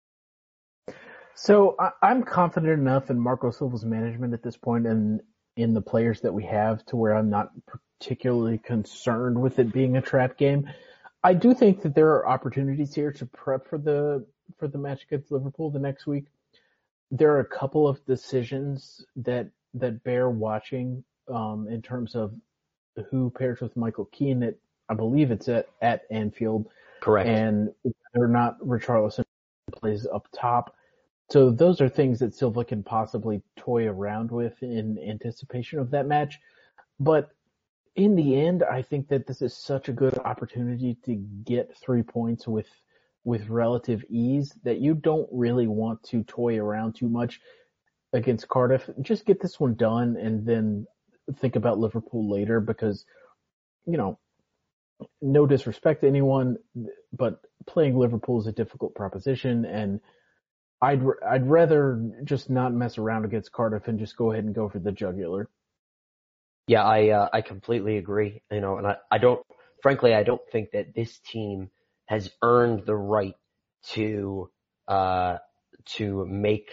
So 1.35 1.77
I, 1.79 2.11
am 2.11 2.23
confident 2.23 2.73
enough 2.73 3.11
in 3.11 3.19
Marco 3.19 3.51
Silva's 3.51 3.85
management 3.85 4.35
at 4.35 4.43
this 4.43 4.57
point 4.57 4.87
and 4.87 5.21
in 5.57 5.75
the 5.75 5.81
players 5.81 6.21
that 6.21 6.33
we 6.33 6.45
have 6.45 6.85
to 6.87 6.97
where 6.97 7.15
I'm 7.15 7.31
not 7.31 7.51
particularly 8.01 8.59
concerned 8.59 9.41
with 9.41 9.59
it 9.59 9.73
being 9.73 9.97
a 9.97 10.03
trap 10.03 10.37
game. 10.37 10.69
I 11.23 11.35
do 11.35 11.55
think 11.55 11.83
that 11.83 11.95
there 11.95 12.09
are 12.11 12.29
opportunities 12.29 12.95
here 12.95 13.13
to 13.13 13.27
prep 13.27 13.67
for 13.69 13.79
the 13.79 14.27
for 14.59 14.69
the 14.69 14.79
match 14.79 15.05
against 15.05 15.33
Liverpool 15.33 15.71
the 15.71 15.79
next 15.79 16.07
week. 16.07 16.27
There 17.11 17.33
are 17.33 17.41
a 17.41 17.45
couple 17.47 17.89
of 17.89 18.05
decisions 18.05 19.05
that 19.17 19.49
that 19.75 20.03
bear 20.05 20.31
watching 20.31 21.05
um, 21.33 21.69
in 21.69 21.83
terms 21.83 22.15
of 22.15 22.33
who 23.11 23.31
pairs 23.31 23.61
with 23.61 23.77
Michael 23.77 24.07
Keane. 24.07 24.43
At 24.43 24.55
I 24.89 24.95
believe 24.95 25.31
it's 25.31 25.49
at 25.49 25.69
at 25.83 26.03
Anfield, 26.11 26.67
correct, 27.01 27.29
and 27.29 27.71
whether 27.83 28.25
or 28.25 28.29
not 28.29 28.59
Richarlison 28.61 29.25
plays 29.73 30.07
up 30.07 30.29
top. 30.33 30.75
So 31.31 31.51
those 31.51 31.81
are 31.81 31.89
things 31.89 32.19
that 32.19 32.35
Silva 32.35 32.65
can 32.65 32.83
possibly 32.83 33.43
toy 33.57 33.89
around 33.89 34.31
with 34.31 34.63
in 34.63 34.99
anticipation 34.99 35.79
of 35.79 35.91
that 35.91 36.07
match. 36.07 36.39
But 37.01 37.31
in 37.97 38.15
the 38.15 38.39
end, 38.39 38.63
I 38.63 38.83
think 38.83 39.09
that 39.09 39.27
this 39.27 39.41
is 39.41 39.57
such 39.57 39.89
a 39.89 39.93
good 39.93 40.19
opportunity 40.19 40.97
to 41.05 41.15
get 41.15 41.77
three 41.77 42.03
points 42.03 42.47
with 42.47 42.69
with 43.25 43.49
relative 43.49 44.05
ease 44.11 44.53
that 44.65 44.81
you 44.81 44.95
don't 44.95 45.29
really 45.33 45.67
want 45.67 46.03
to 46.03 46.23
toy 46.25 46.59
around 46.59 46.95
too 46.95 47.09
much 47.09 47.41
against 48.15 48.49
Cardiff. 48.49 48.89
Just 49.03 49.27
get 49.27 49.41
this 49.41 49.61
one 49.61 49.75
done 49.75 50.17
and 50.17 50.47
then 50.47 50.87
think 51.41 51.57
about 51.57 51.79
Liverpool 51.79 52.31
later 52.31 52.61
because, 52.61 53.05
you 53.87 53.99
know, 53.99 54.19
no 55.21 55.47
disrespect 55.47 56.01
to 56.03 56.09
anyone, 56.09 56.57
but 57.13 57.41
playing 57.67 57.99
Liverpool 57.99 58.41
is 58.41 58.47
a 58.47 58.53
difficult 58.53 58.95
proposition 58.95 59.65
and 59.65 60.01
I'd 60.81 61.03
I'd 61.27 61.49
rather 61.49 61.99
just 62.25 62.51
not 62.51 62.73
mess 62.75 62.99
around 62.99 63.25
against 63.25 63.53
Cardiff 63.53 63.89
and 63.89 63.99
just 63.99 64.17
go 64.17 64.33
ahead 64.33 64.45
and 64.45 64.55
go 64.55 64.69
for 64.69 64.79
the 64.79 64.93
jugular. 64.93 65.49
Yeah, 66.67 66.85
I 66.85 67.09
uh, 67.09 67.29
I 67.33 67.41
completely 67.41 67.97
agree. 67.97 68.43
You 68.51 68.61
know, 68.61 68.77
and 68.77 68.87
I, 68.87 68.97
I 69.11 69.19
don't 69.19 69.41
frankly 69.83 70.15
I 70.15 70.25
don't 70.25 70.43
think 70.53 70.73
that 70.73 70.95
this 70.95 71.19
team 71.21 71.71
has 72.07 72.31
earned 72.43 72.85
the 72.85 72.95
right 72.97 73.35
to 73.93 74.51
uh 74.89 75.39
to 75.97 76.27
make 76.27 76.71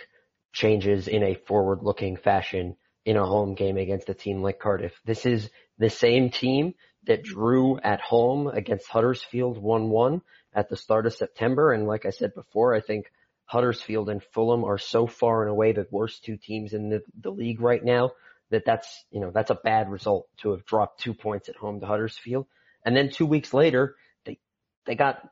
changes 0.52 1.08
in 1.08 1.24
a 1.24 1.36
forward-looking 1.36 2.18
fashion 2.18 2.76
in 3.06 3.18
a 3.18 3.26
home 3.26 3.56
game 3.56 3.78
against 3.78 4.10
a 4.10 4.14
team 4.14 4.42
like 4.42 4.60
Cardiff. 4.60 5.00
This 5.06 5.26
is 5.26 5.50
the 5.78 5.90
same 5.90 6.30
team 6.30 6.76
that 7.06 7.24
drew 7.24 7.80
at 7.80 8.00
home 8.00 8.48
against 8.48 8.88
Huddersfield 8.88 9.62
1-1 9.62 10.22
at 10.54 10.70
the 10.70 10.78
start 10.78 11.06
of 11.06 11.14
September. 11.14 11.72
And 11.72 11.88
like 11.88 12.06
I 12.06 12.12
said 12.12 12.36
before, 12.36 12.76
I 12.76 12.82
think 12.82 13.12
Huddersfield 13.46 14.10
and 14.10 14.24
Fulham 14.24 14.64
are 14.64 14.78
so 14.78 15.08
far 15.08 15.42
and 15.42 15.52
away 15.52 15.72
the 15.72 15.88
worst 15.90 16.24
two 16.24 16.38
teams 16.38 16.74
in 16.74 16.90
the, 16.90 17.02
the 17.20 17.32
league 17.32 17.60
right 17.60 17.84
now 17.84 18.12
that 18.52 18.66
that's, 18.66 19.06
you 19.12 19.20
know, 19.20 19.32
that's 19.32 19.50
a 19.50 19.56
bad 19.56 19.90
result 19.90 20.28
to 20.38 20.52
have 20.52 20.66
dropped 20.66 21.02
two 21.02 21.14
points 21.14 21.50
at 21.50 21.56
home 21.56 21.80
to 21.80 21.86
Huddersfield. 21.86 22.46
And 22.86 22.96
then 22.96 23.10
two 23.10 23.26
weeks 23.26 23.54
later, 23.54 23.96
they, 24.26 24.38
they 24.86 24.96
got 24.96 25.28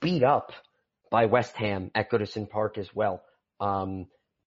beat 0.00 0.22
up 0.22 0.52
by 1.10 1.26
West 1.26 1.56
Ham 1.56 1.90
at 1.94 2.10
Goodison 2.10 2.48
Park 2.50 2.76
as 2.78 2.94
well. 2.94 3.22
Um, 3.60 4.06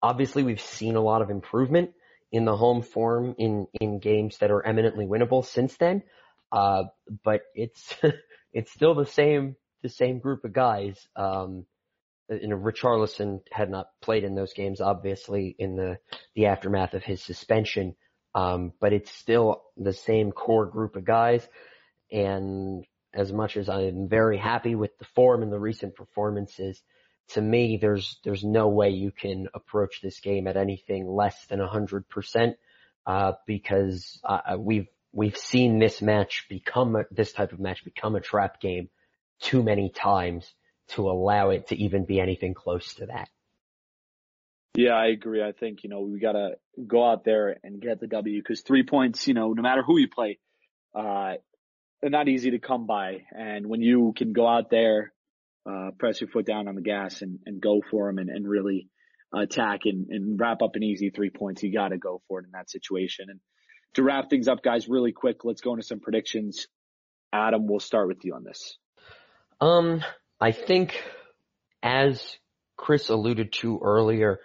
obviously 0.02 0.44
we've 0.44 0.62
seen 0.62 0.96
a 0.96 1.02
lot 1.02 1.22
of 1.22 1.30
improvement 1.30 1.92
in 2.32 2.46
the 2.46 2.56
home 2.56 2.82
form 2.82 3.36
in, 3.38 3.68
in 3.80 4.00
games 4.00 4.38
that 4.38 4.52
are 4.52 4.66
eminently 4.66 5.06
winnable 5.06 5.46
since 5.46 5.76
then. 5.78 6.04
Uh, 6.52 6.84
but 7.24 7.42
it's, 7.56 7.96
it's 8.54 8.72
still 8.72 8.96
the 8.96 9.06
same, 9.06 9.56
the 9.82 9.90
same 9.90 10.20
group 10.20 10.44
of 10.44 10.54
guys. 10.54 11.08
Um, 11.16 11.66
you 12.30 12.48
know, 12.48 12.58
Richarlison 12.58 13.42
had 13.52 13.72
not 13.72 13.88
played 14.02 14.24
in 14.24 14.36
those 14.36 14.54
games, 14.54 14.82
obviously, 14.82 15.56
in 15.58 15.76
the, 15.76 15.98
the 16.36 16.46
aftermath 16.46 16.94
of 16.94 17.04
his 17.04 17.24
suspension. 17.24 17.96
Um, 18.36 18.74
but 18.80 18.94
it's 18.94 19.12
still 19.12 19.64
the 19.76 19.94
same 19.94 20.32
core 20.32 20.68
group 20.68 20.96
of 20.96 21.06
guys. 21.06 21.48
And 22.12 22.86
as 23.14 23.34
much 23.34 23.58
as 23.58 23.70
I'm 23.70 24.08
very 24.08 24.38
happy 24.38 24.76
with 24.76 24.96
the 25.00 25.06
form 25.16 25.42
and 25.42 25.52
the 25.52 25.60
recent 25.60 25.96
performances, 25.96 26.82
to 27.30 27.42
me, 27.42 27.78
there's, 27.78 28.20
there's 28.24 28.44
no 28.44 28.68
way 28.68 28.90
you 28.90 29.12
can 29.12 29.48
approach 29.54 30.02
this 30.02 30.20
game 30.20 30.48
at 30.48 30.58
anything 30.58 31.08
less 31.08 31.46
than 31.48 31.60
hundred 31.60 32.10
percent, 32.10 32.58
uh, 33.06 33.34
because, 33.46 34.20
uh, 34.24 34.58
we've, 34.58 34.88
we've 35.12 35.38
seen 35.38 35.80
this 35.80 36.02
match 36.02 36.46
become 36.50 36.96
a, 36.96 37.04
this 37.12 37.34
type 37.34 37.52
of 37.52 37.60
match 37.60 37.84
become 37.84 38.16
a 38.16 38.22
trap 38.22 38.62
game 38.62 38.90
too 39.42 39.64
many 39.64 39.90
times 39.90 40.52
to 40.90 41.10
allow 41.10 41.50
it 41.52 41.68
to 41.68 41.76
even 41.76 42.06
be 42.06 42.20
anything 42.20 42.54
close 42.54 42.96
to 42.96 43.06
that. 43.06 43.30
Yeah, 44.76 44.94
I 44.94 45.08
agree. 45.08 45.44
I 45.44 45.52
think, 45.52 45.84
you 45.84 45.90
know, 45.90 46.02
we 46.02 46.20
gotta 46.20 46.52
go 46.86 47.10
out 47.10 47.24
there 47.26 47.58
and 47.64 47.82
get 47.82 48.00
the 48.00 48.08
W 48.08 48.40
because 48.40 48.62
three 48.62 48.84
points, 48.84 49.28
you 49.28 49.34
know, 49.34 49.54
no 49.54 49.62
matter 49.62 49.82
who 49.82 50.00
you 50.00 50.08
play, 50.08 50.40
uh, 50.94 51.34
they're 52.00 52.10
not 52.10 52.28
easy 52.28 52.52
to 52.52 52.60
come 52.60 52.86
by. 52.86 53.26
And 53.32 53.68
when 53.68 53.82
you 53.82 54.14
can 54.16 54.32
go 54.32 54.48
out 54.48 54.70
there, 54.70 55.12
uh, 55.66 55.92
press 55.98 56.22
your 56.22 56.30
foot 56.30 56.46
down 56.46 56.68
on 56.68 56.76
the 56.76 56.82
gas 56.82 57.22
and, 57.22 57.40
and 57.46 57.62
go 57.62 57.82
for 57.90 58.08
them 58.08 58.18
and, 58.18 58.30
and 58.30 58.48
really 58.48 58.90
attack 59.34 59.82
and, 59.86 60.08
and 60.10 60.40
wrap 60.40 60.62
up 60.62 60.76
an 60.76 60.84
easy 60.84 61.10
three 61.10 61.30
points, 61.30 61.64
you 61.64 61.72
gotta 61.72 61.98
go 61.98 62.22
for 62.28 62.40
it 62.40 62.46
in 62.46 62.52
that 62.52 62.70
situation. 62.70 63.28
And 63.30 63.40
to 63.96 64.04
wrap 64.04 64.30
things 64.30 64.48
up, 64.48 64.64
guys, 64.64 64.88
really 64.88 65.12
quick, 65.12 65.44
let's 65.44 65.62
go 65.62 65.74
into 65.74 65.86
some 65.86 66.00
predictions. 66.00 66.68
Adam, 67.32 67.68
we'll 67.68 67.80
start 67.80 68.08
with 68.08 68.24
you 68.24 68.34
on 68.36 68.44
this. 68.44 68.78
Um, 69.62 70.04
I 70.40 70.52
think 70.52 71.02
as 71.84 72.38
Chris 72.76 73.10
alluded 73.10 73.54
to 73.54 73.80
earlier, 73.84 74.40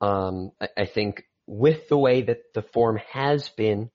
um, 0.00 0.52
I, 0.60 0.68
I 0.78 0.84
think 0.86 1.24
with 1.46 1.88
the 1.88 1.98
way 1.98 2.22
that 2.22 2.38
the 2.54 2.62
form 2.62 2.98
has 3.12 3.48
been 3.50 3.90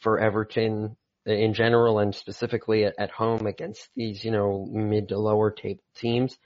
for 0.00 0.18
Everton 0.18 0.96
in 1.26 1.54
general 1.54 1.98
and 1.98 2.14
specifically 2.14 2.84
at, 2.84 3.10
home 3.10 3.46
against 3.46 3.88
these, 3.94 4.24
you 4.24 4.30
know, 4.30 4.66
mid 4.70 5.08
to 5.08 5.18
lower 5.18 5.50
table 5.50 5.82
teams, 5.96 6.36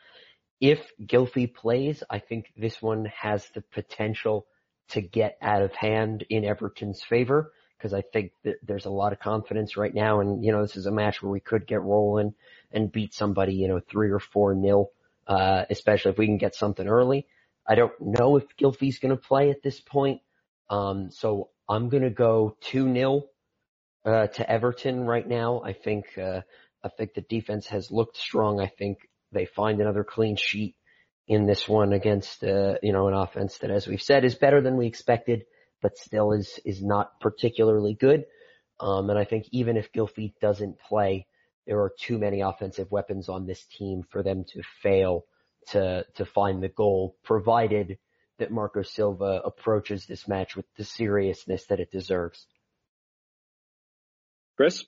if 0.61 0.81
Gylfi 1.01 1.53
plays, 1.53 2.03
I 2.09 2.19
think 2.19 2.53
this 2.57 2.81
one 2.83 3.07
has 3.07 3.47
the 3.55 3.63
potential 3.63 4.47
to 4.91 5.01
get 5.01 5.37
out 5.41 5.63
of 5.63 5.73
hand 5.75 6.25
in 6.29 6.45
Everton's 6.45 7.03
favor 7.03 7.53
because 7.79 7.95
I 7.95 8.03
think 8.03 8.33
that 8.45 8.57
there's 8.63 8.85
a 8.85 8.91
lot 8.91 9.13
of 9.13 9.21
confidence 9.21 9.77
right 9.77 9.95
now 9.95 10.21
and, 10.21 10.45
you 10.45 10.53
know, 10.53 10.63
this 10.63 10.77
is 10.77 10.87
a 10.87 10.91
match 10.91 11.23
where 11.23 11.33
we 11.33 11.41
could 11.41 11.67
get 11.67 11.83
rolling 11.83 12.35
and 12.73 12.93
beat 12.93 13.15
somebody, 13.15 13.55
you 13.55 13.69
know, 13.69 13.81
three 13.81 14.11
or 14.11 14.19
four 14.19 14.55
nil, 14.55 14.91
uh, 15.27 15.65
especially 15.71 16.11
if 16.11 16.19
we 16.19 16.27
can 16.27 16.39
get 16.39 16.55
something 16.55 16.87
early. 16.87 17.27
I 17.67 17.77
don't 17.77 17.93
know 18.01 18.37
if 18.37 18.45
Gylfi's 18.61 18.99
going 18.99 19.17
to 19.17 19.23
play 19.23 19.51
at 19.51 19.63
this 19.63 19.81
point. 19.81 20.21
Um, 20.69 21.11
so 21.11 21.51
I'm 21.69 21.89
going 21.89 22.03
to 22.03 22.11
go 22.11 22.57
2 22.63 22.89
nil, 22.89 23.27
uh, 24.05 24.27
to 24.27 24.51
Everton 24.51 25.05
right 25.05 25.27
now. 25.27 25.63
I 25.63 25.73
think, 25.73 26.07
uh, 26.19 26.41
I 26.83 26.89
think 26.89 27.15
the 27.15 27.21
defense 27.23 27.67
has 27.69 27.91
looked 27.91 28.17
strong. 28.17 28.61
I 28.61 28.67
think 28.67 28.99
they 29.33 29.47
find 29.47 29.81
another 29.81 30.05
clean 30.05 30.37
sheet 30.37 30.77
in 31.27 31.47
this 31.47 31.69
one 31.69 31.93
against, 31.93 32.43
uh, 32.43 32.75
you 32.83 32.93
know, 32.93 33.09
an 33.09 33.15
offense 33.15 33.59
that, 33.59 33.71
as 33.71 33.87
we've 33.87 34.03
said, 34.03 34.25
is 34.25 34.35
better 34.35 34.61
than 34.61 34.77
we 34.77 34.87
expected, 34.87 35.45
but 35.81 35.97
still 35.97 36.33
is, 36.33 36.59
is 36.65 36.83
not 36.83 37.21
particularly 37.21 37.95
good. 37.95 38.25
Um, 38.81 39.11
and 39.11 39.19
I 39.19 39.25
think 39.25 39.47
even 39.53 39.77
if 39.77 39.93
Gylfi 39.93 40.33
doesn't 40.41 40.81
play, 40.81 41.27
there 41.67 41.81
are 41.81 41.93
too 42.01 42.19
many 42.19 42.41
offensive 42.41 42.91
weapons 42.91 43.29
on 43.29 43.47
this 43.47 43.65
team 43.65 44.03
for 44.11 44.23
them 44.23 44.45
to 44.53 44.63
fail 44.83 45.25
to 45.69 46.05
to 46.15 46.25
find 46.25 46.63
the 46.63 46.69
goal, 46.69 47.17
provided 47.23 47.99
that 48.39 48.51
Marco 48.51 48.83
Silva 48.83 49.43
approaches 49.45 50.07
this 50.07 50.27
match 50.27 50.57
with 50.57 50.65
the 50.77 50.85
seriousness 50.85 51.67
that 51.67 51.81
it 51.81 51.91
deserves. 51.91 52.47
Chris? 54.61 54.85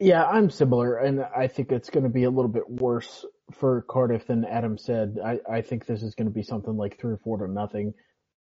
Yeah, 0.00 0.24
I'm 0.24 0.48
similar, 0.48 0.96
and 0.96 1.22
I 1.36 1.46
think 1.46 1.70
it's 1.72 1.90
going 1.90 2.04
to 2.04 2.10
be 2.10 2.24
a 2.24 2.30
little 2.30 2.50
bit 2.50 2.70
worse 2.70 3.26
for 3.52 3.82
Cardiff 3.82 4.28
than 4.28 4.46
Adam 4.46 4.78
said. 4.78 5.18
I, 5.22 5.40
I 5.46 5.60
think 5.60 5.84
this 5.84 6.02
is 6.02 6.14
going 6.14 6.28
to 6.28 6.32
be 6.32 6.42
something 6.42 6.74
like 6.74 6.98
three 6.98 7.12
or 7.12 7.18
four 7.18 7.36
to 7.36 7.52
nothing. 7.52 7.92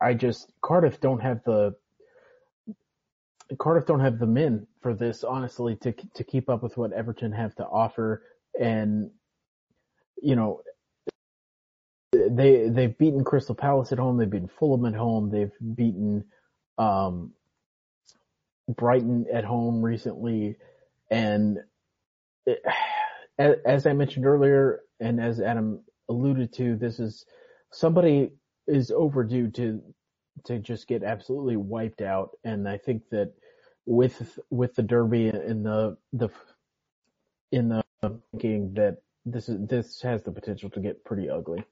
I 0.02 0.14
just 0.14 0.54
Cardiff 0.62 1.02
don't 1.02 1.22
have 1.22 1.44
the 1.44 1.76
Cardiff 3.60 3.88
don't 3.88 4.00
have 4.00 4.20
the 4.20 4.26
men 4.26 4.68
for 4.82 4.94
this, 4.94 5.26
honestly, 5.26 5.76
to 5.82 5.94
to 6.16 6.24
keep 6.24 6.50
up 6.50 6.64
with 6.64 6.78
what 6.78 6.94
Everton 6.94 7.34
have 7.34 7.54
to 7.56 7.66
offer. 7.66 8.24
And 8.58 9.12
you 10.22 10.38
know, 10.38 10.62
they 12.14 12.70
they've 12.70 12.98
beaten 12.98 13.26
Crystal 13.26 13.54
Palace 13.54 13.92
at 13.92 14.00
home. 14.00 14.16
They've 14.16 14.30
beaten 14.30 14.48
Fulham 14.60 14.86
at 14.86 14.96
home. 14.98 15.30
They've 15.30 15.52
beaten 15.76 16.24
um, 16.78 17.34
Brighton 18.70 19.26
at 19.34 19.44
home 19.44 19.82
recently, 19.82 20.56
and 21.10 21.60
it, 22.46 22.64
as 23.66 23.88
I 23.88 23.94
mentioned 23.94 24.26
earlier, 24.26 24.82
and 25.00 25.20
as 25.20 25.42
Adam 25.42 25.82
alluded 26.08 26.54
to, 26.54 26.76
this 26.76 27.00
is 27.00 27.26
somebody 27.72 28.32
is 28.68 28.92
overdue 28.92 29.50
to 29.52 29.82
to 30.46 30.60
just 30.60 30.88
get 30.88 31.04
absolutely 31.04 31.58
wiped 31.58 32.02
out. 32.02 32.32
And 32.44 32.68
I 32.68 32.78
think 32.78 33.04
that 33.12 33.34
with 33.86 34.40
with 34.50 34.76
the 34.76 34.84
Derby 34.84 35.28
in 35.28 35.64
the 35.64 35.98
the 36.14 36.30
in 37.52 37.70
the 37.70 37.84
thinking 38.32 38.74
that 38.76 38.98
this 39.26 39.50
is 39.50 39.68
this 39.68 40.02
has 40.02 40.24
the 40.24 40.32
potential 40.32 40.70
to 40.72 40.80
get 40.80 41.04
pretty 41.04 41.30
ugly. 41.30 41.64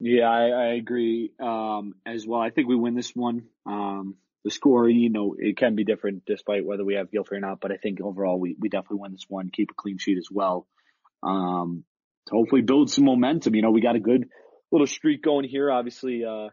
Yeah, 0.00 0.28
I, 0.28 0.48
I 0.48 0.64
agree 0.74 1.32
um, 1.38 1.94
as 2.04 2.26
well. 2.26 2.40
I 2.40 2.50
think 2.50 2.68
we 2.68 2.74
win 2.74 2.94
this 2.94 3.14
one. 3.14 3.44
Um, 3.66 4.16
the 4.44 4.50
score, 4.50 4.88
you 4.88 5.10
know, 5.10 5.36
it 5.38 5.56
can 5.56 5.74
be 5.74 5.84
different 5.84 6.24
despite 6.26 6.64
whether 6.64 6.84
we 6.84 6.94
have 6.94 7.10
Gylfi 7.10 7.32
or 7.32 7.40
not, 7.40 7.60
but 7.60 7.70
I 7.70 7.76
think 7.76 8.00
overall 8.00 8.38
we, 8.38 8.56
we 8.58 8.68
definitely 8.68 8.98
win 8.98 9.12
this 9.12 9.26
one, 9.28 9.50
keep 9.52 9.70
a 9.70 9.74
clean 9.74 9.98
sheet 9.98 10.18
as 10.18 10.28
well. 10.30 10.66
Um, 11.22 11.84
to 12.26 12.34
hopefully 12.34 12.62
build 12.62 12.90
some 12.90 13.04
momentum. 13.04 13.54
You 13.54 13.62
know, 13.62 13.70
we 13.70 13.80
got 13.80 13.96
a 13.96 14.00
good 14.00 14.28
little 14.70 14.86
streak 14.86 15.22
going 15.22 15.48
here. 15.48 15.70
Obviously, 15.70 16.24
uh, 16.24 16.48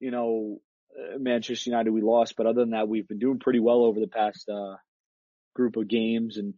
you 0.00 0.10
know, 0.10 0.58
uh, 0.94 1.18
Manchester 1.18 1.70
United 1.70 1.90
we 1.90 2.02
lost, 2.02 2.34
but 2.36 2.46
other 2.46 2.60
than 2.60 2.70
that, 2.70 2.88
we've 2.88 3.08
been 3.08 3.18
doing 3.18 3.38
pretty 3.38 3.60
well 3.60 3.84
over 3.84 4.00
the 4.00 4.08
past, 4.08 4.48
uh, 4.48 4.76
group 5.54 5.76
of 5.76 5.88
games 5.88 6.38
and 6.38 6.54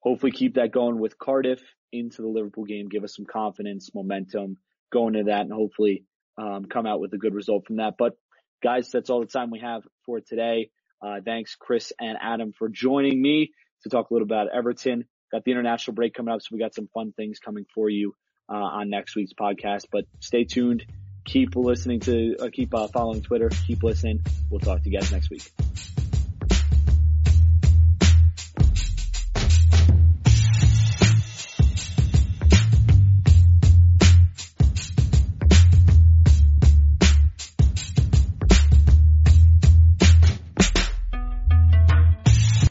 hopefully 0.00 0.32
keep 0.32 0.54
that 0.54 0.72
going 0.72 0.98
with 0.98 1.18
Cardiff 1.18 1.62
into 1.92 2.22
the 2.22 2.28
Liverpool 2.28 2.64
game, 2.64 2.88
give 2.88 3.04
us 3.04 3.14
some 3.14 3.26
confidence, 3.26 3.90
momentum 3.94 4.58
going 4.92 5.14
into 5.14 5.30
that 5.30 5.42
and 5.42 5.52
hopefully, 5.52 6.04
um, 6.36 6.64
come 6.64 6.86
out 6.86 7.00
with 7.00 7.12
a 7.12 7.18
good 7.18 7.34
result 7.34 7.64
from 7.66 7.76
that. 7.76 7.94
But 7.96 8.16
guys, 8.64 8.90
that's 8.90 9.10
all 9.10 9.20
the 9.20 9.26
time 9.26 9.50
we 9.50 9.60
have 9.60 9.82
for 10.06 10.20
today. 10.20 10.70
Uh, 11.04 11.20
thanks, 11.24 11.54
Chris 11.54 11.92
and 12.00 12.16
Adam, 12.20 12.52
for 12.58 12.68
joining 12.68 13.20
me 13.20 13.52
to 13.82 13.90
talk 13.90 14.10
a 14.10 14.14
little 14.14 14.26
about 14.26 14.48
Everton. 14.52 15.04
Got 15.30 15.44
the 15.44 15.50
international 15.50 15.94
break 15.94 16.14
coming 16.14 16.32
up, 16.32 16.40
so 16.40 16.48
we 16.50 16.58
got 16.58 16.74
some 16.74 16.88
fun 16.94 17.12
things 17.12 17.38
coming 17.38 17.66
for 17.74 17.90
you 17.90 18.14
uh, 18.48 18.54
on 18.54 18.88
next 18.88 19.14
week's 19.14 19.34
podcast. 19.34 19.84
But 19.92 20.04
stay 20.20 20.44
tuned. 20.44 20.86
Keep 21.26 21.56
listening 21.56 22.00
to, 22.00 22.36
uh, 22.40 22.48
keep 22.52 22.74
uh, 22.74 22.88
following 22.88 23.22
Twitter. 23.22 23.50
Keep 23.66 23.82
listening. 23.82 24.24
We'll 24.50 24.60
talk 24.60 24.82
to 24.82 24.90
you 24.90 24.98
guys 24.98 25.12
next 25.12 25.30
week. 25.30 26.03